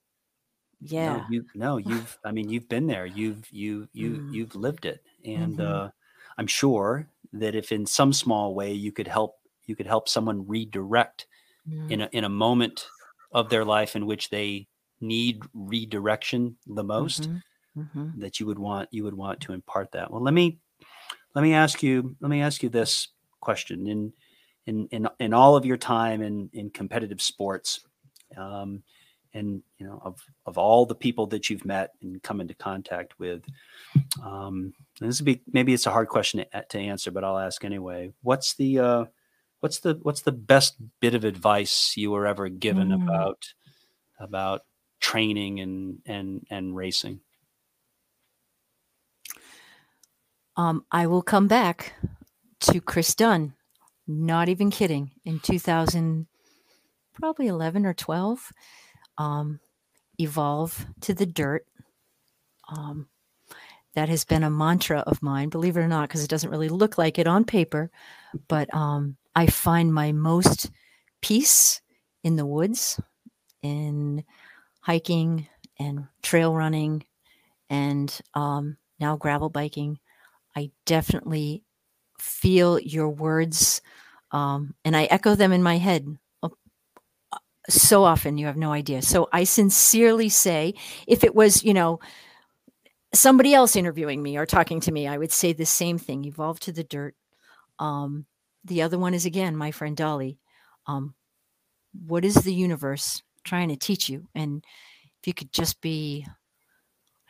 [0.80, 3.06] yeah No, you no, you've I mean you've been there.
[3.06, 4.28] You've you you Mm.
[4.28, 5.04] you've lived it.
[5.24, 5.60] And Mhm.
[5.60, 5.90] uh
[6.38, 9.36] I'm sure that if in some small way you could help
[9.66, 11.26] you could help someone redirect
[11.66, 11.90] Mm.
[11.90, 12.92] in a in a moment
[13.32, 14.68] of their life in which they
[15.00, 17.42] need redirection the most, Mhm.
[17.74, 18.14] Mhm.
[18.14, 20.10] that you would want you would want to impart that.
[20.10, 20.60] Well, let me
[21.34, 23.08] let me ask you let me ask you this
[23.40, 24.12] question in
[24.66, 27.80] in in in all of your time in in competitive sports
[28.36, 28.82] um
[29.34, 33.18] and you know of of all the people that you've met and come into contact
[33.18, 33.42] with
[34.22, 37.38] um and this would be maybe it's a hard question to, to answer but i'll
[37.38, 39.04] ask anyway what's the uh
[39.60, 43.02] what's the what's the best bit of advice you were ever given Mm.
[43.04, 43.52] about
[44.18, 44.62] about
[45.00, 47.20] training and and and racing
[50.56, 51.94] Um, I will come back
[52.60, 53.54] to Chris Dunn.
[54.06, 55.10] Not even kidding.
[55.24, 56.26] In 2000,
[57.12, 58.52] probably 11 or 12,
[59.18, 59.60] um,
[60.18, 61.66] evolve to the dirt.
[62.68, 63.08] Um,
[63.94, 66.68] that has been a mantra of mine, believe it or not, because it doesn't really
[66.68, 67.90] look like it on paper.
[68.48, 70.70] But um, I find my most
[71.22, 71.80] peace
[72.24, 72.98] in the woods,
[73.62, 74.24] in
[74.80, 75.46] hiking
[75.78, 77.04] and trail running,
[77.70, 80.00] and um, now gravel biking.
[80.56, 81.62] I definitely
[82.18, 83.80] feel your words
[84.34, 86.18] um, and I echo them in my head
[87.68, 89.02] so often you have no idea.
[89.02, 90.74] So I sincerely say,
[91.06, 92.00] if it was, you know,
[93.14, 96.60] somebody else interviewing me or talking to me, I would say the same thing evolve
[96.60, 97.14] to the dirt.
[97.78, 98.26] Um,
[98.64, 100.38] the other one is again, my friend Dolly.
[100.86, 101.14] Um,
[102.06, 104.28] what is the universe trying to teach you?
[104.34, 104.64] And
[105.20, 106.26] if you could just be,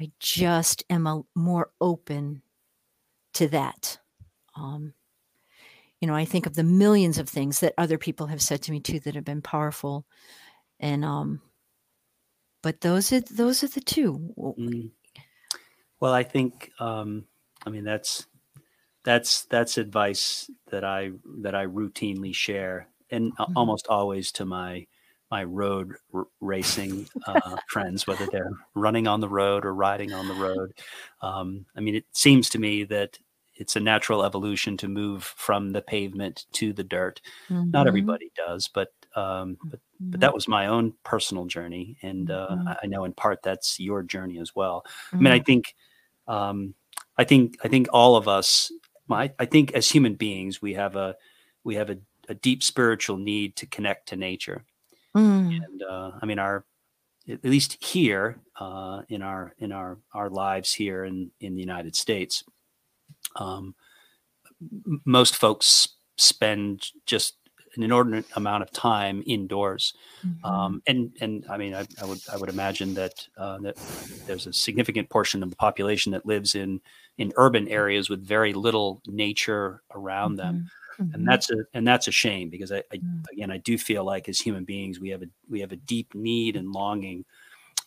[0.00, 2.42] I just am a, more open
[3.34, 3.98] to that.
[4.56, 4.94] Um,
[6.04, 8.70] you know, I think of the millions of things that other people have said to
[8.70, 10.04] me too that have been powerful,
[10.78, 11.40] and um,
[12.62, 14.34] but those are those are the two.
[14.36, 14.90] Mm.
[16.00, 17.24] Well, I think um,
[17.64, 18.26] I mean that's
[19.02, 23.56] that's that's advice that I that I routinely share, and Mhm.
[23.56, 24.86] almost always to my
[25.30, 30.28] my road r- racing uh, friends, whether they're running on the road or riding on
[30.28, 30.74] the road.
[31.22, 33.18] Um, I mean, it seems to me that
[33.56, 37.20] it's a natural evolution to move from the pavement to the dirt.
[37.72, 39.80] Not Mhm, everybody does, but um, but
[40.12, 42.74] but mhm, that was my own personal journey, and uh, Mhm.
[42.82, 44.84] I- know in part that's your journey as well.
[45.20, 45.74] I mean, I mhm, think
[46.28, 46.74] um,
[47.18, 48.72] I think I think all of us,
[49.10, 51.16] I, I think as human beings, we have a
[51.64, 51.98] we have a,
[52.28, 54.64] a deep spiritual need to connect to nature,
[55.14, 55.66] Mm.
[55.70, 56.64] and uh, I mean our
[57.28, 61.96] at least here uh, in our in our our lives here in in the United
[61.96, 62.44] States,
[63.36, 63.74] um,
[65.04, 67.36] most folks spend just
[67.76, 70.44] an inordinate amount of time indoors Mhm.
[70.44, 73.76] um, and and I mean I, I would I would imagine that uh, that
[74.26, 76.80] there's a significant portion of the population that lives in
[77.18, 80.60] in urban areas with very little nature around them,
[80.98, 81.14] Mhm.
[81.14, 83.24] and that's a and that's a shame because I, I Mm.
[83.32, 86.14] again I do feel like as human beings we have a we have a deep
[86.14, 87.24] need and longing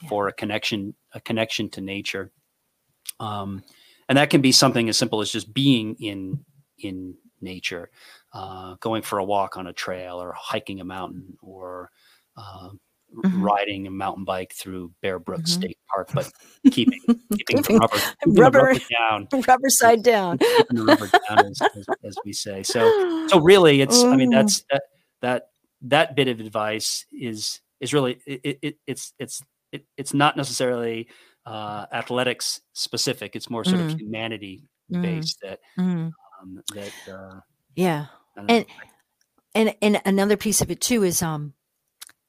[0.01, 0.09] Yeah.
[0.09, 2.31] for a connection a connection to nature,
[3.19, 3.63] um,
[4.09, 6.43] and that can be something as simple as just being in
[6.79, 7.89] in nature,
[8.33, 11.89] uh, going for a walk on a trail or hiking a mountain or
[12.37, 12.69] uh,
[13.15, 13.41] Mhm.
[13.41, 15.47] riding a mountain bike through Bear Brook Mhm.
[15.47, 16.29] State Park, but
[16.71, 16.99] keeping
[17.37, 20.37] keeping the Keeping rubber, the rubber- rubber down, rubber side down.
[20.73, 22.63] rubber down, as, as, as we say.
[22.63, 24.37] So so really, it's I mean Oh.
[24.39, 24.83] that's that
[25.21, 25.47] that
[25.83, 31.07] that bit of advice is is really it, it it's it's it, it's not necessarily
[31.47, 33.35] uh, athletics specific.
[33.35, 33.99] It's more sort of Mm.
[33.99, 35.01] humanity Mm.
[35.03, 36.13] based that Mm.
[36.41, 37.39] um, that uh,
[37.75, 38.07] Yeah.
[38.47, 38.65] And
[39.55, 41.53] and and another piece of it too is um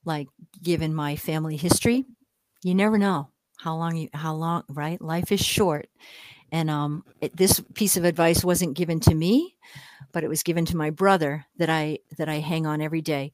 [0.04, 0.28] like
[0.62, 2.04] given my family history,
[2.62, 3.28] you never know
[3.58, 5.00] how long you how long right?
[5.00, 5.88] Life is short.
[6.52, 9.56] And um it, this piece of advice wasn't given to me,
[10.12, 13.32] but it was given to my brother that I that I hang on every day.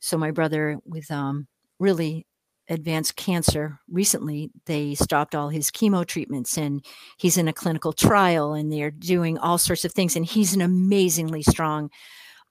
[0.00, 1.46] So my brother with um
[1.78, 2.26] really
[2.72, 6.84] advanced cancer recently they stopped all his chemo treatments and
[7.18, 10.62] he's in a clinical trial and they're doing all sorts of things and he's an
[10.62, 11.90] amazingly strong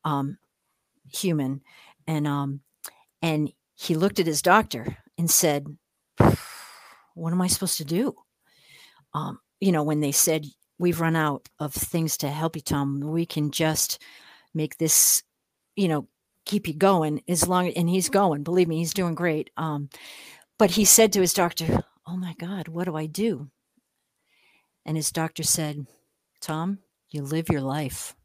[0.03, 0.37] um,
[1.13, 1.61] human.
[2.07, 2.61] And um,
[3.21, 5.65] and he looked at his doctor and said
[7.13, 8.15] what am i supposed to do?
[9.13, 10.45] Um, you know when they said
[10.79, 12.99] we've run out of things to help you tom.
[12.99, 14.01] We can just
[14.53, 15.23] make this
[15.75, 16.07] you know
[16.45, 19.89] keep you going as long and he's going believe me he's doing great um,
[20.57, 23.49] but he said to his doctor oh my god what do i do?
[24.85, 25.85] And his doctor said
[26.41, 28.15] tom you live your life.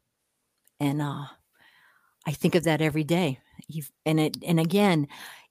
[0.79, 1.25] And uh,
[2.25, 3.39] i think of that every day.
[3.67, 5.07] You've, and it and again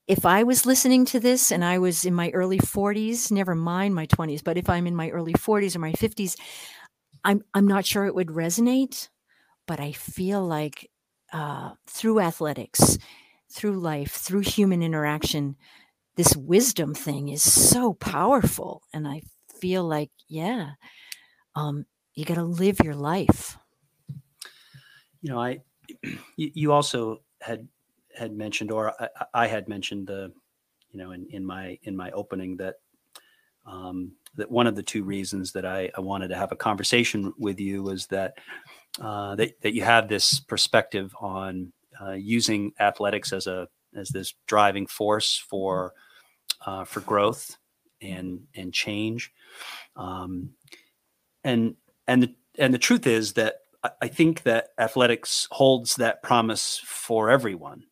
[0.06, 3.94] if i was listening to this and i was in my early 40s never mind
[3.94, 6.36] my 20s but if i'm in my early 40s or my 50s
[7.24, 9.08] i'm i'm not sure it would resonate
[9.66, 10.88] but i feel like
[11.32, 12.98] uh, through athletics
[13.50, 15.56] through life through human interaction
[16.16, 19.20] this wisdom thing is so powerful and i
[19.60, 20.70] feel like yeah
[21.54, 23.58] um, you got to live your life.
[25.22, 25.58] You know i
[26.36, 27.66] you, also had
[28.16, 30.32] had mentioned or I, I had mentioned the
[30.90, 32.76] you know in, in my in my opening that
[33.66, 37.32] um, that one of the two reasons that I, I wanted to have a conversation
[37.38, 38.34] with you was that
[39.00, 44.34] uh, that, that you have this perspective on uh, using athletics as a as this
[44.46, 45.92] driving force for
[46.66, 47.56] uh, for growth
[48.02, 49.32] and and change
[49.96, 50.50] um,
[51.44, 53.56] and and the and the truth is that
[54.02, 57.84] I- think that athletics holds that promise for everyone,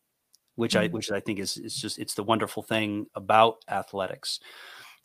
[0.57, 0.93] which I Mhm.
[0.93, 4.41] which I think is is just it's the wonderful thing about athletics,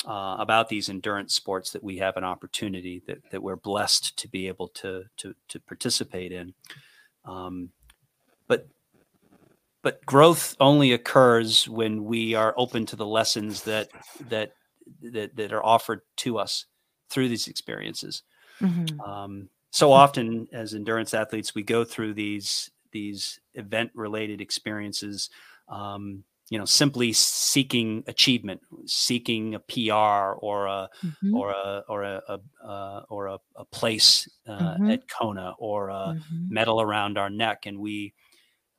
[0.06, 4.28] uh, about these endurance sports that we have an opportunity that that we're blessed to
[4.28, 6.54] be able to to to participate in.
[7.26, 7.70] Um,
[8.48, 8.68] but
[9.82, 13.90] but growth only occurs when we are open to the lessons that
[14.30, 14.54] that
[15.02, 16.66] that, that are offered to us
[17.10, 18.24] through these experiences
[18.62, 19.08] Mhm.
[19.08, 25.30] um, so often as endurance athletes we go through these these event related experiences
[25.70, 31.40] um, you know simply seeking achievement seeking a pr or a Mhm.
[31.40, 34.90] or a or a, a uh, or a, a place uh, Mhm.
[34.90, 36.50] at kona or a Mhm.
[36.50, 38.14] medal around our neck and we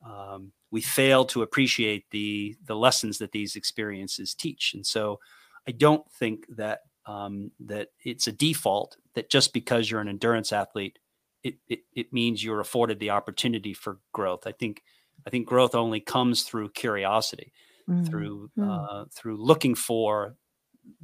[0.05, 5.19] um, we fail to appreciate the the lessons that these experiences teach and so
[5.67, 10.51] i don't think that um, that it's a default that just because you're an endurance
[10.51, 10.99] athlete
[11.43, 14.83] it, it it means you're afforded the opportunity for growth i think
[15.25, 17.51] i think growth only comes through curiosity
[17.87, 18.05] Mm.
[18.09, 18.87] through Mm.
[18.89, 20.35] uh, through looking for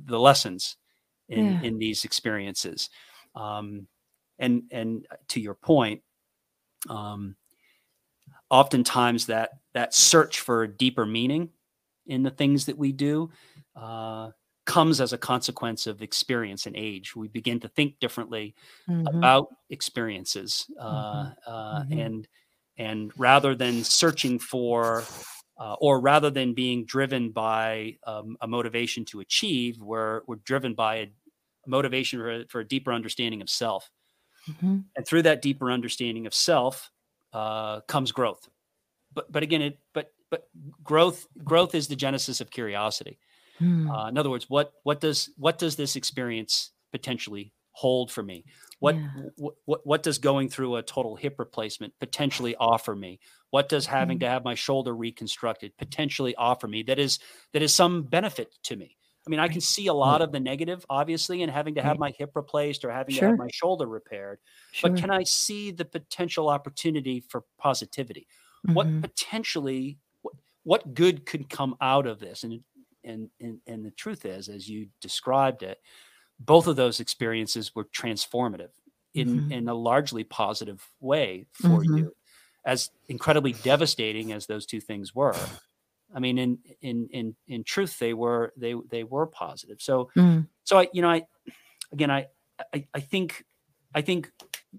[0.05, 0.77] the lessons
[1.29, 1.59] in Yeah.
[1.61, 2.89] in these experiences
[3.35, 3.87] um,
[4.39, 6.01] and and to your point
[6.89, 7.35] um,
[8.49, 11.49] oftentimes that that search for a deeper meaning
[12.05, 13.29] in the things that we do
[13.75, 14.31] uh,
[14.65, 18.55] comes as a consequence of experience and age we begin to think differently
[18.87, 19.05] Mhm.
[19.19, 21.99] about experiences uh, uh, Mhm.
[21.99, 22.27] and
[22.77, 25.03] and rather than searching for
[25.59, 30.73] uh, or rather than being driven by um, a motivation to achieve we're, we're driven
[30.73, 31.07] by a
[31.65, 33.89] motivation for, a- for a deeper understanding of self
[34.47, 34.85] Mhm.
[34.95, 36.89] and through that deeper understanding of self
[37.33, 38.47] uh, comes growth.
[39.13, 40.47] But but again, it but but
[40.83, 43.19] growth growth is the genesis of curiosity.
[43.59, 43.89] Mm.
[43.91, 48.45] Uh, in other words, what what does what does this experience potentially hold for me?
[48.79, 49.29] What, Yeah.
[49.35, 53.19] what what what does going through a total hip replacement potentially offer me?
[53.49, 54.21] What does having Mhm.
[54.21, 56.83] to have my shoulder reconstructed potentially offer me?
[56.83, 57.19] That is
[57.53, 58.97] that is some benefit to me.
[59.25, 61.97] I mean, I can see a lot of the negative, obviously, in having to have
[61.97, 64.39] my hip replaced or having to have my shoulder repaired.
[64.71, 64.81] Sure.
[64.81, 68.27] But can I see the potential opportunity for positivity?
[68.73, 69.01] What Mhm.
[69.01, 72.43] potentially what, what good could come out of this?
[72.43, 72.63] And
[73.03, 75.79] and and and the truth is, as you described it,
[76.39, 78.71] both of those experiences were transformative
[79.13, 79.49] in Mhm.
[79.49, 81.83] in a largely positive way for Mhm.
[81.83, 82.15] you.
[82.65, 85.53] As incredibly devastating as those two things were,
[86.13, 89.81] I mean, in in in in truth, they were they they were positive.
[89.81, 90.47] So Mm.
[90.65, 91.23] so I you know I
[91.91, 92.27] again I
[92.73, 93.45] I, I think
[93.93, 94.31] I think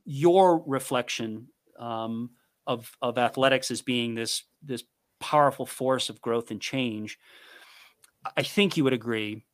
[0.04, 1.48] your reflection
[1.78, 2.32] um,
[2.66, 4.84] of of athletics as being this this
[5.20, 7.18] powerful force of growth and change,
[8.36, 9.44] I think you would agree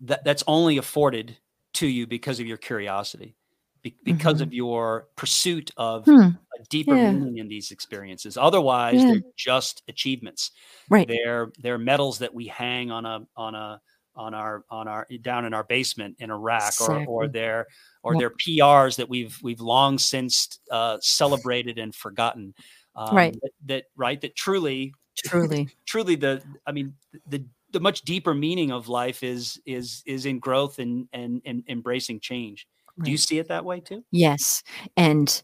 [0.00, 1.36] that that's only afforded
[1.74, 3.36] to you because of your curiosity,
[3.82, 4.42] be- because Mhm.
[4.42, 6.30] of your pursuit of Hmm.
[6.58, 7.12] a deeper Yeah.
[7.12, 8.36] meaning in these experiences.
[8.36, 9.12] Otherwise, Yeah.
[9.14, 10.50] they're just achievements.
[10.90, 11.06] Right.
[11.08, 13.80] They're they're medals that we hang on a on a
[14.14, 17.28] on our on our down in our basement in a rack, or or Exactly.
[17.32, 17.66] they're
[18.02, 18.18] or Yeah.
[18.20, 22.54] they're PRs that we've we've long since uh, celebrated and forgotten.
[22.94, 23.34] Um, Right.
[23.42, 24.20] That, that right.
[24.20, 24.94] That truly
[25.24, 25.68] Truly.
[25.86, 26.94] truly the I mean
[27.26, 27.44] the
[27.76, 32.20] the much deeper meaning of life is is is in growth and and, and embracing
[32.20, 32.66] change.
[33.02, 34.02] Do you see it that way too?
[34.10, 34.62] Yes.
[34.96, 35.42] And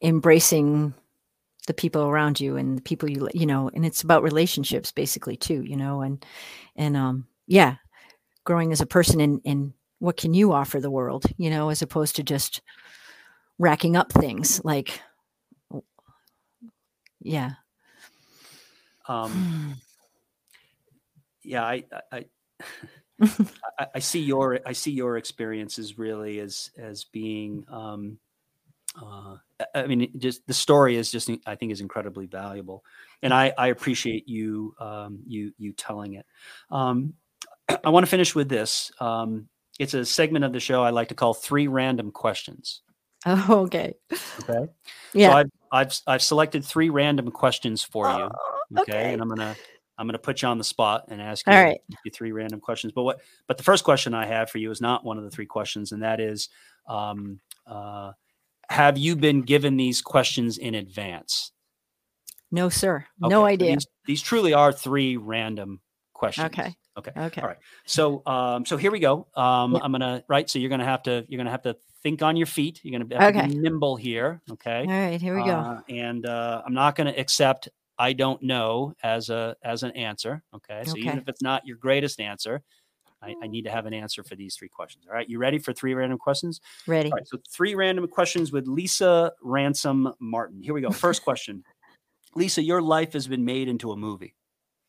[0.00, 0.94] embracing
[1.66, 5.36] the people around you and the people you you know, and it's about relationships basically
[5.36, 6.24] too, you know, and
[6.76, 7.78] and um yeah,
[8.44, 11.82] growing as a person and and what can you offer the world, you know, as
[11.82, 12.62] opposed to just
[13.58, 15.00] racking up things like
[17.20, 17.54] yeah.
[19.08, 19.74] Um,
[21.44, 22.24] yeah, I, I,
[23.78, 27.64] I, I see your I see your experiences really as as being.
[27.70, 28.18] Um,
[29.00, 29.36] uh,
[29.74, 32.84] I- mean, just the story is just I think is incredibly valuable,
[33.22, 36.26] and I I appreciate you um, you you telling it.
[36.70, 37.14] Um,
[37.84, 38.92] I want to finish with this.
[39.00, 39.48] Um,
[39.78, 42.82] it's a segment of the show I like to call three random questions.
[43.24, 43.94] Oh, okay.
[44.40, 44.72] Okay.
[45.14, 45.28] Yeah.
[45.28, 48.12] So I've I've I've selected three random questions for you.
[48.12, 49.12] Oh, Okay.
[49.12, 49.54] And I'm gonna
[49.98, 51.80] I'm gonna put you on the spot and ask you, right.
[52.04, 52.92] you three random questions.
[52.92, 55.30] But what but the first question I have for you is not one of the
[55.30, 56.48] three questions, and that is
[56.88, 58.12] um, uh,
[58.68, 61.52] have you been given these questions in advance?
[62.50, 63.06] No, sir.
[63.22, 63.72] Okay, No so idea.
[63.74, 65.80] These, these truly are three random
[66.12, 66.46] questions.
[66.46, 66.74] Okay.
[66.98, 67.12] Okay.
[67.16, 67.40] Okay.
[67.40, 67.58] All right.
[67.86, 69.26] So um, so here we go.
[69.34, 69.80] Um, Yeah.
[69.82, 70.48] I'm gonna right.
[70.48, 72.80] So you're gonna have to you're gonna have to think on your feet.
[72.82, 74.42] You're gonna have to be nimble here.
[74.50, 74.80] Okay.
[74.80, 75.52] All right, here we go.
[75.52, 79.90] Uh, and uh, I'm not going to accept I don't know as a as an
[79.92, 80.42] answer.
[80.54, 80.82] Okay.
[80.86, 82.62] So even if it's not your greatest answer,
[83.22, 85.04] I, I need to have an answer for these three questions.
[85.08, 85.28] All right.
[85.28, 86.60] You ready for three random questions?
[86.86, 87.10] Ready.
[87.12, 87.28] All right.
[87.28, 90.62] So three random questions with Lisa Ransom Martin.
[90.62, 90.90] Here we go.
[90.90, 91.62] First question.
[92.34, 94.34] Lisa, your life has been made into a movie.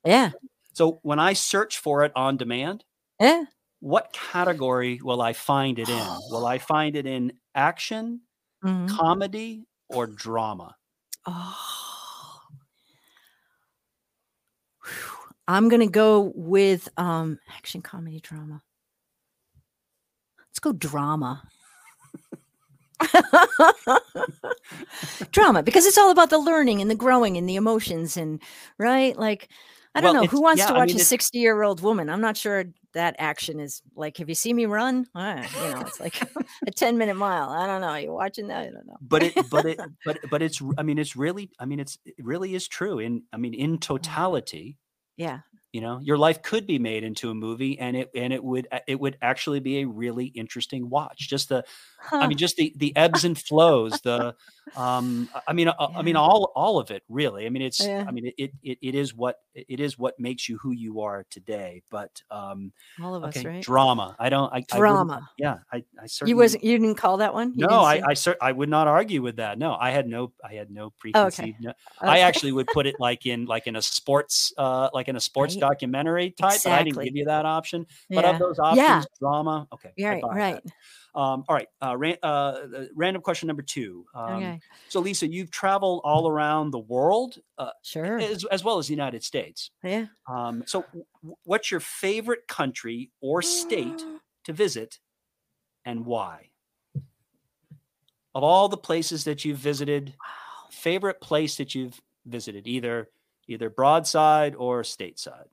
[0.05, 0.31] Yeah.
[0.73, 2.83] So when I search for it on demand,
[3.19, 3.43] Yeah.
[3.81, 6.07] what category will I find it in?
[6.31, 8.21] Will I find it in action,
[8.63, 8.89] Mhm.
[8.89, 10.75] comedy, or drama?
[11.27, 11.92] Oh.
[15.47, 18.61] I'm gonna go with um action comedy drama.
[20.49, 21.43] Let's go drama.
[25.31, 28.41] drama because it's all about the learning and the growing and the emotions and
[28.77, 29.17] right?
[29.17, 29.49] Like
[29.95, 31.81] i don't Well, know who wants yeah, to I watch mean, a 60 year old
[31.81, 32.09] woman?
[32.09, 35.07] I'm not sure that action is like have you seen me run?
[35.15, 36.21] Ah, you know it's like
[36.67, 37.49] a 10 minute mile.
[37.49, 37.95] I don't know.
[37.95, 38.61] You watching that?
[38.67, 38.99] I don't know.
[39.01, 42.15] But it but it but but it's I mean it's really i mean it's it
[42.23, 44.77] really is true in i mean in totality
[45.17, 45.39] yeah.
[45.71, 48.67] You know your life could be made into a movie and it and it would
[48.71, 51.27] uh, it would actually be a really interesting watch.
[51.27, 51.63] Just the
[52.11, 54.35] i mean just the the ebbs and flows the
[54.75, 57.79] um i I mean uh, i mean all all of it really i mean it's
[57.79, 58.05] Yeah.
[58.07, 61.25] i mean it, it it is what it is what makes you who you are
[61.29, 62.71] today but um
[63.01, 66.37] all of us right drama i don't i I drama yeah i i certainly you
[66.37, 69.21] wasn't you didn't call that one You no, I I, cer- I would not argue
[69.21, 69.59] with that.
[69.59, 71.57] No, I had no I had no preconceived.
[71.61, 75.15] No, I actually would put it like in like in a sports uh like in
[75.15, 75.61] a sports Right.
[75.61, 77.85] documentary type, but I didn't give you that option.
[78.09, 79.03] But yeah of those options, Yeah.
[79.19, 79.67] drama.
[79.73, 80.63] Okay, I right buy that.
[81.15, 81.67] Um, all right.
[81.81, 84.05] Uh, ran, uh, uh, random question number two.
[84.15, 84.59] Um, okay
[84.89, 88.93] So, Lisa, you've traveled all around the world, uh, sure as, as well as the
[88.93, 89.71] United States.
[89.83, 91.05] yeah Um, so, w-
[91.43, 94.05] what's your favorite country or state
[94.45, 94.99] to visit,
[95.85, 96.49] and why?
[98.35, 100.69] of all the places that you've visited, Wow.
[100.71, 103.09] favorite place that you've visited, either
[103.47, 105.49] either broadside or stateside.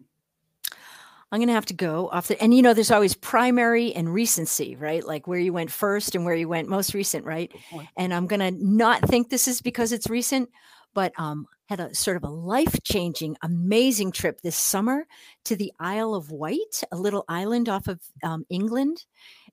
[1.32, 4.12] I'm going to have to go off the, and you know, there's always primacy and
[4.12, 5.04] recency, right?
[5.04, 7.52] Like where you went first and where you went most recent, right?
[7.96, 10.48] And I'm going to not think this is because it's recent,
[10.92, 15.06] but um, had a sort of a life changing, amazing trip this summer
[15.44, 19.04] to the Isle of Wight, a little island off of um, England.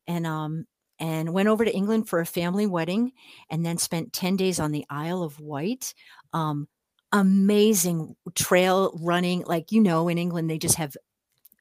[0.08, 0.66] And, um,
[0.99, 3.12] and went over to England for a family wedding
[3.52, 5.94] and then spent 10 days on the Isle of Wight.
[6.34, 6.68] Um,
[7.12, 9.44] amazing trail running.
[9.45, 10.95] Like, you know, in England, they just have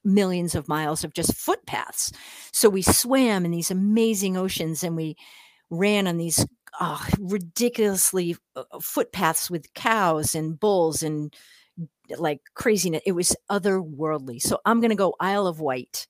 [0.07, 2.13] millions of miles of just footpaths.
[2.53, 5.17] So we swam in these amazing oceans and we
[5.69, 6.47] ran on these
[6.81, 11.35] oh, ridiculously uh, uh, footpaths with cows and bulls and
[12.17, 13.03] like craziness.
[13.05, 14.41] It was otherworldly.
[14.41, 16.07] So I'm going to go Isle of Wight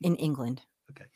[0.00, 0.62] in England.
[0.90, 1.06] Okay.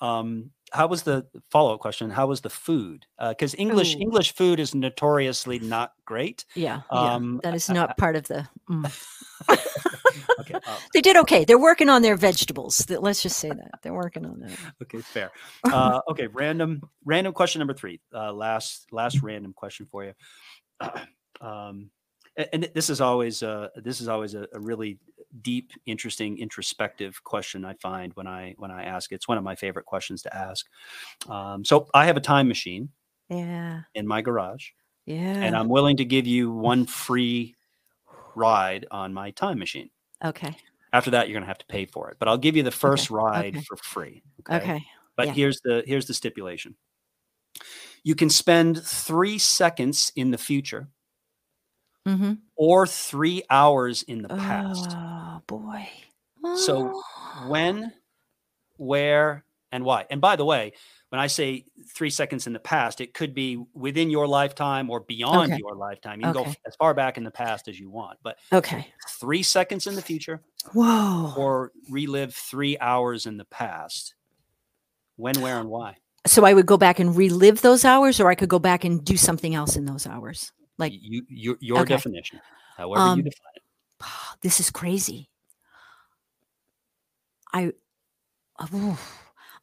[0.00, 2.10] Um, how was the follow up question?
[2.10, 3.06] How was the food?
[3.18, 4.00] Because English Ooh.
[4.00, 6.44] English food is notoriously not great.
[6.54, 6.82] Yeah.
[6.92, 7.14] yeah.
[7.14, 8.48] Um, that is I- not part of the.
[8.68, 9.06] mm.
[10.40, 11.44] Okay, uh, They did okay.
[11.44, 12.88] They're working on their vegetables.
[12.88, 14.58] Let's just say that they're working on that.
[14.82, 15.30] okay, fair.
[15.64, 18.00] Uh, okay, random random question number three.
[18.14, 20.12] Uh, last last random question for you.
[21.40, 21.90] um,
[22.38, 24.98] a- and, this is always uh, this is always a, a really
[25.42, 27.64] deep, interesting, introspective question.
[27.64, 29.12] I find when I when I ask.
[29.12, 30.66] It's one of my favorite questions to ask.
[31.28, 32.88] Um, so I have a time machine
[33.28, 33.82] Yeah.
[33.94, 34.68] in my garage,
[35.06, 35.16] Yeah.
[35.18, 37.54] and I'm willing to give you one free
[38.34, 39.90] ride on my time machine.
[40.24, 40.56] Okay.
[40.92, 42.70] After that, you're going to have to pay for it, but I'll give you the
[42.70, 43.64] first ride okay.
[43.68, 44.22] for free.
[44.40, 44.56] Okay.
[44.56, 44.86] okay.
[45.16, 45.32] But Yeah.
[45.34, 46.74] here's the here's the stipulation.
[48.02, 50.88] You can spend three seconds in the future
[52.08, 52.32] Mm-hmm.
[52.56, 54.90] or three hours in the past.
[54.96, 55.86] Oh boy.
[56.56, 57.48] So Oh.
[57.48, 57.92] When,
[58.78, 60.06] where, and why.
[60.10, 60.72] And by the way,
[61.10, 61.64] when I say
[61.94, 65.58] three seconds in the past, it could be within your lifetime or beyond Okay.
[65.58, 66.20] your lifetime.
[66.20, 66.50] You can go Okay.
[66.50, 68.86] f- as far back in the past as you want, but Okay.
[69.18, 70.40] three seconds in the future
[70.72, 71.34] Whoa.
[71.36, 74.14] or relive three hours in the past.
[75.16, 75.96] When, where, and why.
[76.26, 79.04] so I would go back and relive those hours, or I could go back and
[79.04, 80.52] do something else in those hours.
[80.78, 81.94] Like you, your, your Okay.
[81.94, 82.40] definition,
[82.76, 83.62] however Um, you define it.
[84.40, 85.28] this is crazy.
[87.52, 87.72] I,
[88.60, 88.98] oh,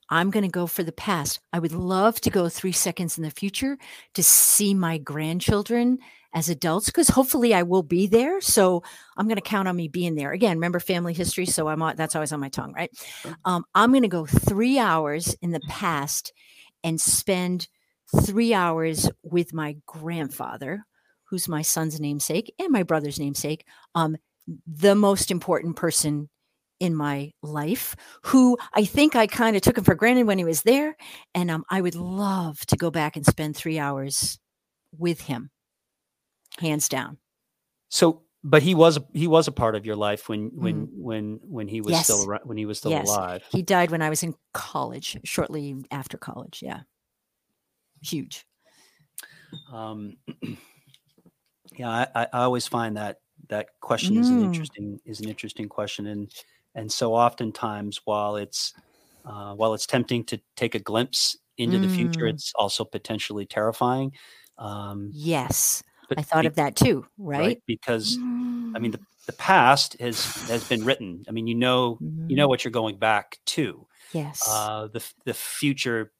[0.09, 1.39] I'm going to go for the past.
[1.51, 3.77] I would love to go three seconds in the future
[4.13, 5.99] to see my grandchildren
[6.33, 8.39] as adults because hopefully I will be there.
[8.41, 8.83] So
[9.17, 10.31] I'm going to count on me being there.
[10.31, 12.91] Again, remember family history, so I'm on, that's always on my tongue, right?
[13.45, 16.33] Um, I'm going to go three hours in the past
[16.83, 17.67] and spend
[18.23, 20.85] three hours with my grandfather,
[21.25, 23.65] who's my son's namesake and my brother's namesake.
[23.95, 24.17] Um,
[24.65, 26.29] the most important person
[26.79, 30.43] in my life who I think I kind of took him for granted when he
[30.43, 30.95] was there.
[31.33, 34.39] And um, I would love to go back and spend three hours
[34.97, 35.49] with him,
[36.59, 37.17] hands down.
[37.89, 41.67] So, but he was he was a part of your life when when when when
[41.67, 42.19] he was still Mm.
[42.19, 42.27] Yes.
[42.27, 43.07] around, when he was still Yes.
[43.07, 43.43] alive.
[43.51, 46.61] He died when I was in college, shortly after college.
[46.61, 46.81] Yeah.
[48.03, 48.45] Huge.
[49.71, 50.17] Um,
[51.77, 53.17] yeah, I, I always find that
[53.49, 54.43] that question is an Mm.
[54.45, 56.31] interesting is an interesting question, and
[56.77, 58.73] and so oftentimes while it's
[59.25, 62.29] uh, while it's tempting to take a glimpse into the future, Mm.
[62.33, 64.13] it's also potentially terrifying.
[64.57, 65.83] Um, Yes.
[66.15, 67.61] I thought be- of that too, right?
[67.67, 68.97] because I mean Mm.
[68.97, 71.25] the the past has has been written.
[71.27, 71.97] I mean you know
[72.29, 72.49] you know Mhm.
[72.49, 73.85] what you're going back to.
[74.13, 74.41] yes.
[74.47, 76.13] uh, the the future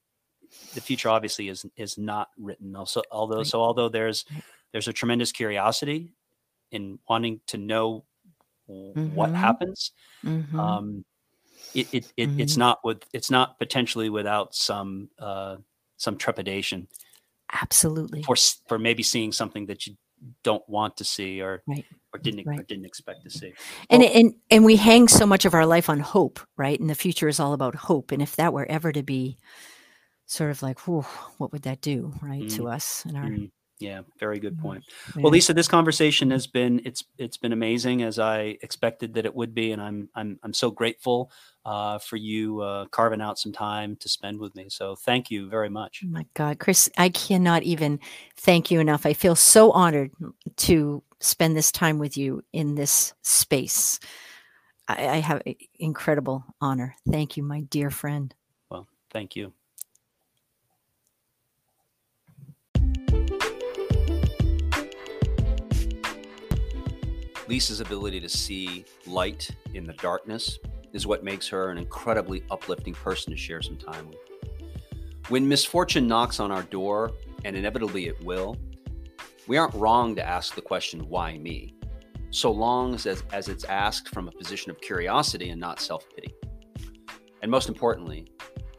[0.74, 3.48] the future obviously is is not written also although Right.
[3.48, 4.44] so although there's Right.
[4.74, 6.12] there's a tremendous curiosity
[6.72, 8.04] in wanting to know
[8.68, 9.92] w- what happens.
[10.24, 10.54] Mhm.
[10.60, 11.06] um
[11.74, 12.58] it, it, it it's Mhm.
[12.60, 15.58] not with it's not potentially without some uh
[15.98, 16.88] some trepidation.
[17.52, 18.24] Absolutely.
[18.24, 18.36] for
[18.68, 19.96] for maybe seeing something that you
[20.44, 21.86] don't want to see or Right.
[22.14, 23.54] or didn't or didn't expect to see.
[23.90, 26.80] And Well- and and we hang so much of our life on hope right?
[26.80, 28.12] And the future is all about hope.
[28.12, 29.38] And if that were ever to be
[30.26, 31.04] sort of like whew,
[31.38, 34.62] what would that do right to us and our Mm, yeah very good Mhm.
[34.62, 34.84] point
[35.16, 35.24] yeah.
[35.24, 39.36] Well, Lisa, this conversation has been it's it's been amazing as I expected that it
[39.36, 41.32] would be, and I'm I'm I'm so grateful
[41.66, 44.70] uh, for you uh, carving out some time to spend with me.
[44.70, 46.02] So thank you very much.
[46.06, 48.00] Oh my God, Chris, I cannot even
[48.38, 49.06] thank you enough.
[49.06, 50.12] I feel so honored
[50.58, 54.00] to spend this time with you in this space.
[54.88, 55.42] I, I have
[55.80, 56.96] incredible honor.
[57.10, 58.34] Thank you, my dear friend.
[58.70, 59.54] Well, thank you.
[67.48, 70.60] Lisa's ability to see light in the darkness
[70.94, 74.18] is what makes her an incredibly uplifting person to share some time with.
[75.30, 77.12] When misfortune knocks on our door,
[77.46, 78.58] and inevitably it will,
[79.48, 81.74] we aren't wrong to ask the question, why me?
[82.30, 86.34] So long as, as it's asked from a position of curiosity and not self pity.
[87.42, 88.28] And most importantly,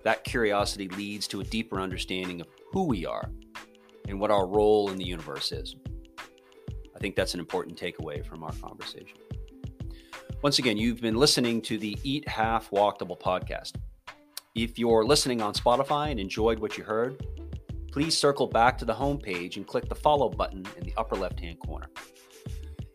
[0.05, 3.31] that curiosity leads to a deeper understanding of who we are
[4.09, 5.77] and what our role in the universe is.
[6.99, 9.19] I think that's an important takeaway from our conversation.
[10.43, 13.77] Once again, you've been listening to the Eat Half Walk Double podcast.
[14.57, 17.25] If you're listening on Spotify and enjoyed what you heard,
[17.93, 21.39] please circle back to the homepage and click the follow button in the upper left
[21.39, 21.89] hand corner.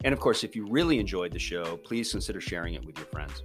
[0.04, 3.08] And of course, if you really enjoyed the show, please consider sharing it with your
[3.08, 3.42] friends.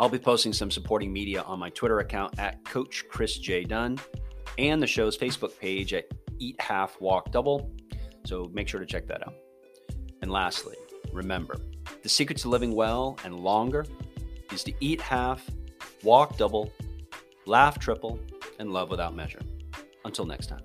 [0.00, 3.62] I'll be posting some supporting media on my Twitter account at Coach Chris J.
[3.62, 3.96] Dunn
[4.58, 6.06] and the show's Facebook page at
[6.40, 7.70] Eat Half Walk Double.
[8.24, 9.34] So make sure to check that out.
[10.22, 10.76] And lastly,
[11.12, 11.58] remember
[12.02, 13.86] the secret to living well and longer
[14.52, 15.48] is to eat half,
[16.02, 16.72] walk double,
[17.46, 18.18] laugh triple,
[18.58, 19.40] and love without measure.
[20.04, 20.62] Until next time.